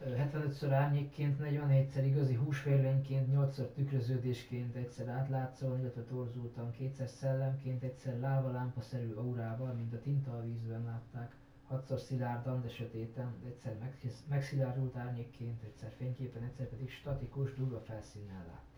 Ö, 0.01 0.15
75-ször 0.17 0.71
árnyékként, 0.73 1.39
47-szer 1.41 2.03
igazi 2.05 2.35
húsférlényként, 2.35 3.35
8-szor 3.35 3.73
tükröződésként, 3.75 4.75
egyszer 4.75 5.09
átlátszóan, 5.09 5.79
illetve 5.79 6.03
torzultan, 6.03 6.71
kétszer 6.71 7.09
szellemként, 7.09 7.83
egyszer 7.83 8.19
lávalámpaszerű 8.19 9.15
aurával, 9.15 9.73
mint 9.73 9.93
a 9.93 10.01
tinta 10.01 10.37
a 10.37 10.43
vízben 10.43 10.85
látták, 10.85 11.35
hatszor 11.67 11.99
szilárdan, 11.99 12.63
de 12.63 12.69
sötéten, 12.69 13.35
egyszer 13.47 13.77
meghisz- 13.79 14.29
megszilárdult 14.29 14.97
árnyékként, 14.97 15.63
egyszer 15.63 15.93
fényképen, 15.97 16.43
egyszer 16.43 16.69
pedig 16.69 16.91
statikus, 16.91 17.55
durva 17.55 17.81
felszínnel 17.81 18.45
látták. 18.47 18.78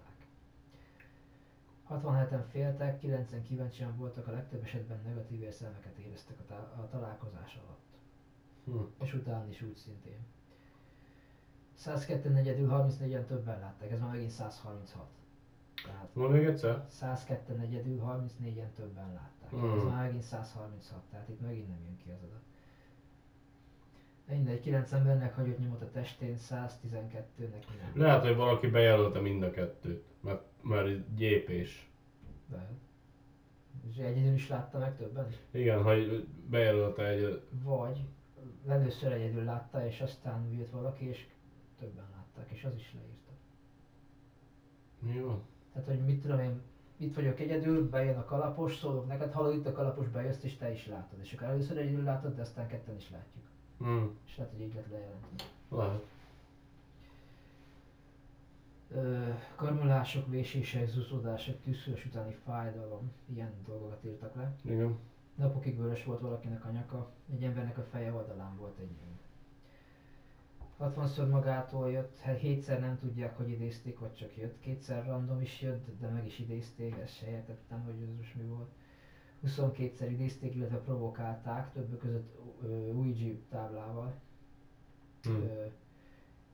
67-en 1.91 2.45
féltek, 2.51 3.01
9-en 3.03 3.43
kíváncsian 3.43 3.97
voltak, 3.97 4.27
a 4.27 4.31
legtöbb 4.31 4.63
esetben 4.63 5.01
negatív 5.05 5.43
érzelmeket 5.43 5.97
éreztek 5.97 6.37
a, 6.41 6.45
tá- 6.47 6.75
a 6.77 6.89
találkozás 6.91 7.61
alatt. 7.65 7.81
Hm. 8.65 9.05
És 9.05 9.15
utána 9.15 9.49
is 9.49 9.63
úgy 9.63 9.77
szintén. 9.77 10.19
102 11.75 12.33
negyedül 12.33 12.69
34-en 12.73 13.25
többen 13.25 13.61
látták, 13.61 13.91
ez 13.91 14.01
már 14.01 14.11
megint 14.11 14.31
136. 14.31 15.07
Tehát 15.85 16.15
Mondd 16.15 16.33
még 16.33 16.45
egyszer? 16.45 16.85
102 16.89 17.57
negyedül 17.57 18.01
34-en 18.07 18.71
többen 18.77 19.13
látták. 19.13 19.51
Hmm. 19.51 19.79
Ez 19.79 19.83
már 19.83 20.05
megint 20.05 20.23
136, 20.23 21.03
tehát 21.11 21.29
itt 21.29 21.41
megint 21.41 21.69
nem 21.69 21.79
jön 21.85 21.97
ki 21.97 22.11
az 22.11 22.23
adat. 22.23 22.43
Mindegy, 24.29 24.61
9 24.61 24.93
embernek 24.93 25.35
hagyott 25.35 25.59
nyomot 25.59 25.83
a 25.83 25.91
testén, 25.91 26.37
112-nek 26.51 27.65
nem. 27.81 27.93
Lehet, 27.95 28.23
hogy 28.23 28.37
valaki 28.37 28.67
bejelölte 28.67 29.21
mind 29.21 29.43
a 29.43 29.51
kettőt, 29.51 30.05
mert, 30.21 30.43
mert 30.63 31.15
gyépés. 31.15 31.91
De. 32.49 32.69
És 33.91 33.97
egyedül 33.97 34.33
is 34.33 34.49
látta 34.49 34.79
meg 34.79 34.97
többen? 34.97 35.27
Igen, 35.51 35.83
hogy 35.83 36.27
bejelölte 36.49 37.07
egy... 37.07 37.43
Vagy 37.63 38.01
először 38.67 39.13
egyedül 39.13 39.45
látta, 39.45 39.87
és 39.87 40.01
aztán 40.01 40.53
jött 40.53 40.71
valaki, 40.71 41.09
és 41.09 41.27
többen 41.79 42.09
látták, 42.17 42.51
és 42.51 42.65
az 42.65 42.75
is 42.75 42.95
leírta. 42.95 43.33
Mi 44.99 45.21
van? 45.21 45.43
Tehát, 45.73 45.89
hogy 45.89 46.05
mit 46.05 46.23
tudom 46.23 46.41
én, 46.41 46.61
itt 46.97 47.15
vagyok 47.15 47.41
egyedül, 47.41 47.89
bejön 47.89 48.19
a 48.19 48.25
kalapos, 48.25 48.77
szólok 48.77 49.07
neked, 49.07 49.33
hallod 49.33 49.55
itt 49.55 49.67
a 49.67 49.73
kalapos, 49.73 50.09
bejössz, 50.09 50.43
és 50.43 50.57
te 50.57 50.73
is 50.73 50.87
látod. 50.87 51.19
És 51.23 51.33
akkor 51.33 51.47
először 51.47 51.79
egyedül 51.79 52.03
látod, 52.03 52.35
de 52.35 52.43
aztán 52.43 52.67
ketten 52.67 52.97
is 52.97 53.11
látjuk. 53.11 53.45
Hm. 53.79 54.05
És 54.27 54.37
lehet, 54.37 54.53
hogy 54.53 54.63
így 54.63 54.75
lett 54.75 54.91
lejelenteni. 54.91 55.51
Lehet. 55.69 56.05
Karmolások, 59.57 60.29
vésések, 60.29 60.89
zúzódások, 60.89 61.61
tűzszülés 61.61 62.05
utáni 62.05 62.37
fájdalom, 62.45 63.13
ilyen 63.27 63.53
dolgokat 63.67 64.05
írtak 64.05 64.35
le. 64.35 64.57
Igen. 64.63 64.99
Napokig 65.35 65.79
vörös 65.79 66.05
volt 66.05 66.21
valakinek 66.21 66.65
a 66.65 66.71
nyaka, 66.71 67.11
egy 67.33 67.45
embernek 67.45 67.79
a 67.79 67.83
feje 67.83 68.13
oldalán 68.13 68.57
volt 68.57 68.79
egy 68.79 68.91
nyom. 68.91 69.19
60-szor 70.81 71.31
magától 71.31 71.91
jött, 71.91 72.19
hát 72.19 72.39
hétszer 72.39 72.81
nem 72.81 72.99
tudják, 72.99 73.37
hogy 73.37 73.51
idézték, 73.51 73.99
vagy 73.99 74.15
csak 74.15 74.37
jött. 74.37 74.61
Kétszer 74.61 75.07
random 75.07 75.41
is 75.41 75.61
jött, 75.61 76.01
de 76.01 76.09
meg 76.09 76.27
is 76.27 76.39
idézték, 76.39 76.97
ezt 76.99 77.17
se 77.17 77.31
értettem, 77.31 77.83
hogy 77.85 77.95
ez 78.03 78.17
most 78.17 78.35
mi 78.35 78.43
volt. 78.43 78.71
22-szer 79.47 80.09
idézték, 80.11 80.55
illetve 80.55 80.77
provokálták, 80.77 81.73
többek 81.73 81.99
között 81.99 82.39
Ouija 82.93 83.35
táblával. 83.51 84.15
Hm. 85.23 85.31
Ö, 85.31 85.67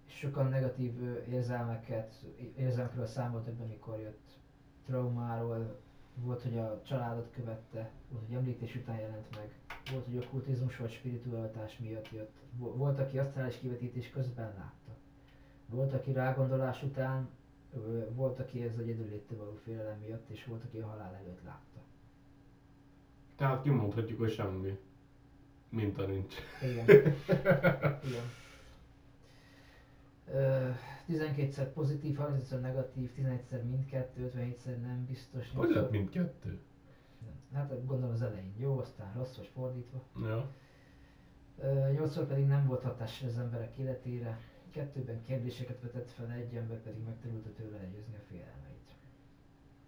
sokan 0.07 0.49
negatív 0.49 0.93
érzelmeket, 1.29 2.15
érzelmekről 2.57 3.07
számoltak 3.07 3.55
be, 3.55 3.65
mikor 3.65 4.01
jött 4.01 4.39
traumáról, 4.87 5.81
volt, 6.15 6.43
hogy 6.43 6.57
a 6.59 6.83
családot 6.87 7.31
követte, 7.35 7.91
volt, 8.11 8.25
hogy 8.27 8.35
említés 8.37 8.75
után 8.75 8.99
jelent 8.99 9.37
meg, 9.37 9.51
volt, 9.93 10.05
hogy 10.05 10.17
okkultizmus 10.17 10.77
vagy 10.77 10.93
spiritualitás 10.93 11.79
miatt 11.79 12.11
jött, 12.13 12.37
Vo- 12.59 12.77
volt, 12.77 12.99
aki 12.99 13.19
asztrális 13.19 13.59
kivetítés 13.59 14.11
közben 14.11 14.55
látta. 14.59 14.97
Volt, 15.67 15.93
aki 15.93 16.13
rágondolás 16.13 16.83
után, 16.83 17.29
volt, 18.15 18.39
aki 18.39 18.63
ez 18.63 18.79
egyedülléttől 18.79 19.39
való 19.39 19.59
félelem 19.65 19.99
miatt, 19.99 20.29
és 20.31 20.45
volt, 20.45 20.65
aki 20.65 20.79
a 20.79 20.87
halál 20.87 21.15
előtt 21.15 21.43
látta. 21.45 21.81
Tehát 23.37 23.63
kimondhatjuk, 23.63 24.19
hogy 24.19 24.33
semmi. 24.33 24.79
Minta 25.69 26.07
nincs. 26.07 26.35
Igen. 26.63 26.85
Igen. 28.09 28.25
Ö, 30.33 30.70
12-szer 31.09 31.70
pozitív, 31.74 32.18
35-szer 32.20 32.61
negatív, 32.61 33.11
11-szer 33.16 33.68
mindkettő, 33.68 34.31
57-szer 34.35 34.81
nem 34.81 35.05
biztos. 35.05 35.53
Hogy 35.55 35.70
lett 35.70 35.91
mindkettő? 35.91 36.61
Hát 37.53 37.87
gondolom 37.87 38.14
az 38.14 38.22
elején 38.22 38.55
jó, 38.57 38.79
aztán 38.79 39.12
rossz 39.14 39.37
vagy 39.37 39.51
fordítva. 39.55 40.03
Ja. 40.20 40.51
Nyolcszor 41.93 42.27
pedig 42.27 42.47
nem 42.47 42.66
volt 42.66 42.83
hatással 42.83 43.29
az 43.29 43.39
emberek 43.39 43.77
életére, 43.77 44.41
kettőben 44.70 45.22
kérdéseket 45.22 45.81
vetett 45.81 46.11
fel, 46.11 46.31
egy 46.31 46.55
ember 46.55 46.79
pedig 46.79 47.03
megtanulta 47.03 47.53
tőle 47.53 47.77
legyőzni 47.77 48.14
a 48.14 48.24
félelmeit. 48.29 48.91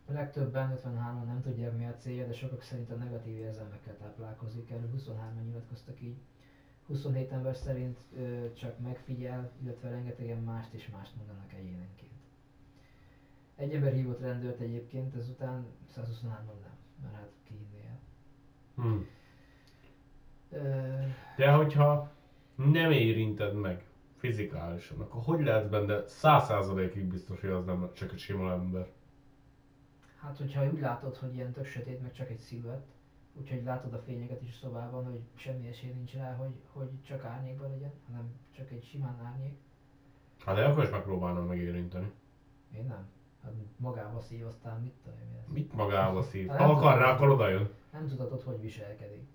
A 0.06 0.12
legtöbben, 0.12 0.70
53 0.72 1.26
nem 1.26 1.40
tudják 1.40 1.76
mi 1.76 1.86
a 1.86 1.96
célja, 1.96 2.26
de 2.26 2.32
sokak 2.32 2.62
szerint 2.62 2.90
a 2.90 2.94
negatív 2.94 3.36
érzelmekkel 3.36 3.96
táplálkozik, 3.96 4.70
erről 4.70 4.90
23-an 4.96 5.44
nyilatkoztak 5.44 6.00
így. 6.00 6.16
27 6.88 7.32
ember 7.32 7.56
szerint 7.56 7.98
ö, 8.16 8.52
csak 8.52 8.78
megfigyel, 8.78 9.50
illetve 9.62 9.88
rengetegen 9.88 10.38
mást 10.38 10.72
és 10.72 10.88
mást 10.88 11.16
mondanak 11.16 11.52
egyénenként. 11.52 12.12
Egy 13.56 13.72
ember 13.74 13.92
hívott 13.92 14.20
rendőrt 14.20 14.60
egyébként, 14.60 15.14
ezután 15.14 15.66
123-an 15.96 16.60
nem, 16.60 16.76
mert 17.02 17.14
hát 17.14 17.30
ki 17.44 17.54
hinné 17.54 17.84
el. 17.86 17.98
Hm. 18.74 19.00
Ö, 20.50 21.02
De 21.36 21.50
hogyha 21.52 22.12
nem 22.54 22.90
érinted 22.90 23.54
meg 23.54 23.84
fizikálisan, 24.16 25.00
akkor 25.00 25.22
hogy 25.22 25.44
lehet 25.44 25.70
benne 25.70 26.06
száz 26.06 26.46
százalékig 26.46 27.04
biztos, 27.04 27.40
hogy 27.40 27.50
az 27.50 27.64
nem 27.64 27.90
csak 27.94 28.12
egy 28.12 28.18
sima 28.18 28.52
ember? 28.52 28.90
Hát, 30.20 30.36
hogyha 30.36 30.70
úgy 30.70 30.80
látod, 30.80 31.16
hogy 31.16 31.34
ilyen 31.34 31.52
tök 31.52 31.66
sötét, 31.66 32.02
meg 32.02 32.12
csak 32.12 32.30
egy 32.30 32.38
sziluett, 32.38 32.97
úgyhogy 33.38 33.62
látod 33.62 33.92
a 33.92 33.98
fényeket 33.98 34.42
is 34.42 34.50
a 34.50 34.58
szobában, 34.60 35.04
hogy 35.04 35.20
semmi 35.34 35.66
esély 35.66 35.90
nincs 35.90 36.14
rá, 36.14 36.34
hogy, 36.34 36.54
hogy 36.72 36.88
csak 37.02 37.24
árnyékban 37.24 37.70
legyen, 37.70 37.92
hanem 38.06 38.32
csak 38.50 38.70
egy 38.70 38.84
simán 38.84 39.20
árnyék. 39.24 39.56
Hát 40.44 40.54
de 40.54 40.64
akkor 40.64 40.84
is 40.84 40.90
megpróbálnom 40.90 41.46
megérinteni. 41.46 42.10
Én 42.74 42.84
nem. 42.84 43.08
Hát 43.42 43.52
magába 43.76 44.20
szív, 44.20 44.46
aztán 44.46 44.80
mit 44.80 44.92
tudom 45.02 45.18
én. 45.18 45.54
Mit 45.54 45.72
magába 45.72 46.22
szív? 46.22 46.48
Hát 46.48 46.60
Ha 46.60 46.70
akar 46.70 46.98
rá, 46.98 47.12
akkor 47.12 47.28
oda 47.28 47.48
jön. 47.48 47.68
Nem 47.92 48.06
tudatod, 48.06 48.42
hogy 48.42 48.60
viselkedik. 48.60 49.26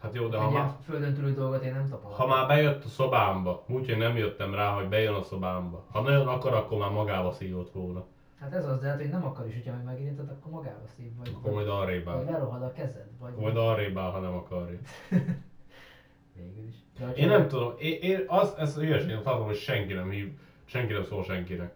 Hát 0.00 0.14
jó, 0.14 0.26
de 0.28 0.38
ha 0.38 0.50
már, 0.50 0.76
földön 0.84 1.14
túli 1.14 1.32
dolgot 1.32 1.62
én 1.62 1.72
nem 1.72 1.88
tapasztalom. 1.88 2.16
ha 2.16 2.26
már 2.26 2.46
bejött 2.46 2.84
a 2.84 2.88
szobámba, 2.88 3.64
úgyhogy 3.68 3.96
nem 3.96 4.16
jöttem 4.16 4.54
rá, 4.54 4.74
hogy 4.74 4.88
bejön 4.88 5.14
a 5.14 5.22
szobámba. 5.22 5.84
Ha 5.90 6.00
nagyon 6.00 6.28
akar, 6.28 6.52
akkor 6.52 6.78
már 6.78 6.90
magába 6.90 7.30
szívott 7.32 7.72
volna. 7.72 8.04
Hát 8.40 8.52
ez 8.52 8.66
az, 8.66 8.80
de 8.80 8.88
hát, 8.88 9.00
hogy 9.00 9.10
nem 9.10 9.24
akar 9.24 9.46
is, 9.46 9.54
hogyha 9.54 9.72
meg 9.74 9.84
megérinted, 9.84 10.28
akkor 10.28 10.52
magába 10.52 10.86
szív, 10.96 11.16
vagy, 11.16 11.32
Akkor 11.34 11.52
majd 11.52 11.68
arrébb 11.68 12.04
vagy 12.04 12.14
áll. 12.14 12.24
lerohad 12.24 12.62
a 12.62 12.72
kezed, 12.72 13.08
vagy 13.18 13.34
majd 13.34 13.56
arrébb 13.56 13.96
áll, 13.96 14.10
ha 14.10 14.20
nem 14.20 14.34
akarja. 14.34 14.78
végül 16.36 16.66
is. 16.68 16.74
De 16.98 17.12
Én 17.12 17.28
nem 17.28 17.48
tudom, 17.48 17.74
én, 17.78 17.98
én 18.00 18.24
az, 18.26 18.54
ez 18.58 18.74
hülyeség, 18.74 19.08
én 19.08 19.16
azt 19.16 19.24
látom, 19.24 19.44
hogy 19.44 19.56
senki 19.56 19.92
nem 19.92 20.10
hív, 20.10 20.32
senki 20.64 20.92
nem 20.92 21.04
szól 21.04 21.22
senkinek. 21.22 21.74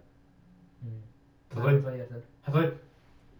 Hm. 0.81 0.89
Tehát, 1.49 1.83
hogy, 1.83 1.95
érted? 1.95 2.25
hát, 2.43 2.55
hogy 2.55 2.79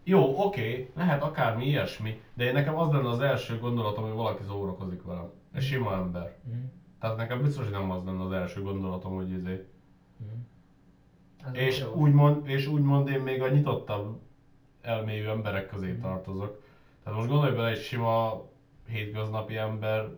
jó, 0.03 0.45
oké, 0.45 0.91
lehet 0.95 1.23
akármi 1.23 1.65
ilyesmi, 1.65 2.21
de 2.33 2.43
én 2.43 2.53
nekem 2.53 2.77
az 2.77 2.91
lenne 2.91 3.09
az 3.09 3.19
első 3.19 3.59
gondolatom, 3.59 4.03
hogy 4.03 4.13
valaki 4.13 4.43
szórakozik 4.43 5.03
velem. 5.03 5.29
Egy 5.53 5.61
sima 5.63 5.93
ember. 5.93 6.35
Hm. 6.43 6.51
Tehát 6.99 7.17
nekem 7.17 7.41
biztos, 7.41 7.63
hogy 7.63 7.73
nem 7.73 7.91
az 7.91 8.03
lenne 8.05 8.23
az 8.23 8.31
első 8.31 8.61
gondolatom, 8.61 9.15
hogy 9.15 9.29
izé. 9.29 9.65
Ez 11.45 11.53
És 11.53 11.79
jó. 11.79 11.93
úgymond, 11.93 12.47
és 12.49 12.67
úgymond 12.67 13.07
én 13.09 13.19
még 13.21 13.41
a 13.41 13.49
nyitottabb 13.49 14.19
elmélyű 14.81 15.27
emberek 15.27 15.67
közé 15.69 15.91
Mhm. 15.91 16.01
tartozok. 16.01 16.63
Tehát 17.03 17.17
most 17.19 17.29
gondolj 17.31 17.55
bele 17.55 17.67
egy 17.69 17.81
sima 17.81 18.43
hétköznapi 18.87 19.57
ember, 19.57 20.09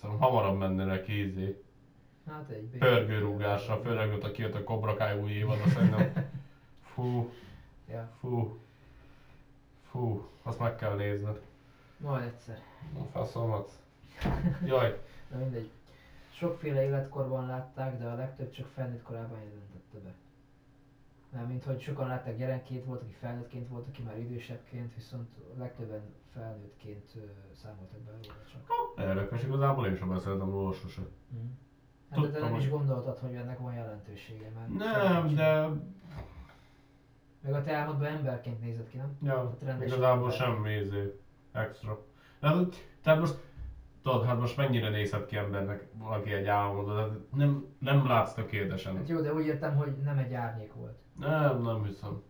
szerintem 0.00 0.24
hamarabb 0.28 0.58
menne 0.58 0.84
neki 0.84 1.24
izé, 1.26 1.58
Hát 2.30 2.48
egy 2.48 2.64
pörgőrúgásra, 2.78 3.76
főleg 3.80 4.12
ott 4.12 4.24
a 4.24 4.30
kijött 4.30 4.54
a 4.54 4.64
Cobra 4.64 4.94
Kai 4.96 5.18
új 5.20 5.30
évad, 5.30 5.58
azt 5.64 5.74
szerintem, 5.74 6.30
fú, 6.94 7.32
Ja, 7.90 8.08
fú, 8.20 8.58
fú, 9.90 10.26
azt 10.42 10.58
meg 10.58 10.76
kell 10.76 10.94
nézned. 10.94 11.40
majd 11.96 12.24
egyszer. 12.24 12.58
A 12.98 13.02
faszomat. 13.12 13.70
Jaj, 14.64 15.00
Na 15.30 15.38
mindegy. 15.38 15.68
Sokféle 16.32 16.84
életkorban 16.84 17.46
látták, 17.46 17.98
de 17.98 18.04
a 18.06 18.14
legtöbb 18.14 18.50
csak 18.52 18.66
felnőtt 18.74 19.02
korában 19.02 19.38
jelentette 19.38 19.98
be. 20.04 20.12
Mert 21.34 21.46
mint 21.46 21.64
hogy 21.64 21.80
sokan 21.80 22.06
látták 22.06 22.36
gyerekként, 22.36 22.84
volt, 22.84 23.02
aki 23.02 23.12
felnőttként, 23.12 23.68
volt, 23.68 23.86
aki 23.86 24.02
már 24.02 24.18
idősebbként, 24.18 24.94
viszont 24.94 25.28
legtöbben 25.58 26.02
felnőttként 26.32 27.10
számoltak 27.52 28.00
be 28.00 28.10
róla 28.10 28.38
csak. 28.52 28.60
érdekes, 28.98 29.42
igazából 29.42 29.86
én 29.86 29.94
sem 29.94 30.08
beszéltem 30.08 30.50
róla 30.50 30.72
sose. 30.72 31.00
Mm. 31.34 31.46
Hát 32.10 32.20
de 32.20 32.26
Tudtam, 32.26 32.48
nem 32.48 32.54
is 32.54 32.62
hogy- 32.62 32.70
gondoltad, 32.70 33.18
hogy 33.18 33.34
ennek 33.34 33.58
van 33.58 33.72
jelentősége, 33.72 34.50
mert 34.54 34.68
Nem, 34.68 35.34
de 35.34 35.66
Meg 37.40 37.52
a 37.52 37.62
te 37.62 37.72
álmodban 37.74 38.06
emberként 38.06 38.60
nézett 38.60 38.88
ki, 38.88 38.96
nem? 38.96 39.16
Ja, 39.22 39.56
rendes 39.60 39.86
igazából 39.90 40.32
ember. 40.32 40.32
semmi 40.32 40.72
izé, 40.72 41.18
extra. 41.52 42.04
Tehát, 42.38 42.74
tehát 43.02 43.20
most, 43.20 43.34
tudod, 44.02 44.24
hát 44.24 44.38
most 44.38 44.56
mennyire 44.56 44.88
nézhet 44.88 45.26
ki 45.26 45.36
embernek 45.36 45.88
valaki 45.92 46.32
egy 46.32 46.44
tehát 46.44 47.10
nem, 47.30 47.66
nem 47.78 48.06
látsz 48.06 48.34
tökéletesen. 48.34 48.96
Hát 48.96 49.08
jó, 49.08 49.20
de 49.20 49.32
úgy 49.32 49.46
értem, 49.46 49.76
hogy 49.76 49.96
nem 49.96 50.18
egy 50.18 50.32
árnyék 50.32 50.72
volt. 50.72 51.02
Nem, 51.18 51.62
nem 51.62 51.84
hiszem. 51.84 52.22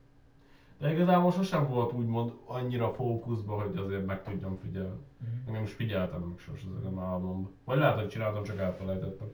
De 0.78 0.92
igazából 0.92 1.32
sosem 1.32 1.68
volt 1.68 1.92
úgymond 1.92 2.32
annyira 2.46 2.92
fókuszban, 2.92 3.62
hogy 3.62 3.76
azért 3.76 4.06
meg 4.06 4.22
tudjam 4.22 4.56
figyelni. 4.56 4.98
Mm. 5.24 5.46
Én 5.46 5.52
nem 5.52 5.62
is 5.62 5.72
figyeltem 5.72 6.20
meg 6.20 6.38
sose 6.38 6.66
ezeken 6.70 6.98
álmomban. 6.98 7.52
Vagy 7.64 7.78
lehet, 7.78 7.98
hogy 7.98 8.08
csináltam, 8.08 8.42
csak 8.42 8.58
elfelejtettem. 8.58 9.28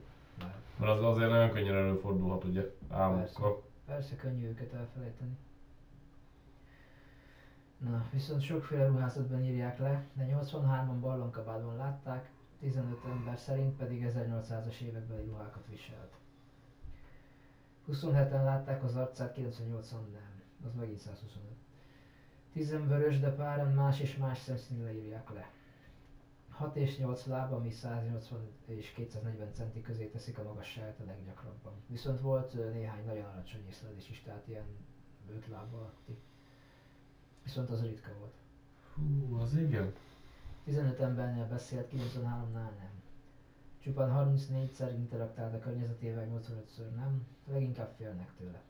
Mert 0.77 0.91
az 0.91 1.03
azért 1.03 1.29
nagyon 1.29 1.49
könnyen 1.49 1.75
előfordulhat 1.75 2.43
ugye 2.43 2.75
álmokkal. 2.89 3.63
Persze 3.85 4.15
könnyű 4.15 4.47
őket 4.47 4.73
elfelejteni. 4.73 5.37
Na, 7.77 8.05
viszont 8.11 8.41
sokféle 8.41 8.87
ruházatban 8.87 9.43
írják 9.43 9.79
le, 9.79 10.03
de 10.13 10.27
83-an 10.31 10.99
ballonkabádban 10.99 11.75
látták, 11.75 12.29
15 12.59 12.97
ember 13.05 13.37
szerint 13.37 13.77
pedig 13.77 14.05
1800-as 14.07 14.79
évekbeli 14.79 15.25
ruhákat 15.25 15.67
viselt. 15.69 16.20
27-en 17.87 18.43
látták 18.43 18.83
az 18.83 18.95
arcát, 18.95 19.37
98-an 19.37 20.11
nem. 20.11 20.41
Az 20.65 20.73
megint 20.75 20.99
125. 20.99 21.51
10 22.53 22.69
vörös, 22.69 23.19
de 23.19 23.35
páran 23.35 23.73
más 23.73 23.99
és 23.99 24.17
más 24.17 24.39
szemszínre 24.39 24.93
írják 24.93 25.29
le. 25.29 25.51
6 26.49 26.75
és 26.75 26.97
8 26.97 27.25
láb, 27.25 27.53
ami 27.53 27.71
180 27.71 28.39
és 28.65 28.91
240 28.91 29.53
centi 29.53 29.81
közé 29.81 30.05
teszik 30.05 30.37
a 30.37 30.43
magasságát 30.43 30.99
a 30.99 31.05
leggyakrabban. 31.05 31.73
Viszont 31.87 32.21
volt 32.21 32.53
néhány 32.73 33.05
nagyon 33.05 33.25
alacsony 33.25 33.67
észlelés 33.67 34.09
is, 34.09 34.21
tehát 34.21 34.47
ilyen 34.47 34.65
5 35.35 35.47
láb 35.47 35.73
alatti. 35.73 36.17
Viszont 37.43 37.69
az 37.69 37.81
ritka 37.81 38.13
volt. 38.19 38.33
Hú, 38.95 39.35
az 39.39 39.55
igen. 39.55 39.93
15 40.63 40.99
embernél 40.99 41.47
beszélt, 41.47 41.91
93-nál 41.93 42.51
nem. 42.51 42.90
Csupán 43.83 44.35
34-szer 44.37 44.91
interaktált 44.95 45.53
a 45.53 45.59
környezetével, 45.59 46.27
85-ször 46.31 46.95
nem, 46.95 47.27
leginkább 47.51 47.93
félnek 47.97 48.33
tőle. 48.37 48.61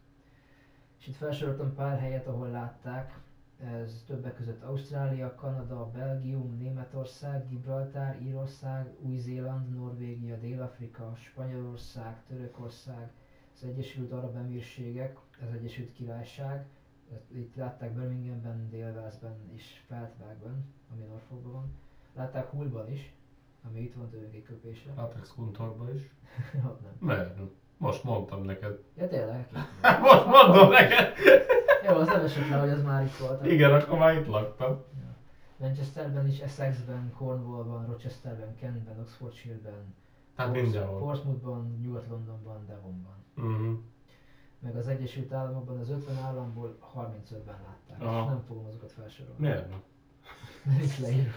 És 0.99 1.07
itt 1.07 1.15
felsoroltam 1.15 1.75
pár 1.75 1.99
helyet, 1.99 2.27
ahol 2.27 2.49
látták, 2.49 3.19
ez 3.63 4.03
többek 4.07 4.35
között 4.35 4.63
Ausztrália, 4.63 5.35
Kanada, 5.35 5.91
Belgium, 5.91 6.57
Németország, 6.57 7.47
Gibraltár, 7.47 8.21
Írország, 8.21 8.95
Új-Zéland, 8.99 9.75
Norvégia, 9.75 10.37
Dél-Afrika, 10.37 11.13
Spanyolország, 11.15 12.23
Törökország, 12.27 13.11
az 13.55 13.63
Egyesült 13.63 14.11
Arab 14.11 14.35
Emírségek, 14.35 15.17
az 15.41 15.53
Egyesült 15.53 15.91
Királyság, 15.93 16.65
itt 17.27 17.55
látták 17.55 17.93
Birminghamben, 17.93 18.69
Dél-Walesben 18.69 19.37
és 19.53 19.83
Feltvágban, 19.87 20.65
ami 20.91 21.03
Norfolkban 21.03 21.51
van. 21.51 21.71
Látták 22.15 22.49
Hullban 22.49 22.91
is, 22.91 23.13
ami 23.67 23.79
itt 23.81 23.93
van 23.93 24.09
tőlünk 24.09 24.33
egy 24.33 24.43
köpésre. 24.43 24.93
Latex 24.95 25.33
kuntorba 25.35 25.93
is. 25.93 26.01
Ott 26.67 26.81
nem. 26.81 26.91
Mert 26.99 27.35
nem. 27.35 27.51
Most 27.77 28.03
mondtam 28.03 28.43
neked. 28.43 28.79
Ja 28.95 29.07
tényleg? 29.07 29.47
Most 30.01 30.25
mondom 30.25 30.69
neked! 30.69 31.13
Jó, 31.87 31.95
az 31.95 32.07
nem 32.07 32.23
esett 32.23 32.49
le, 32.49 32.59
hogy 32.59 32.69
az 32.69 32.83
már 32.83 33.03
itt 33.03 33.15
volt. 33.17 33.45
Igen, 33.45 33.73
akkor 33.73 33.97
már 33.97 34.15
itt 34.15 34.27
laktam. 34.27 34.83
Manchesterben 35.57 36.27
is, 36.27 36.39
Essexben, 36.39 37.13
Cornwallban, 37.17 37.85
Rochesterben, 37.85 38.55
Kentben, 38.55 38.99
Oxfordshire-ben, 38.99 39.95
Hát 40.35 40.51
mindenhol. 40.51 40.99
Portsmouthban, 40.99 41.79
Nyugat-Londonban, 41.81 42.65
Devonban. 42.65 43.15
Mhm. 43.35 43.73
Meg 44.59 44.75
az 44.75 44.87
Egyesült 44.87 45.31
Államokban 45.31 45.79
az 45.79 45.89
50 45.89 46.17
államból 46.17 46.77
35-ben 46.95 47.59
látták. 47.65 48.01
Aha. 48.07 48.21
És 48.21 48.27
nem 48.27 48.43
fogom 48.47 48.65
azokat 48.65 48.91
felsorolni. 48.91 49.39
Miért 49.39 49.69
nem? 49.69 49.81
Mert 50.65 50.83
itt 50.83 50.97
leírok. 50.97 51.33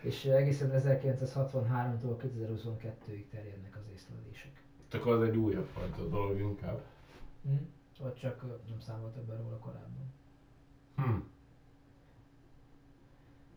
És 0.00 0.24
egészen 0.24 0.70
1963-tól 0.74 2.16
2022-ig 2.22 3.24
terjednek 3.30 3.76
az 3.76 3.92
észlelések. 3.92 4.62
Csak 4.88 5.06
az 5.06 5.22
egy 5.22 5.36
újabb 5.36 5.66
fajta 5.66 6.08
dolog 6.08 6.38
inkább. 6.38 6.80
Hm? 7.42 7.54
Vagy 8.00 8.14
csak 8.14 8.42
nem 8.68 8.80
számoltak 8.80 9.24
be 9.24 9.36
róla 9.36 9.58
korábban. 9.58 10.12
Hm. 10.96 11.16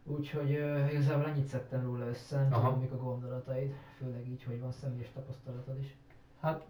Úgyhogy 0.03 0.53
ö, 0.53 0.87
igazából 0.87 1.25
ennyit 1.29 1.45
szedtem 1.45 1.83
róla 1.83 2.07
össze, 2.07 2.41
nem 2.41 2.53
Aha. 2.53 2.67
tudom 2.67 2.79
mik 2.79 2.91
a 2.91 2.97
gondolataid, 2.97 3.73
főleg 3.97 4.27
így, 4.29 4.43
hogy 4.43 4.59
van 4.59 4.71
személyes 4.71 5.11
tapasztalatod 5.11 5.79
is. 5.79 5.95
Hát 6.39 6.65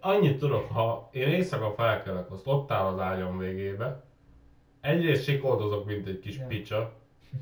annyit 0.00 0.38
tudok, 0.38 0.70
ha 0.70 1.08
én 1.12 1.28
éjszaka 1.28 1.70
felkelek, 1.70 2.30
azt 2.30 2.46
ott 2.46 2.70
áll 2.70 2.86
az 2.86 2.98
ágyam 2.98 3.38
végébe, 3.38 4.04
egyrészt 4.80 5.22
sikoldozok, 5.22 5.86
mint 5.86 6.06
egy 6.06 6.18
kis 6.18 6.38
Ja. 6.38 6.46
picsa, 6.46 6.92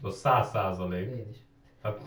az 0.03 0.17
száz 0.17 0.49
százalék. 0.49 1.11
Én 1.11 1.27
is. 1.31 1.37
Hát 1.83 2.01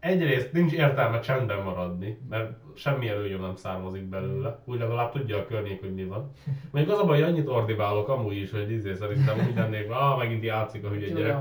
egyrészt 0.00 0.52
nincs 0.52 0.72
értelme 0.72 1.20
csendben 1.20 1.62
maradni, 1.62 2.18
mert 2.28 2.52
semmi 2.74 3.08
előnyöm 3.08 3.40
nem 3.40 3.56
származik 3.56 4.02
belőle. 4.02 4.58
Úgy 4.64 4.78
legalább 4.78 5.12
tudja 5.12 5.38
a 5.38 5.46
környék, 5.46 5.80
hogy 5.80 5.94
mi 5.94 6.04
van. 6.04 6.30
Mondjuk 6.70 6.94
az 6.94 7.02
a 7.02 7.06
baj, 7.06 7.20
hogy 7.20 7.30
annyit 7.30 7.48
ordibálok 7.48 8.08
amúgy 8.08 8.36
is, 8.36 8.50
hogy 8.50 8.70
izé 8.70 8.94
szerintem 8.94 9.46
úgy 9.48 9.54
lennék, 9.54 9.90
ah, 9.90 10.18
megint 10.18 10.42
játszik 10.42 10.84
a 10.84 10.88
hülye 10.88 11.08
gyerek. 11.08 11.36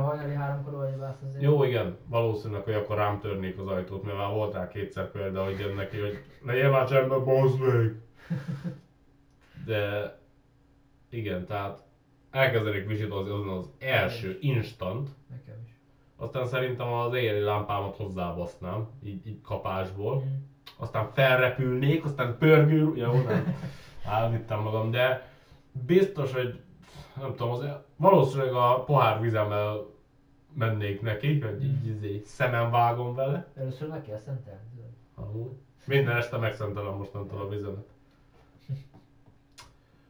Jó, 1.40 1.64
igen, 1.64 1.98
valószínűleg, 2.08 2.64
hogy 2.64 2.74
akkor 2.74 2.96
rám 2.96 3.20
törnék 3.20 3.60
az 3.60 3.68
ajtót, 3.68 4.04
mert 4.04 4.18
már 4.18 4.34
volt 4.34 4.54
rá 4.54 4.68
kétszer 4.68 5.12
példa, 5.12 5.44
hogy 5.44 5.60
jön 5.60 5.76
neki, 5.76 6.00
hogy 6.00 6.24
legyél 6.46 6.70
már 6.70 6.88
csendben, 6.88 7.26
bazd 7.26 7.60
meg! 7.60 8.02
De 9.66 10.16
igen, 11.10 11.46
tehát 11.46 11.84
elkezdenék 12.38 12.88
visítozni 12.88 13.30
azon 13.32 13.50
az 13.50 13.70
első 13.80 14.38
instant, 14.42 15.10
Nekem 15.30 15.56
is. 15.66 15.72
aztán 16.16 16.46
szerintem 16.46 16.88
az 16.94 17.14
éjjeli 17.14 17.40
lámpámat 17.40 17.96
hozzábasznám, 17.96 18.88
így, 19.04 19.28
így 19.28 19.42
kapásból, 19.42 20.16
Mhm. 20.16 20.28
aztán 20.78 21.12
felrepülnék, 21.14 22.06
aztán 22.06 22.38
pörgül, 22.38 22.98
jó, 22.98 23.12
nem, 23.22 23.56
elvittem 24.06 24.60
magam, 24.62 24.92
de 24.92 25.30
biztos, 25.72 26.34
hogy 26.34 26.60
nem 27.22 27.36
tudom, 27.36 27.52
az, 27.52 27.66
valószínűleg 27.96 28.54
a 28.54 28.84
pohár 28.84 29.22
vizemmel 29.22 29.86
mennék 30.54 31.02
neki, 31.02 31.40
hogy 31.40 31.64
így, 31.64 31.88
így, 31.88 32.04
így 32.06 32.24
szemen 32.26 32.72
vágom 32.72 33.16
vele. 33.16 33.48
Először 33.56 33.88
meg 33.90 34.02
kell 34.04 34.18
szentelni. 34.18 34.60
Amúgy. 35.16 35.52
Minden 35.86 36.16
este 36.16 36.38
megszentelem 36.38 36.94
mostantól 36.94 37.42
a 37.42 37.48
vizemet. 37.48 37.88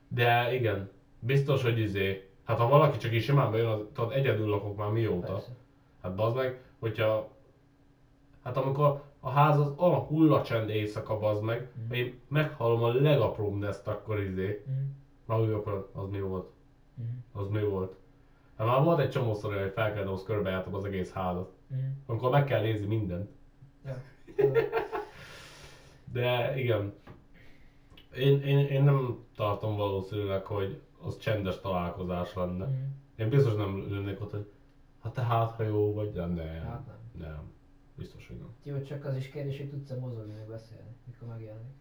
De 0.07 0.53
igen, 0.53 0.89
biztos, 1.27 1.61
hogy 1.63 1.79
izé, 1.79 2.29
hát 2.43 2.57
ha 2.57 2.67
valaki 2.67 2.97
csak 2.97 3.11
is 3.11 3.23
simán 3.23 3.51
bejön, 3.51 3.67
az, 3.67 3.79
tudod, 3.93 4.11
egyedül 4.11 4.47
lakok 4.47 4.77
már 4.77 4.89
mióta. 4.89 5.31
Persze. 5.33 5.51
Hát 6.01 6.15
bazd 6.15 6.35
meg, 6.35 6.59
hogyha... 6.79 7.27
Hát 8.43 8.57
amikor 8.57 9.03
a 9.19 9.29
ház 9.29 9.59
az 9.59 9.73
a 9.77 9.95
hullacsend 9.99 10.69
éjszaka 10.69 11.19
bazd 11.19 11.43
meg, 11.43 11.69
Mhm. 11.83 11.93
én 11.93 12.19
meghallom 12.27 12.83
a 12.83 12.91
legapróbb 12.93 13.63
ezt 13.63 13.87
akkor 13.87 14.19
izé. 14.19 14.63
Mhm. 14.65 14.75
Na 15.25 15.41
úgy 15.41 15.51
akkor 15.51 15.89
az 15.93 16.09
mi 16.09 16.19
volt? 16.21 16.47
Mhm. 16.93 17.07
Az 17.41 17.47
mi 17.49 17.63
volt? 17.63 17.95
Hát 18.57 18.67
már 18.67 18.83
volt 18.83 18.99
egy 18.99 19.09
csomószor, 19.09 19.53
hogy 19.61 19.71
felkeltem, 19.71 20.13
az 20.13 20.23
körbejártam 20.23 20.73
az 20.75 20.85
egész 20.85 21.11
házat. 21.11 21.51
Mhm. 21.67 21.79
Amikor 22.05 22.29
meg 22.31 22.43
kell 22.45 22.61
nézni 22.61 22.85
mindent. 22.85 23.29
Ja. 23.85 23.97
De 26.13 26.53
igen. 26.59 26.93
Én, 28.17 28.41
én, 28.41 28.57
én 28.67 28.83
nem 28.83 29.25
tartom 29.35 29.75
valószínűleg, 29.75 30.45
hogy 30.45 30.81
az 31.01 31.17
csendes 31.17 31.59
találkozás 31.59 32.33
lenne. 32.33 32.65
Mhm. 32.65 32.75
Én 33.15 33.29
biztos 33.29 33.53
nem 33.53 33.91
lennék 33.91 34.21
ott, 34.21 34.31
hogy 34.31 34.51
hát 35.01 35.13
te 35.13 35.23
hát, 35.23 35.51
ha 35.51 35.63
jó 35.63 35.93
vagy, 35.93 36.11
de 36.11 36.25
nem. 36.25 36.63
Hát 36.63 36.85
nem. 36.85 37.27
Nem. 37.27 37.51
Biztos, 37.95 38.27
hogy 38.27 38.37
nem. 38.37 38.53
Jó, 38.63 38.81
csak 38.81 39.05
az 39.05 39.15
is 39.15 39.29
kérdés, 39.29 39.57
hogy 39.57 39.69
tudsz-e 39.69 39.95
mozogni, 39.95 40.33
meg 40.33 40.47
beszélni, 40.47 40.95
mikor 41.05 41.27
megjelenik. 41.27 41.75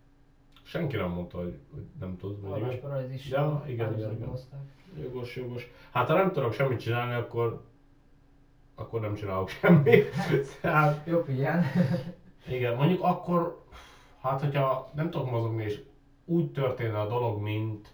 Senki 0.62 0.96
nem 0.96 1.10
mondta, 1.10 1.38
hogy, 1.38 1.58
hogy 1.72 1.84
nem 2.00 2.16
tud. 2.16 2.40
vagy 2.40 2.50
igen. 2.50 2.62
Alvásparalízis. 2.62 3.28
Ja, 3.28 3.64
igen, 3.66 3.98
igen, 3.98 4.12
igen. 4.12 4.32
Jogos, 5.02 5.36
jogos. 5.36 5.70
Hát 5.90 6.06
ha 6.06 6.14
nem 6.14 6.32
tudok 6.32 6.52
semmit 6.52 6.80
csinálni, 6.80 7.14
akkor 7.14 7.64
akkor 8.76 9.00
nem 9.00 9.14
csinálok 9.14 9.48
semmit. 9.48 10.06
Tehát, 10.60 11.06
Jobb 11.06 11.28
ilyen. 11.28 11.64
igen, 12.48 12.76
mondjuk 12.76 13.02
akkor, 13.02 13.64
hát 14.20 14.40
hogyha 14.40 14.90
nem 14.94 15.10
tudok 15.10 15.30
mozogni, 15.30 15.64
és 15.64 15.82
úgy 16.24 16.52
történne 16.52 17.00
a 17.00 17.08
dolog, 17.08 17.40
mint 17.40 17.92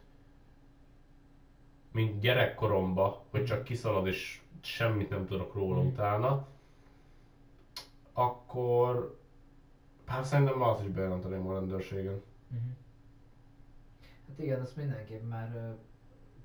mint 1.92 2.20
gyerekkoromba, 2.20 3.22
hogy 3.30 3.44
csak 3.44 3.64
kiszalad 3.64 4.06
és 4.06 4.40
semmit 4.60 5.10
nem 5.10 5.26
tudok 5.26 5.54
róla 5.54 5.82
Mm. 5.82 5.86
utána, 5.86 6.46
akkor 8.12 9.18
hát 10.06 10.24
szerintem 10.24 10.62
azt 10.62 10.82
is 10.82 10.88
bejelenteném 10.88 11.46
a 11.46 11.52
rendőrségen. 11.52 12.22
Mhm. 12.48 12.60
Hát 14.28 14.38
igen, 14.38 14.60
azt 14.60 14.76
mindenképp 14.76 15.28
már 15.28 15.52
ö, 15.54 15.70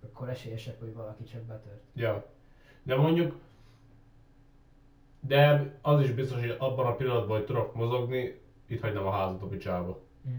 akkor 0.08 0.30
esélyesebb, 0.30 0.80
hogy 0.80 0.93
valaki 0.93 1.24
csak 1.24 1.41
betört. 1.41 1.84
Ja. 1.93 2.26
De 2.84 2.95
mondjuk, 2.95 3.36
de 5.20 5.74
az 5.82 6.02
is 6.02 6.12
biztos, 6.12 6.39
hogy 6.39 6.56
abban 6.60 6.86
a 6.86 6.95
pillanatban, 6.95 7.38
hogy 7.38 7.45
tudok 7.45 7.74
mozogni, 7.76 8.41
itt 8.68 8.82
hagynám 8.82 9.06
a 9.06 9.12
házat 9.12 9.41
a 9.41 9.48
picsába. 9.48 10.00
Mhm. 10.22 10.36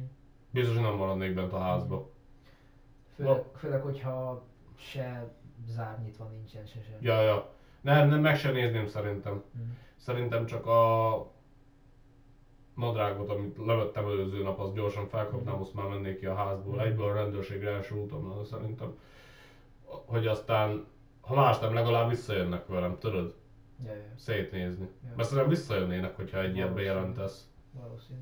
Biztos, 0.51 0.75
hogy 0.75 0.85
nem 0.85 0.95
maradnék 0.95 1.35
bent 1.35 1.53
a 1.53 1.59
házba. 1.59 2.11
Főleg, 3.15 3.43
főleg, 3.57 3.83
hogyha 3.83 4.43
se 4.79 5.33
zárnyitva 5.67 6.25
nincsen 6.25 6.67
se 6.67 6.81
sem. 6.83 6.97
Ja, 7.01 7.21
ja. 7.21 7.51
Nem, 7.81 8.09
nem, 8.09 8.21
meg 8.21 8.37
sem 8.37 8.53
nézném 8.53 8.87
szerintem. 8.87 9.43
Mhm. 9.53 9.63
Szerintem 9.97 10.47
csak 10.47 10.67
a 10.67 11.33
nadrágot, 12.75 13.31
amit 13.31 13.57
levettem 13.67 14.07
előző 14.07 14.43
nap, 14.43 14.59
azt 14.59 14.75
gyorsan 14.75 15.09
felkapnám, 15.09 15.61
azt 15.61 15.75
már 15.75 15.87
mennék 15.87 16.19
ki 16.19 16.27
a 16.27 16.35
házból. 16.35 16.83
Egyből 16.83 17.09
a 17.09 17.15
rendőrségre 17.15 17.71
első 17.71 17.95
úton 17.95 18.29
lenne 18.29 18.45
szerintem. 18.45 18.99
Hogy 19.85 20.27
aztán, 20.27 20.87
ha 21.21 21.35
más 21.35 21.59
nem, 21.59 21.75
legalább 21.75 22.09
visszajönnek 22.09 22.67
velem, 22.67 22.99
tudod? 22.99 23.35
Ja, 23.85 23.93
ja, 23.93 24.03
Szétnézni. 24.17 24.89
Ja. 25.05 25.13
Mert 25.17 25.29
szerintem 25.29 25.53
visszajönnének, 25.53 26.17
hogyha 26.17 26.41
egy 26.41 26.57
ilyet 26.57 26.75
bejelentesz. 26.75 27.51
valószínű. 27.73 28.21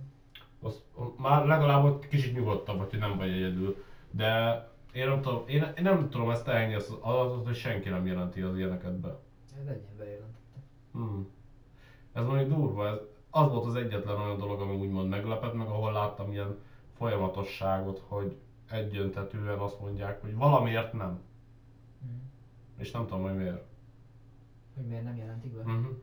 Az, 0.63 0.83
már 1.17 1.47
legalább 1.47 1.85
ott 1.85 2.09
kicsit 2.09 2.35
nyugodtabb, 2.35 2.91
hogy 2.91 2.99
nem 2.99 3.17
vagy 3.17 3.31
egyedül. 3.31 3.85
De 4.11 4.63
én 4.97 5.09
nem 5.09 5.23
tudom, 5.23 5.43
én, 5.47 5.63
én 5.77 5.83
nem 5.83 6.11
tudom 6.11 6.31
ezt 6.31 6.49
elengedni, 6.49 6.75
az 6.75 6.97
adatot, 7.01 7.45
hogy 7.45 7.55
senki 7.55 7.89
nem 7.89 8.07
jelenti 8.07 8.41
az 8.41 8.57
ilyeneket 8.57 8.93
be. 8.93 9.19
Ez 9.61 9.67
ennyien 9.67 9.97
bejelentette. 9.97 10.59
Hmm. 10.93 11.29
Ez 12.13 12.25
mondjuk 12.25 12.49
durva, 12.49 12.87
ez, 12.87 12.99
az 13.31 13.51
volt 13.51 13.65
az 13.65 13.75
egyetlen 13.75 14.21
olyan 14.21 14.39
dolog, 14.39 14.61
ami 14.61 14.77
úgymond 14.77 15.09
meglepett 15.09 15.55
meg, 15.55 15.67
ahol 15.67 15.93
láttam 15.93 16.33
ilyen 16.33 16.59
folyamatosságot, 16.97 18.03
hogy 18.09 18.37
egyöntetően 18.71 19.59
azt 19.59 19.81
mondják, 19.81 20.21
hogy 20.21 20.35
valamiért 20.35 20.93
nem. 20.93 21.21
Mhm. 21.99 22.15
És 22.77 22.91
nem 22.91 23.07
tudom, 23.07 23.23
hogy 23.23 23.37
miért. 23.37 23.65
Hogy 24.75 24.87
miért 24.87 25.05
nem 25.05 25.17
jelentik 25.17 25.53
be? 25.53 25.61
Uh-huh. 25.61 25.97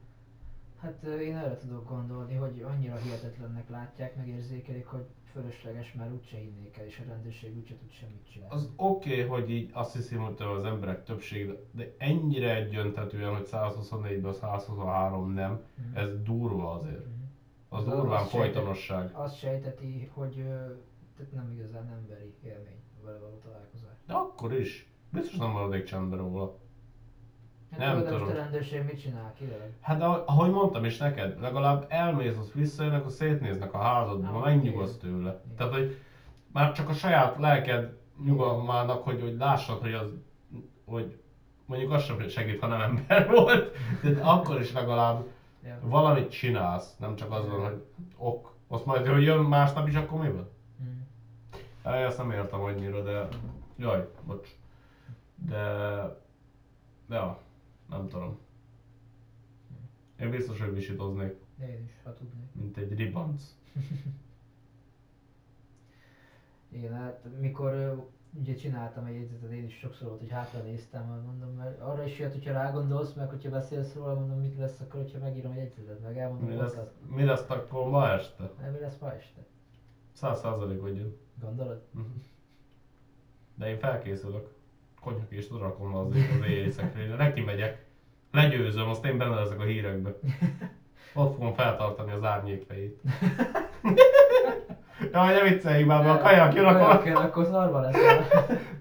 Hát 0.83 1.03
én 1.03 1.35
erre 1.35 1.57
tudok 1.57 1.87
gondolni, 1.89 2.35
hogy 2.35 2.61
annyira 2.61 2.95
hihetetlennek 2.95 3.69
látják, 3.69 4.15
megérzékelik, 4.15 4.85
hogy 4.85 5.05
fölösleges, 5.31 5.93
már 5.93 6.11
úgyse 6.11 6.37
hinnék 6.37 6.77
el, 6.77 6.85
és 6.85 6.99
a 6.99 7.03
rendőrség 7.07 7.55
úgyse 7.57 7.75
tud 7.75 7.91
semmit 7.91 8.29
csinálni. 8.31 8.53
Az 8.55 8.69
oké, 8.75 9.09
okay, 9.23 9.39
hogy 9.39 9.49
így 9.49 9.69
azt 9.73 9.93
hiszem, 9.93 10.19
hogy 10.19 10.41
az 10.41 10.63
emberek 10.63 11.03
többsége, 11.03 11.53
de 11.71 11.93
ennyire 11.97 12.55
egyöntetően, 12.55 13.33
hogy 13.35 13.47
124-ből 13.51 14.31
123 14.33 15.33
nem, 15.33 15.61
Mhm. 15.75 15.97
ez 15.97 16.21
durva 16.23 16.71
azért. 16.71 17.05
Mhm. 17.05 17.13
Az 17.69 17.87
Az- 17.87 17.93
durván 17.93 18.25
folytonosság. 18.25 19.09
Azt 19.15 19.37
sejteti, 19.37 20.09
hogy 20.13 20.33
tehát 21.17 21.31
nem 21.31 21.51
igazán 21.51 21.89
emberi 21.89 22.33
élmény 22.43 22.81
vele 23.03 23.17
való 23.17 23.37
találkozás. 23.37 23.95
De 24.07 24.13
akkor 24.13 24.53
is. 24.53 24.87
Biztos 25.09 25.35
nem 25.37 25.49
maradék 25.49 25.83
csendben 25.83 26.19
róla. 26.19 26.57
Hát 27.77 27.93
Nem 27.93 28.03
tudom. 28.03 28.27
a 28.27 28.31
rendőrség 28.33 28.83
mit 28.83 28.99
csinál, 28.99 29.33
kiderül? 29.37 29.69
Hát 29.81 30.01
ahogy 30.01 30.49
mondtam 30.51 30.85
is 30.85 30.97
neked, 30.97 31.39
legalább 31.41 31.85
elmész, 31.89 32.37
azt 32.37 32.53
visszajönnek, 32.53 32.99
akkor 32.99 33.11
szétnéznek 33.11 33.73
a 33.73 33.77
házadba, 33.77 34.27
Ah, 34.37 34.43
megnyugodsz 34.43 34.97
tőle. 34.97 35.41
Igen. 35.45 35.55
Tehát, 35.57 35.73
hogy 35.73 35.97
már 36.51 36.71
csak 36.71 36.89
a 36.89 36.93
saját 36.93 37.37
lelked 37.37 37.97
nyugalmának, 38.25 39.03
hogy, 39.03 39.21
hogy 39.21 39.35
lássad, 39.37 39.81
hogy 39.81 39.93
az, 39.93 40.07
hogy 40.85 41.17
mondjuk 41.65 41.91
az 41.91 42.03
sem 42.03 42.27
segít, 42.27 42.59
ha 42.59 42.67
nem 42.67 42.81
ember 42.81 43.29
volt, 43.35 43.75
de 44.03 44.21
akkor 44.21 44.59
is 44.59 44.73
legalább 44.73 45.25
Ja. 45.65 45.77
valamit 45.81 46.29
csinálsz, 46.31 46.95
nem 46.97 47.15
csak 47.15 47.31
az 47.31 47.49
van, 47.49 47.59
hogy 47.61 47.83
ok. 48.17 48.55
Azt 48.67 48.85
majd, 48.85 49.07
hogy 49.07 49.23
jön 49.23 49.39
másnap 49.39 49.87
is, 49.87 49.95
akkor 49.95 50.19
mi 50.19 50.29
van? 50.31 50.49
Hát, 51.83 51.93
Ezt 51.95 52.17
nem 52.17 52.31
értem 52.31 52.61
annyira, 52.61 53.03
de... 53.03 53.27
Jaj, 53.77 54.07
bocs. 54.25 54.47
De... 55.35 55.57
De 57.07 57.15
ja, 57.15 57.37
nem 57.97 58.07
tudom. 58.07 58.37
Én 60.19 60.29
biztos, 60.29 60.59
hogy 60.61 60.73
visítoznék, 60.73 61.35
Én 61.61 61.83
is, 61.85 61.91
ha 62.03 62.13
tudnék. 62.13 62.53
mint 62.53 62.77
egy 62.77 62.95
ribanc. 62.95 63.43
Igen, 66.69 66.93
hát 66.93 67.27
mikor 67.39 68.03
ugye 68.39 68.55
csináltam 68.55 69.05
egy 69.05 69.13
jegyzetet, 69.15 69.51
én 69.51 69.65
is 69.65 69.77
sokszor 69.77 70.07
volt, 70.07 70.19
hogy 70.19 70.29
hátra 70.29 70.59
néztem, 70.61 71.21
mondom, 71.25 71.55
mert 71.55 71.81
arra 71.81 72.05
is 72.05 72.19
jött, 72.19 72.31
hogyha 72.33 72.53
rágondolsz, 72.53 73.13
meg 73.13 73.29
hogyha 73.29 73.49
beszélsz 73.49 73.93
róla, 73.93 74.13
mondom, 74.13 74.39
mit 74.39 74.57
lesz 74.57 74.79
akkor, 74.79 75.01
hogyha 75.01 75.19
megírom 75.19 75.51
egy 75.51 75.57
jegyzetet, 75.57 76.01
meg 76.01 76.17
elmondom 76.17 76.49
Mi 76.49 76.55
lesz, 76.55 76.73
podcast. 76.73 76.91
mi 77.09 77.23
lesz 77.23 77.49
akkor 77.49 77.89
ma 77.89 78.09
este? 78.09 78.51
Nem, 78.61 78.71
mi 78.71 78.79
lesz 78.79 78.97
ma 78.97 79.13
este? 79.13 79.45
Száz 80.11 80.39
százalék 80.39 80.81
hogy 80.81 80.95
jön. 80.95 81.17
Gondolod? 81.41 81.81
Mhm. 81.91 82.05
De 83.55 83.69
én 83.69 83.77
felkészülök. 83.77 84.53
Konyak 85.01 85.31
és 85.31 85.49
rakom 85.49 85.95
az, 85.95 86.07
az 86.15 86.45
éjszekrényre. 86.47 87.15
Neki 87.15 87.41
megyek. 87.41 87.82
Legyőzöm, 88.33 88.89
azt 88.89 89.05
én 89.05 89.17
benne 89.17 89.35
leszek 89.35 89.59
a 89.59 89.63
hírekbe. 89.63 90.13
Ott 91.13 91.35
fogom 91.35 91.53
feltartani 91.53 92.11
az 92.11 92.23
árnyékfejét. 92.23 93.01
Jaj, 95.11 95.33
ne 95.33 95.49
vicceljük 95.49 95.87
már, 95.87 96.03
mert 96.03 96.19
a 96.19 96.23
kajak 96.23 96.53
jön, 96.53 96.65
akkor... 96.65 96.81
Kajak 96.81 97.05
jön, 97.05 97.15
akkor 97.15 97.45
szarva 97.45 97.79
lesz. 97.79 97.95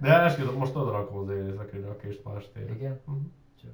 De 0.00 0.20
esküdöm, 0.20 0.54
most 0.54 0.76
oda 0.76 0.90
rakom 0.90 1.18
az 1.18 1.30
éjszekrényre 1.30 1.88
a 1.88 1.96
kést 1.96 2.20
estére. 2.36 2.74
Igen? 2.74 3.00
Mhm. 3.04 3.16
Csak. 3.60 3.70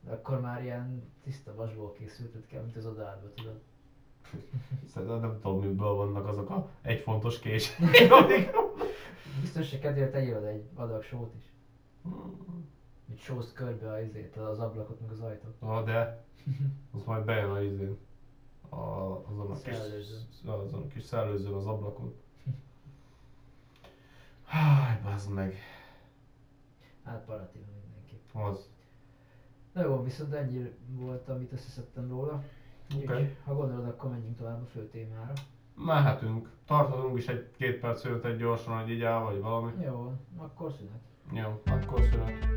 De 0.00 0.12
akkor 0.12 0.40
már 0.40 0.62
ilyen 0.62 1.12
tiszta 1.24 1.54
vasból 1.54 1.92
készültet 1.92 2.46
kell, 2.46 2.62
mint 2.62 2.76
az 2.76 2.86
odaállba, 2.86 3.32
tudod. 3.34 3.60
Szerintem 4.92 5.20
nem 5.20 5.38
tudom, 5.42 5.60
miből 5.60 5.94
vannak 5.94 6.28
azok 6.28 6.50
a 6.50 6.68
egy 6.82 7.00
fontos 7.00 7.38
kés. 7.38 7.76
Biztos, 9.40 9.70
hogy 9.70 9.78
kedvéért 9.78 10.12
tegyél 10.12 10.36
oda 10.36 10.48
egy 10.48 10.64
adag 10.74 11.02
sót 11.02 11.34
is. 11.38 11.44
Hogy 13.06 13.18
sózd 13.18 13.52
körbe 13.52 13.90
a 13.90 14.00
izét, 14.00 14.36
az 14.36 14.58
ablakot, 14.58 15.00
meg 15.00 15.10
az 15.10 15.20
ajtót. 15.20 15.54
Ah, 15.58 15.84
de 15.84 16.24
az 16.92 17.04
majd 17.04 17.24
bejön 17.24 17.50
a 17.50 17.60
izén. 17.60 17.96
A, 18.68 18.76
azon 19.28 19.50
a 19.50 19.54
kis, 19.62 19.76
azon 20.44 20.82
a 20.82 20.86
kis 20.86 21.02
szellőzőn 21.02 21.52
az 21.52 21.66
ablakon. 21.66 22.14
Háj, 24.44 25.00
bazd 25.02 25.30
meg. 25.32 25.54
Hát 27.04 27.24
paratív 27.24 27.62
mindenki. 27.66 28.20
Az. 28.32 28.68
Na 29.72 29.82
jó, 29.82 30.02
viszont 30.02 30.32
ennyi 30.32 30.70
volt, 30.88 31.28
amit 31.28 31.52
összeszedtem 31.52 32.08
róla. 32.08 32.44
Oké. 32.96 33.36
ha 33.44 33.54
gondolod, 33.54 33.86
akkor 33.86 34.10
menjünk 34.10 34.36
tovább 34.36 34.62
a 34.62 34.66
fő 34.66 34.88
témára. 34.88 35.32
Mehetünk. 35.74 36.50
Tarthatunk 36.64 37.18
is 37.18 37.28
egy-két 37.28 37.80
perc 37.80 38.00
szünetet 38.00 38.36
gyorsan, 38.36 38.80
hogy 38.80 38.90
így 38.90 39.02
áll, 39.02 39.22
vagy 39.22 39.40
valami. 39.40 39.72
Jó, 39.84 40.12
akkor 40.36 40.72
szünet. 40.72 41.00
Jó, 41.32 41.62
akkor 41.64 42.02
szünet. 42.10 42.52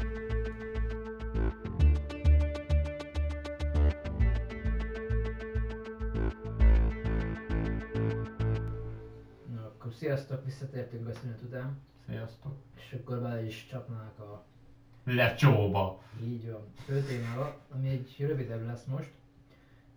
Na 9.54 9.66
akkor 9.66 9.94
sziasztok, 9.94 10.46
visszatértünk 10.46 11.14
szünet 11.14 11.42
után, 11.42 11.80
Sziasztok. 12.08 12.56
és 12.76 12.94
akkor 13.02 13.20
bele 13.22 13.44
is 13.46 13.68
csapnánk 13.70 14.20
a 14.20 14.46
Lecsóba. 15.04 16.02
így 16.24 16.52
van 16.52 16.66
fő 16.86 17.02
témába, 17.02 17.60
ami 17.70 17.90
egy 17.90 18.16
rövidebb 18.20 18.66
lesz 18.66 18.86
most, 18.86 19.12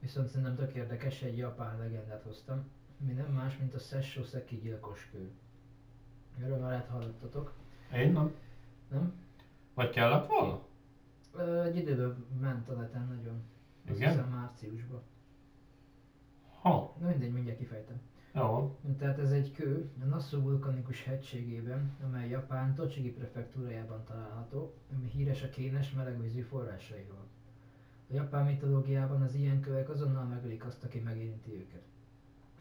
viszont 0.00 0.28
szerintem 0.28 0.56
tök 0.56 0.74
érdekes, 0.74 1.22
egy 1.22 1.36
japán 1.36 1.78
legendát 1.78 2.22
hoztam, 2.22 2.68
ami 3.00 3.12
nem 3.12 3.32
más, 3.32 3.58
mint 3.58 3.74
a 3.74 3.78
Sessho 3.78 4.22
Seki 4.22 4.56
gyilkoskő. 4.56 5.30
Erről 6.42 6.56
már 6.58 6.70
lehet 6.70 6.88
hallottatok, 6.88 7.52
Én 7.94 8.12
nem. 8.12 8.34
Nem? 8.90 9.12
Vagy 9.74 9.90
kellett 9.90 10.26
volna? 10.26 10.60
Ö, 11.32 11.62
Egy 11.62 11.76
időben 11.76 12.24
ment 12.40 12.68
a 12.68 12.72
neten 12.72 13.06
nagyon. 13.06 13.42
Igen? 13.96 14.10
hiszem 14.10 14.28
márciusban. 14.28 15.02
Ha. 16.60 16.96
Na 17.00 17.08
mindegy, 17.08 17.32
mindjárt 17.32 17.58
kifejtem. 17.58 18.00
Jó. 18.34 18.78
Tehát 18.98 19.18
ez 19.18 19.30
egy 19.30 19.52
kő 19.52 19.90
a 20.02 20.04
Nasu 20.04 20.40
vulkanikus 20.40 21.04
hegységében, 21.04 21.96
amely 22.04 22.28
Japán 22.28 22.74
Tochigi 22.74 23.10
prefektúrájában 23.12 24.04
található, 24.04 24.74
ami 24.92 25.06
híres 25.08 25.42
a 25.42 25.48
kénes 25.48 25.92
melegvízű 25.92 26.40
forrásairól. 26.40 27.26
A 28.10 28.14
japán 28.14 28.44
mitológiában 28.46 29.22
az 29.22 29.34
ilyen 29.34 29.60
kövek 29.60 29.88
azonnal 29.88 30.24
megölik 30.24 30.64
azt, 30.64 30.84
aki 30.84 30.98
megérinti 30.98 31.52
őket. 31.54 31.82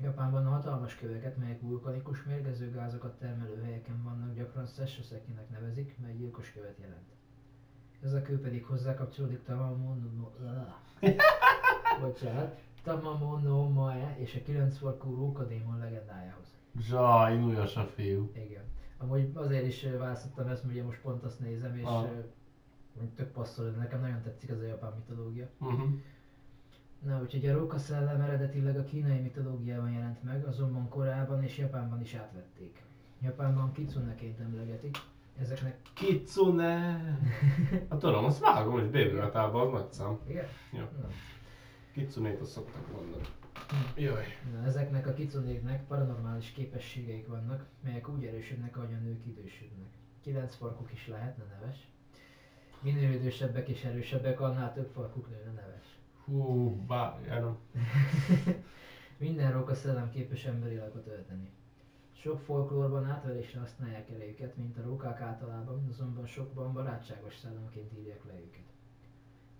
Japánban 0.01 0.45
a 0.45 0.49
hatalmas 0.49 0.95
köveket, 0.95 1.37
melyek 1.37 1.61
vulkanikus 1.61 2.23
mérgező 2.23 2.71
gázokat 2.71 3.17
termelő 3.19 3.61
helyeken 3.61 4.03
vannak, 4.03 4.35
gyakran 4.35 4.65
Seshosekinek 4.65 5.49
nevezik, 5.49 5.97
mely 6.01 6.15
gyilkos 6.15 6.51
követ 6.51 6.77
jelent. 6.79 7.09
Ez 8.03 8.13
a 8.13 8.21
kő 8.21 8.39
pedig 8.41 8.65
hozzá 8.65 8.95
kapcsolódik 8.95 9.43
Tamamono... 9.43 10.31
Bocsánat. 12.01 12.59
Tamamono 12.83 13.69
Mae 13.69 14.15
és 14.19 14.35
a 14.35 14.43
9 14.43 14.77
farkú 14.77 15.15
rókadémon 15.15 15.77
legendájához. 15.77 16.47
Zsa, 16.79 17.29
inújas 17.31 17.75
a 17.75 17.83
fiú. 17.83 18.31
Igen. 18.33 18.63
Amúgy 18.97 19.31
azért 19.33 19.65
is 19.65 19.87
választottam 19.97 20.47
ezt, 20.47 20.63
mert 20.63 20.75
ugye 20.75 20.83
most 20.83 21.01
pont 21.01 21.23
azt 21.23 21.39
nézem, 21.39 21.75
és 21.75 21.83
Ah. 21.83 22.09
tök 23.15 23.31
passzol, 23.31 23.69
nekem 23.69 24.01
nagyon 24.01 24.21
tetszik 24.21 24.49
ez 24.49 24.59
a 24.59 24.65
japán 24.65 24.93
mitológia. 24.95 25.49
Uh-huh. 25.59 25.89
Na, 27.05 27.21
úgyhogy 27.21 27.45
a 27.47 27.53
róka 27.53 27.77
szellem 27.77 28.21
eredetileg 28.21 28.77
a 28.77 28.83
kínai 28.83 29.19
mitológiában 29.19 29.91
jelent 29.91 30.23
meg, 30.23 30.45
azonban 30.45 30.89
Koreában 30.89 31.43
és 31.43 31.57
Japánban 31.57 32.01
is 32.01 32.13
átvették. 32.13 32.83
Japánban 33.21 33.71
kitsuneként 33.71 34.39
emlegetik. 34.39 34.97
Ezeknek... 35.39 35.81
Kitsune! 35.93 37.01
Hát 37.89 37.99
tudom, 37.99 38.25
azt 38.25 38.39
vágom, 38.39 38.73
hogy 38.73 38.91
baby 38.91 39.11
metálban 39.11 39.67
az 39.67 39.71
nagy 39.71 39.91
szám. 39.91 40.19
Igen? 40.27 40.45
Jó. 40.71 40.79
Na. 40.79 41.07
Kitsunét 41.93 42.39
azt 42.39 42.51
szoktak 42.51 42.91
mondani. 42.91 43.23
Jaj. 43.95 44.25
Na, 44.53 44.65
ezeknek 44.65 45.07
a 45.07 45.13
kicunéknek 45.13 45.87
paranormális 45.87 46.51
képességeik 46.51 47.27
vannak, 47.27 47.65
melyek 47.83 48.09
úgy 48.09 48.23
erősödnek, 48.23 48.77
ahogy 48.77 48.93
a 48.93 49.03
nők 49.03 49.25
idősödnek. 49.25 49.89
Kilenc 50.21 50.55
farkuk 50.55 50.91
is 50.93 51.07
lehetne 51.07 51.43
neves. 51.43 51.87
Minél 52.81 53.11
idősebbek 53.11 53.67
és 53.67 53.83
erősebbek, 53.83 54.39
annál 54.39 54.73
több 54.73 54.89
farkuk 54.93 55.29
nőne 55.29 55.51
neves. 55.51 55.98
Hú, 56.29 56.75
bá, 56.87 57.19
nem. 57.27 57.57
Minden 59.17 59.51
róka 59.51 59.75
szellem 59.75 60.09
képes 60.09 60.45
emberi 60.45 60.75
alakot 60.75 61.07
ölteni. 61.07 61.49
Sok 62.11 62.39
folklórban 62.39 63.05
átverésre 63.05 63.59
használják 63.59 64.09
el 64.09 64.21
őket, 64.21 64.55
mint 64.55 64.77
a 64.77 64.81
rókák 64.81 65.21
általában, 65.21 65.87
azonban 65.89 66.25
sokban 66.25 66.73
barátságos 66.73 67.35
szellemként 67.35 67.93
írják 67.97 68.25
le 68.25 68.33
őket. 68.33 68.67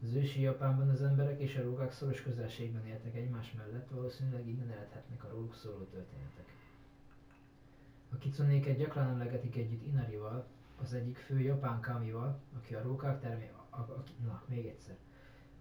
Az 0.04 0.14
ősi 0.14 0.42
Japánban 0.42 0.90
az 0.90 1.02
emberek 1.02 1.40
és 1.40 1.56
a 1.56 1.64
rókák 1.64 1.92
szoros 1.92 2.22
közelségben 2.22 2.86
éltek 2.86 3.16
egymás 3.16 3.52
mellett, 3.52 3.90
valószínűleg 3.90 4.48
innen 4.48 4.70
eredhetnek 4.70 5.24
a 5.24 5.30
róluk 5.30 5.56
szóló 5.56 5.84
történetek. 5.84 6.46
A 8.12 8.18
kicunéket 8.18 8.78
gyakran 8.78 9.08
emlegetik 9.08 9.56
együtt 9.56 9.86
Inarival, 9.86 10.46
az 10.82 10.94
egyik 10.94 11.18
fő 11.18 11.40
japán 11.40 11.82
kamival, 11.82 12.40
aki 12.58 12.76
a 12.76 12.82
rókák 12.82 13.20
termé... 13.20 13.52
A, 13.70 13.76
a, 13.76 14.04
na, 14.26 14.44
még 14.48 14.66
egyszer. 14.66 14.96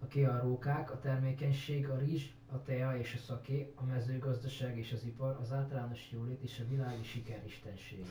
A 0.01 0.39
rókák, 0.41 0.91
a 0.91 0.99
termékenység, 0.99 1.89
a 1.89 1.97
rizs, 1.97 2.25
a 2.51 2.61
tea 2.61 2.97
és 2.97 3.13
a 3.13 3.17
szaké, 3.17 3.73
a 3.75 3.83
mezőgazdaság 3.83 4.77
és 4.77 4.91
az 4.91 5.05
ipar, 5.05 5.37
az 5.41 5.51
általános 5.51 6.11
jólét 6.11 6.41
és 6.41 6.59
a 6.59 6.69
világi 6.69 7.03
siker 7.03 7.43
istensége. 7.45 8.03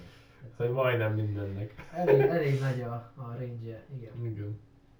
Szóval 0.56 0.72
majdnem 0.72 1.14
mindennek. 1.14 1.88
Elég, 1.92 2.20
elég 2.20 2.60
nagy 2.60 2.80
a, 2.80 3.12
a 3.14 3.34
range 3.38 3.84
igen. 3.94 4.24
Igen. 4.24 4.58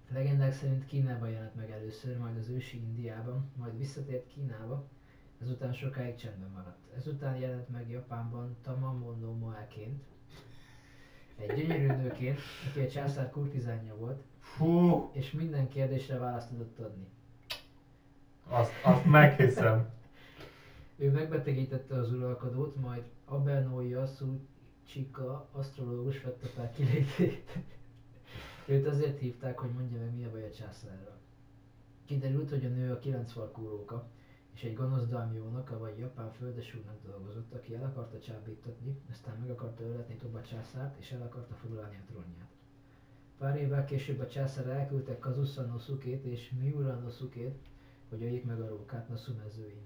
A 0.09 0.13
legendák 0.13 0.53
szerint 0.53 0.85
Kínában 0.85 1.29
jelent 1.29 1.55
meg 1.55 1.71
először, 1.71 2.17
majd 2.17 2.37
az 2.37 2.49
ősi 2.49 2.77
Indiában, 2.77 3.51
majd 3.55 3.77
visszatért 3.77 4.27
Kínába, 4.27 4.87
ezután 5.41 5.73
sokáig 5.73 6.15
csendben 6.15 6.49
maradt. 6.49 6.93
Ezután 6.95 7.35
jelent 7.35 7.69
meg 7.69 7.89
Japánban 7.89 8.57
Tamamono 8.61 9.31
Moeként, 9.33 10.03
egy 11.39 11.55
gyönyörű 11.55 11.85
nőként, 12.01 12.39
aki 12.69 12.79
a 12.79 12.87
császár 12.89 13.29
kurtizánja 13.29 13.95
volt, 13.95 14.21
Hú, 14.57 15.09
és 15.13 15.31
minden 15.31 15.67
kérdésre 15.69 16.17
választ 16.17 16.49
tudott 16.49 16.79
adni. 16.79 17.07
azt, 18.47 18.71
azt 18.83 19.05
meghiszem. 19.05 19.89
Ő 20.97 21.11
megbetegítette 21.11 21.95
az 21.95 22.11
uralkodót, 22.11 22.75
majd 22.75 23.03
Abeno 23.25 23.81
Yasuchika 23.81 25.49
asztrológus 25.51 26.21
vette 26.21 26.47
fel 26.47 26.71
kilétét. 26.71 27.49
Őt 28.65 28.87
azért 28.87 29.19
hívták, 29.19 29.59
hogy 29.59 29.71
mondja 29.71 29.99
meg 29.99 30.15
mi 30.15 30.23
a 30.25 30.29
baj 30.31 30.43
a 30.43 30.51
császárral. 30.51 31.17
Kiderült, 32.05 32.49
hogy 32.49 32.65
a 32.65 32.69
nő 32.69 32.91
a 32.91 32.99
kilenc 32.99 33.31
farkú 33.31 33.67
róka, 33.67 34.07
és 34.59 34.65
egy 34.65 34.75
gonosz 34.75 35.07
daimjónak, 35.07 35.79
vagy 35.79 35.97
japán 35.97 36.31
földesúrnak 36.31 37.03
dolgozott, 37.05 37.53
aki 37.53 37.75
el 37.75 37.83
akarta 37.83 38.19
csábítatni, 38.19 39.01
aztán 39.09 39.37
meg 39.39 39.49
akarta 39.49 39.83
öletni 39.83 40.15
Toba 40.15 40.41
császárt, 40.41 40.97
és 40.99 41.11
el 41.11 41.21
akarta 41.21 41.53
foglalni 41.53 41.95
a 41.95 42.11
trónját. 42.11 42.49
Pár 43.37 43.55
évvel 43.55 43.85
később 43.85 44.19
a 44.19 44.27
császár 44.27 44.67
elküldte 44.67 45.19
Kazusa 45.19 45.61
no 45.61 45.77
Sukét 45.77 46.23
és 46.23 46.51
Miura 46.61 46.93
no 46.93 47.09
Sukét, 47.09 47.57
hogy 48.09 48.21
öljék 48.21 48.45
meg 48.45 48.61
a 48.61 48.67
rókát 48.67 49.09
Nasu 49.09 49.33
mezőin. 49.33 49.85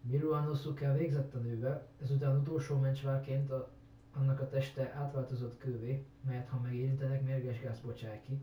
Miru 0.00 0.32
Anosuke 0.32 0.92
végzett 0.92 1.34
a 1.34 1.38
nőbe, 1.38 1.86
ezután 2.02 2.36
utolsó 2.36 2.78
mencsvárként 2.78 3.50
a, 3.50 3.70
annak 4.12 4.40
a 4.40 4.48
teste 4.48 4.92
átváltozott 4.92 5.58
kővé, 5.58 6.04
melyet 6.20 6.48
ha 6.48 6.60
megérintenek 6.60 7.24
mérges 7.24 7.60
gáz 7.60 7.80
bocsáj 7.80 8.20
ki, 8.26 8.38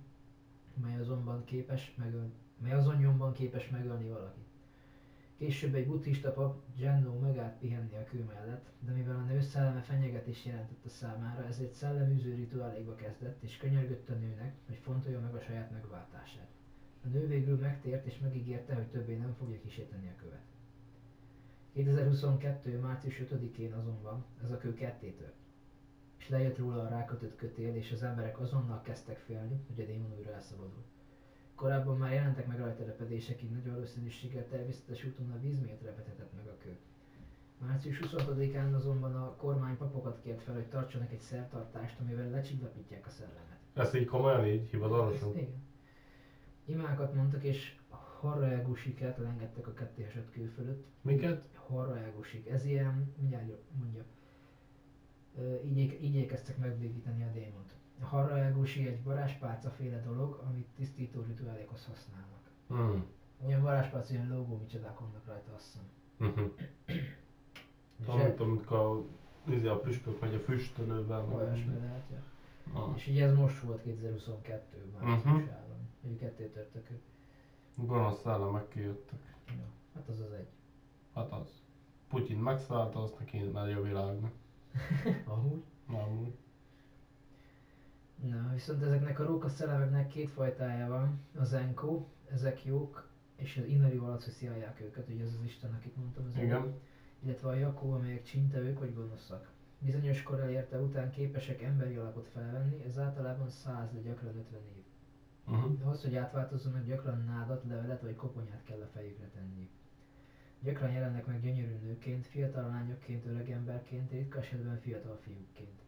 mely 0.82 1.00
azonban 1.00 1.44
képes 1.44 1.96
megöl, 1.98 2.32
mely 2.58 2.74
azon 2.74 2.96
nyomban 2.96 3.32
képes 3.32 3.70
megölni 3.70 4.08
valakit. 4.08 4.51
Később 5.42 5.76
egy 5.76 5.88
buddhista 5.88 6.32
pap, 6.32 6.62
Genno 6.78 7.20
megállt 7.20 7.58
pihenni 7.58 7.96
a 7.96 8.04
kő 8.04 8.24
mellett, 8.24 8.70
de 8.80 8.92
mivel 8.92 9.16
a 9.16 9.24
nő 9.24 9.42
szelleme 9.42 9.82
fenyegetés 9.82 10.46
jelentette 10.46 10.90
számára, 10.90 11.46
ezért 11.48 11.74
szelleműző 11.74 12.36
rituálékba 12.36 12.96
kezdett, 12.96 13.44
és 13.44 13.58
könyörgött 13.58 14.10
a 14.10 14.14
nőnek, 14.14 14.56
hogy 14.66 14.76
fontolja 14.76 15.20
meg 15.20 15.36
a 15.36 15.40
saját 15.40 15.72
megváltását. 15.72 16.48
A 17.04 17.08
nő 17.08 17.28
végül 17.28 17.58
megtért 17.58 18.06
és 18.06 18.20
megígérte, 18.20 18.74
hogy 18.74 18.88
többé 18.88 19.16
nem 19.16 19.34
fogja 19.34 19.60
kísérteni 19.60 20.08
a 20.08 20.22
követ. 20.22 20.46
2022. 21.74 22.80
március 22.80 23.22
5-én 23.22 23.74
azonban 23.74 24.26
ez 24.44 24.52
a 24.52 24.58
kő 24.58 24.74
ketté. 24.74 25.16
És 26.18 26.30
lejött 26.30 26.58
róla 26.58 26.82
a 26.82 26.90
rákötött 26.90 27.36
kötél, 27.36 27.76
és 27.76 27.92
az 27.92 28.04
emberek 28.04 28.40
azonnal 28.40 28.82
kezdtek 28.82 29.18
félni, 29.18 29.64
hogy 29.68 29.84
a 29.84 29.86
démon 29.86 30.14
újra 30.18 30.34
elszabadul. 30.34 30.84
Korábban 31.56 31.98
már 31.98 32.14
jelentek 32.14 32.48
meg 32.48 32.60
rajta 32.60 32.84
repedések, 32.84 33.42
így 33.42 33.52
nagy 33.52 33.70
valószínűséggel 33.72 34.48
természetes 34.48 35.06
úton 35.06 35.32
a 35.32 35.40
víz 35.40 35.60
miatt 35.60 35.82
repedhetett 35.82 36.34
meg 36.36 36.48
a 36.48 36.58
kő. 36.58 36.78
Március 37.58 38.00
26-án 38.04 38.76
azonban 38.76 39.16
a 39.16 39.36
kormány 39.36 39.78
papokat 39.78 40.20
kért 40.22 40.42
fel, 40.42 40.54
hogy 40.54 40.68
tartsanak 40.68 41.12
egy 41.12 41.20
szertartást, 41.20 42.00
amivel 42.00 42.30
lecsillapítják 42.30 43.06
a 43.06 43.10
szellemet. 43.10 43.60
Ezt 43.74 43.96
így 43.96 44.06
komolyan 44.06 44.46
így 44.46 44.70
hivatalosan? 44.70 45.38
Igen. 45.38 45.64
Imákat 46.66 47.14
mondtak, 47.14 47.44
és 47.44 47.76
harraegusiket 48.20 49.18
lengettek 49.18 49.68
a 49.68 49.74
kettéesett 49.74 50.32
kő 50.32 50.46
fölött. 50.46 50.86
Miket? 51.02 51.46
Harraegusik. 51.68 52.50
Ez 52.50 52.66
ilyen, 52.66 53.14
mindjárt 53.18 53.58
mondja. 53.80 54.04
Így, 55.64 56.04
így 56.04 56.16
ékeztek 56.16 56.58
megbékíteni 56.58 57.24
a 57.24 57.32
démont. 57.32 57.74
A 58.02 58.06
harraegusi 58.06 58.88
egy 58.88 59.04
varázspálca 59.04 59.70
féle 59.70 60.02
dolog, 60.02 60.42
amit 60.48 60.68
tisztító 60.76 61.22
rituálékhoz 61.22 61.86
használnak. 61.86 62.40
Hmm. 62.68 63.06
Ilyen 63.46 63.62
varázspálca, 63.62 64.14
ilyen 64.14 64.28
logó, 64.30 64.58
micsodák 64.58 65.00
vannak 65.00 65.26
rajta, 65.26 65.54
azt 65.56 65.66
hiszem. 65.66 65.84
Mhm. 66.18 66.46
És 66.86 68.06
Tudom, 68.06 68.34
amikor 68.50 68.78
a, 69.48 69.70
a 69.70 69.80
püspök 69.80 70.20
megy 70.22 70.34
a 70.34 70.40
füstölővel. 70.40 71.26
Olyasmi 71.34 71.74
lehet, 71.80 72.04
ja. 72.12 72.24
Ah. 72.74 72.96
És 72.96 73.08
így 73.08 73.20
ez 73.22 73.34
most 73.36 73.60
volt 73.60 73.82
2022-ben, 73.86 75.02
Mhm. 75.02 75.10
márciusában. 75.30 75.90
Hogy 76.02 76.18
ketté 76.18 76.46
törtök 76.46 76.90
ők. 76.92 77.02
Gonosz 77.76 78.20
szellemek 78.22 78.68
kijöttek. 78.68 79.36
Ja, 79.48 79.64
hát 79.94 80.08
az 80.08 80.20
az 80.20 80.32
egy. 80.32 80.48
Hát 81.14 81.32
az. 81.32 81.62
Putyin 82.08 82.38
megszállta, 82.38 83.02
azt 83.04 83.20
neki 83.20 83.38
megy 83.38 83.72
a 83.72 83.82
világnak. 83.82 84.32
Amúgy. 85.26 85.64
Amúgy. 85.88 86.36
Na, 88.22 88.50
viszont 88.54 88.84
ezeknek 88.84 89.20
a 89.20 89.24
róka 89.24 89.50
szellemeknek 89.50 90.08
két 90.08 90.30
fajtája 90.30 90.88
van. 90.88 91.20
Az 91.40 91.54
Enko, 91.54 92.06
ezek 92.32 92.66
jók, 92.66 93.10
és 93.36 93.58
az 93.58 93.66
Inari 93.66 93.98
alatt 93.98 94.22
szolgálják 94.22 94.82
őket, 94.82 95.10
ugye 95.10 95.24
ez 95.24 95.34
az 95.40 95.44
Isten, 95.46 95.74
akit 95.74 95.96
mondtam 95.96 96.26
az 96.26 96.36
előbb. 96.36 96.48
Igen. 96.48 96.74
Illetve 97.24 97.50
a 97.50 97.54
Jakó, 97.54 97.92
amelyek 97.92 98.24
csintevők 98.24 98.80
vagy 98.80 98.94
gonoszak. 98.94 99.52
Bizonyos 99.80 100.24
kor 100.24 100.40
elérte 100.40 100.80
után 100.80 101.10
képesek 101.10 101.62
emberi 101.62 101.96
alakot 101.96 102.28
felvenni, 102.28 102.84
ez 102.84 102.98
általában 102.98 103.50
100, 103.50 103.92
de 103.94 104.00
gyakran 104.00 104.38
50 104.38 104.62
év. 104.76 104.84
Uh-huh. 105.48 105.78
De 105.78 105.84
ahhoz, 105.84 106.02
hogy 106.02 106.16
átváltozzanak, 106.16 106.86
gyakran 106.86 107.24
nádat, 107.24 107.64
levelet 107.68 108.02
vagy 108.02 108.16
koponyát 108.16 108.64
kell 108.64 108.82
a 108.82 108.88
fejükre 108.94 109.28
tenni. 109.28 109.70
Gyakran 110.60 110.92
jelennek 110.92 111.26
meg 111.26 111.42
gyönyörű 111.42 111.78
nőként, 111.84 112.28
fiatal 112.28 112.68
lányokként, 112.68 113.26
öreg 113.26 113.50
emberként, 113.50 114.12
ritka 114.12 114.40
esetben 114.40 114.80
fiatal 114.80 115.20
fiúkként. 115.24 115.82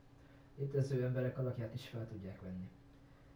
Létező 0.55 1.03
emberek 1.03 1.37
alakját 1.37 1.73
is 1.73 1.87
fel 1.87 2.07
tudják 2.07 2.41
venni. 2.41 2.69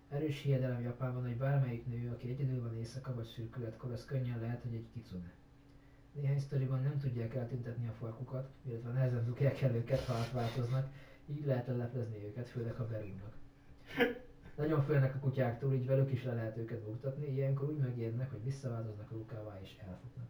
Erős 0.09 0.41
hiedelem 0.41 0.81
Japánban, 0.81 1.23
hogy 1.23 1.37
bármelyik 1.37 1.85
nő, 1.85 2.09
aki 2.11 2.29
egyedül 2.29 2.61
van 2.61 2.77
éjszaka 2.77 3.13
vagy 3.13 3.25
szürkületkor, 3.25 3.91
az 3.91 4.05
könnyen 4.05 4.39
lehet, 4.39 4.61
hogy 4.61 4.73
egy 4.73 4.89
kicune. 4.93 5.33
Néhány 6.11 6.39
sztoriban 6.39 6.81
nem 6.81 6.99
tudják 6.99 7.35
eltüntetni 7.35 7.87
a 7.87 7.91
farkukat, 7.91 8.49
illetve 8.61 8.91
nehezen 8.91 9.25
dugják 9.25 9.61
el 9.61 9.75
őket, 9.75 9.99
ha 9.99 10.13
átváltoznak, 10.13 10.89
így 11.25 11.45
lehet 11.45 11.67
leleplezni 11.67 12.23
őket, 12.25 12.49
főleg 12.49 12.73
ha 12.73 12.87
berúgnak. 12.87 13.35
Nagyon 14.55 14.81
félnek 14.83 15.15
a 15.15 15.19
kutyáktól, 15.19 15.73
így 15.73 15.85
velük 15.85 16.11
is 16.11 16.23
le 16.23 16.33
lehet 16.33 16.57
őket 16.57 16.83
buktatni, 16.83 17.27
ilyenkor 17.33 17.69
úgy 17.69 17.77
megijednek, 17.77 18.31
hogy 18.31 18.43
visszaváltoznak 18.43 19.11
rókává 19.11 19.59
és 19.61 19.77
elfutnak. 19.77 20.27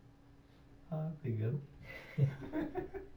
Hát 0.89 1.17
igen. 1.21 1.61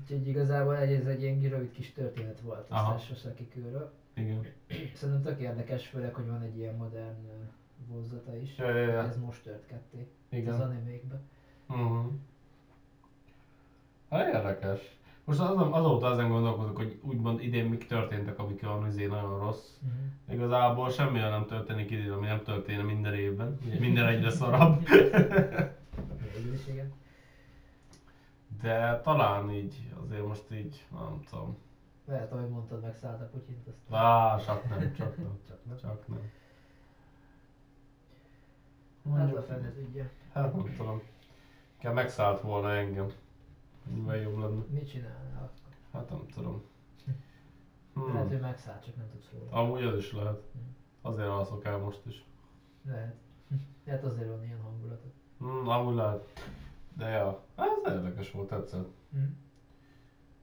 Úgyhogy 0.00 0.28
igazából 0.28 0.76
egy, 0.76 0.92
ez 0.92 1.06
egy 1.06 1.22
ilyen 1.22 1.40
rövid 1.40 1.70
kis 1.70 1.92
történet 1.92 2.40
volt 2.40 2.70
a 2.70 2.74
Aha. 2.74 2.98
Sasaki 2.98 3.48
kőről. 3.48 3.92
Igen. 4.14 4.46
Szerintem 4.94 5.22
tök 5.22 5.40
érdekes, 5.40 5.86
főleg, 5.86 6.14
hogy 6.14 6.26
van 6.26 6.42
egy 6.42 6.58
ilyen 6.58 6.74
modern 6.74 7.16
vonzata 7.86 8.36
is. 8.36 8.58
Ja, 8.58 8.76
ja, 8.76 8.92
ja. 8.92 9.02
Ez 9.02 9.18
most 9.18 9.42
tört 9.42 9.66
ketté. 9.66 10.06
Igen. 10.28 10.54
Az 10.54 10.60
animékben. 10.60 11.20
Uh-huh. 11.68 12.12
Hát 14.10 14.34
érdekes. 14.34 14.96
Most 15.24 15.40
azon, 15.40 15.72
azóta 15.72 16.12
ezen 16.12 16.28
gondolkozok, 16.28 16.76
hogy 16.76 16.98
úgymond 17.02 17.42
idén 17.42 17.64
mik 17.64 17.86
történtek, 17.86 18.38
amik 18.38 18.62
olyan 18.62 18.86
izé 18.86 19.06
nagyon 19.06 19.38
rossz. 19.38 19.68
Uh-huh. 19.82 20.34
Igazából 20.34 20.90
semmi 20.90 21.18
olyan 21.18 21.30
nem 21.30 21.46
történik 21.46 21.90
idén, 21.90 22.10
ami 22.10 22.26
nem 22.26 22.42
történne 22.42 22.82
minden 22.82 23.14
évben. 23.14 23.58
Minden 23.80 24.06
egyre 24.06 24.30
szarabb. 24.30 24.82
Igen. 26.66 26.92
De 28.62 29.00
talán 29.00 29.50
így, 29.50 29.92
azért 30.04 30.26
most 30.26 30.50
így, 30.52 30.86
nem 30.90 31.20
tudom. 31.30 31.56
Lehet, 32.04 32.32
ahogy 32.32 32.48
mondtad, 32.48 32.80
megszállt 32.82 33.20
a 33.20 33.24
Putyint, 33.24 33.66
azt 33.66 33.76
Á, 33.90 34.36
csak 34.36 34.68
nem, 34.68 34.92
csak 34.92 35.16
nem, 35.16 35.38
csak 35.48 35.64
nem. 35.64 35.76
csak 35.76 36.08
nem. 36.08 36.30
Hát 39.14 39.34
a 39.36 39.42
fene 39.42 39.72
tudja. 39.72 40.10
Hát 40.32 40.54
nem 40.54 40.74
tudom. 40.76 41.02
Kell 41.78 41.92
megszállt 41.92 42.40
volna 42.40 42.70
engem. 42.72 43.08
Mivel 43.94 44.16
jobb 44.16 44.38
lenne. 44.38 44.62
Mit 44.70 44.90
csinálnál 44.90 45.36
akkor? 45.42 45.72
Hát 45.92 46.10
nem 46.10 46.26
tudom. 46.34 46.62
Lehet, 47.94 48.12
Hmm. 48.20 48.28
hogy 48.28 48.40
megszállt, 48.40 48.84
csak 48.84 48.96
nem 48.96 49.08
tudsz 49.10 49.30
róla. 49.32 49.50
Amúgy 49.50 49.82
az 49.82 49.96
is 49.96 50.12
lehet. 50.12 50.42
Azért 51.02 51.28
alszok 51.28 51.64
el 51.64 51.78
most 51.78 52.06
is. 52.06 52.24
Lehet. 52.84 53.14
Hát 53.86 54.04
azért 54.04 54.28
van 54.28 54.44
ilyen 54.44 54.60
hangulatod. 54.60 55.12
Hmm, 55.38 55.68
amúgy 55.68 55.94
lehet. 55.94 56.26
De 56.96 57.08
ja, 57.08 57.44
ez 57.56 57.92
érdekes 57.92 58.30
volt, 58.30 58.48
tetszett. 58.48 58.88
Hm? 59.12 59.18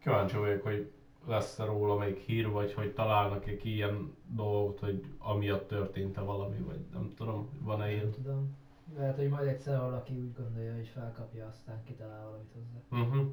Kíváncsi 0.02 0.38
vagyok, 0.38 0.62
hogy 0.62 0.92
lesz-e 1.28 1.66
róla 1.66 1.98
még 1.98 2.18
hír, 2.18 2.50
vagy 2.50 2.74
hogy 2.74 2.94
találnak-e 2.94 3.56
ki 3.58 3.74
ilyen 3.74 4.16
dolgot, 4.28 4.80
hogy 4.80 5.06
amiatt 5.18 5.68
történt-e 5.68 6.22
valami, 6.22 6.58
vagy 6.58 6.86
nem 6.94 7.12
tudom, 7.16 7.50
van-e 7.62 7.86
Nem 7.86 7.94
ilyen. 7.94 8.12
tudom. 8.12 8.58
Lehet, 8.98 9.16
hogy 9.16 9.30
majd 9.30 9.48
egyszer 9.48 9.80
valaki 9.80 10.14
úgy 10.14 10.34
gondolja, 10.34 10.76
hogy 10.76 10.88
felkapja, 10.88 11.48
aztán 11.48 11.84
kitalál 11.84 12.24
valamit 12.26 12.52
hozzá. 12.54 13.04
Uh-huh. 13.04 13.32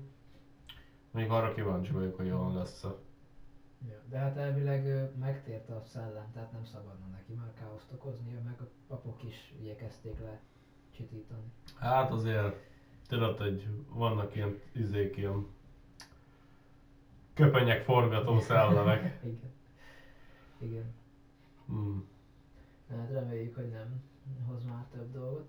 Még 1.10 1.30
arra 1.30 1.52
kíváncsi 1.54 1.92
vagyok, 1.92 2.16
hogy 2.16 2.26
olyan 2.30 2.54
lesz-e. 2.54 2.88
Ja. 3.88 4.02
De 4.08 4.18
hát 4.18 4.36
elvileg 4.36 4.86
ö, 4.86 5.04
megtért 5.18 5.70
a 5.70 5.82
szellem, 5.84 6.30
tehát 6.32 6.52
nem 6.52 6.64
szabadna 6.64 7.06
neki 7.06 7.32
már 7.32 7.52
káoszt 7.58 7.92
okoznia, 7.92 8.40
meg 8.44 8.60
a 8.60 8.68
papok 8.88 9.22
is 9.24 9.54
igyekezték 9.60 10.20
le 10.20 10.40
csitítani. 10.90 11.52
Hát 11.74 12.12
azért, 12.12 12.56
tudod, 13.06 13.38
hogy 13.38 13.66
vannak 13.88 14.36
ilyen 14.36 14.58
izék, 14.72 15.16
ilyen 15.16 15.46
köpenyek 17.34 17.82
forgató 17.82 18.38
szellemek. 18.38 19.00
Igen. 19.24 19.52
Igen. 20.58 20.94
Hmm. 21.66 22.08
Hát 22.90 23.10
reméljük, 23.10 23.54
hogy 23.54 23.68
nem 23.70 24.02
hoz 24.46 24.64
már 24.64 24.84
több 24.92 25.12
dolgot. 25.12 25.48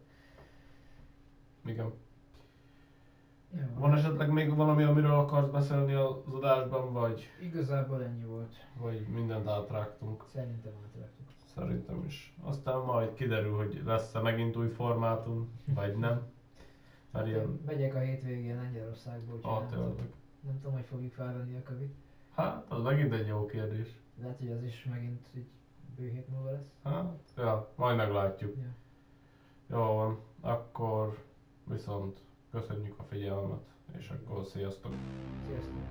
Igen. 1.66 1.94
Jó. 3.52 3.62
Van 3.76 3.94
esetleg 3.94 4.30
még 4.32 4.56
valami, 4.56 4.84
amiről 4.84 5.14
akarsz 5.14 5.50
beszélni 5.52 5.94
az 5.94 6.16
adásban, 6.32 6.94
vagy, 6.94 7.30
Igazából 7.42 8.04
ennyi 8.04 8.24
volt. 8.24 8.56
vagy 8.78 9.08
mindent 9.08 9.48
átrágtunk? 9.48 10.24
Szerintem 10.34 10.72
átraktuk. 10.86 11.28
Szerintem 11.56 12.04
is. 12.06 12.34
Aztán 12.42 12.80
majd 12.80 13.14
kiderül, 13.14 13.56
hogy 13.56 13.82
lesz-e 13.86 14.20
megint 14.20 14.56
új 14.56 14.68
formátum, 14.68 15.60
vagy 15.66 15.98
nem. 15.98 16.36
Hát 17.18 17.26
Már 17.26 17.34
ilyen... 17.34 17.62
Megyek 17.66 17.96
a 17.96 18.00
hétvégén 18.00 18.56
Lengyelországba, 18.56 19.34
úgyhogy 19.36 19.52
ah, 19.52 19.60
nem, 19.60 19.70
tudom, 19.70 19.96
nem 20.42 20.60
tudom, 20.60 20.74
hogy 20.74 20.86
fogjuk 20.86 21.14
felvenni 21.14 21.56
a 21.56 21.64
kövit. 21.64 21.96
Hát, 22.36 22.66
az 22.72 22.84
megint 22.84 23.14
egy 23.14 23.28
jó 23.28 23.46
kérdés. 23.46 24.00
Lehet, 24.22 24.38
hogy 24.38 24.52
az 24.52 24.64
is 24.64 24.88
megint 24.90 25.28
így 25.36 25.48
bő 25.96 26.10
hét 26.10 26.28
múlva 26.28 26.52
lesz. 26.52 26.74
Hát, 26.84 27.20
ja, 27.38 27.72
majd 27.76 27.98
meglátjuk. 27.98 28.56
Ja. 28.56 28.76
Jó 29.78 29.94
van, 29.94 30.20
akkor 30.42 31.24
viszont 31.64 32.20
köszönjük 32.52 33.00
a 33.00 33.04
figyelmet, 33.04 33.68
és 33.98 34.10
akkor 34.10 34.46
sziasztok! 34.46 34.94
Sziasztok! 35.46 35.82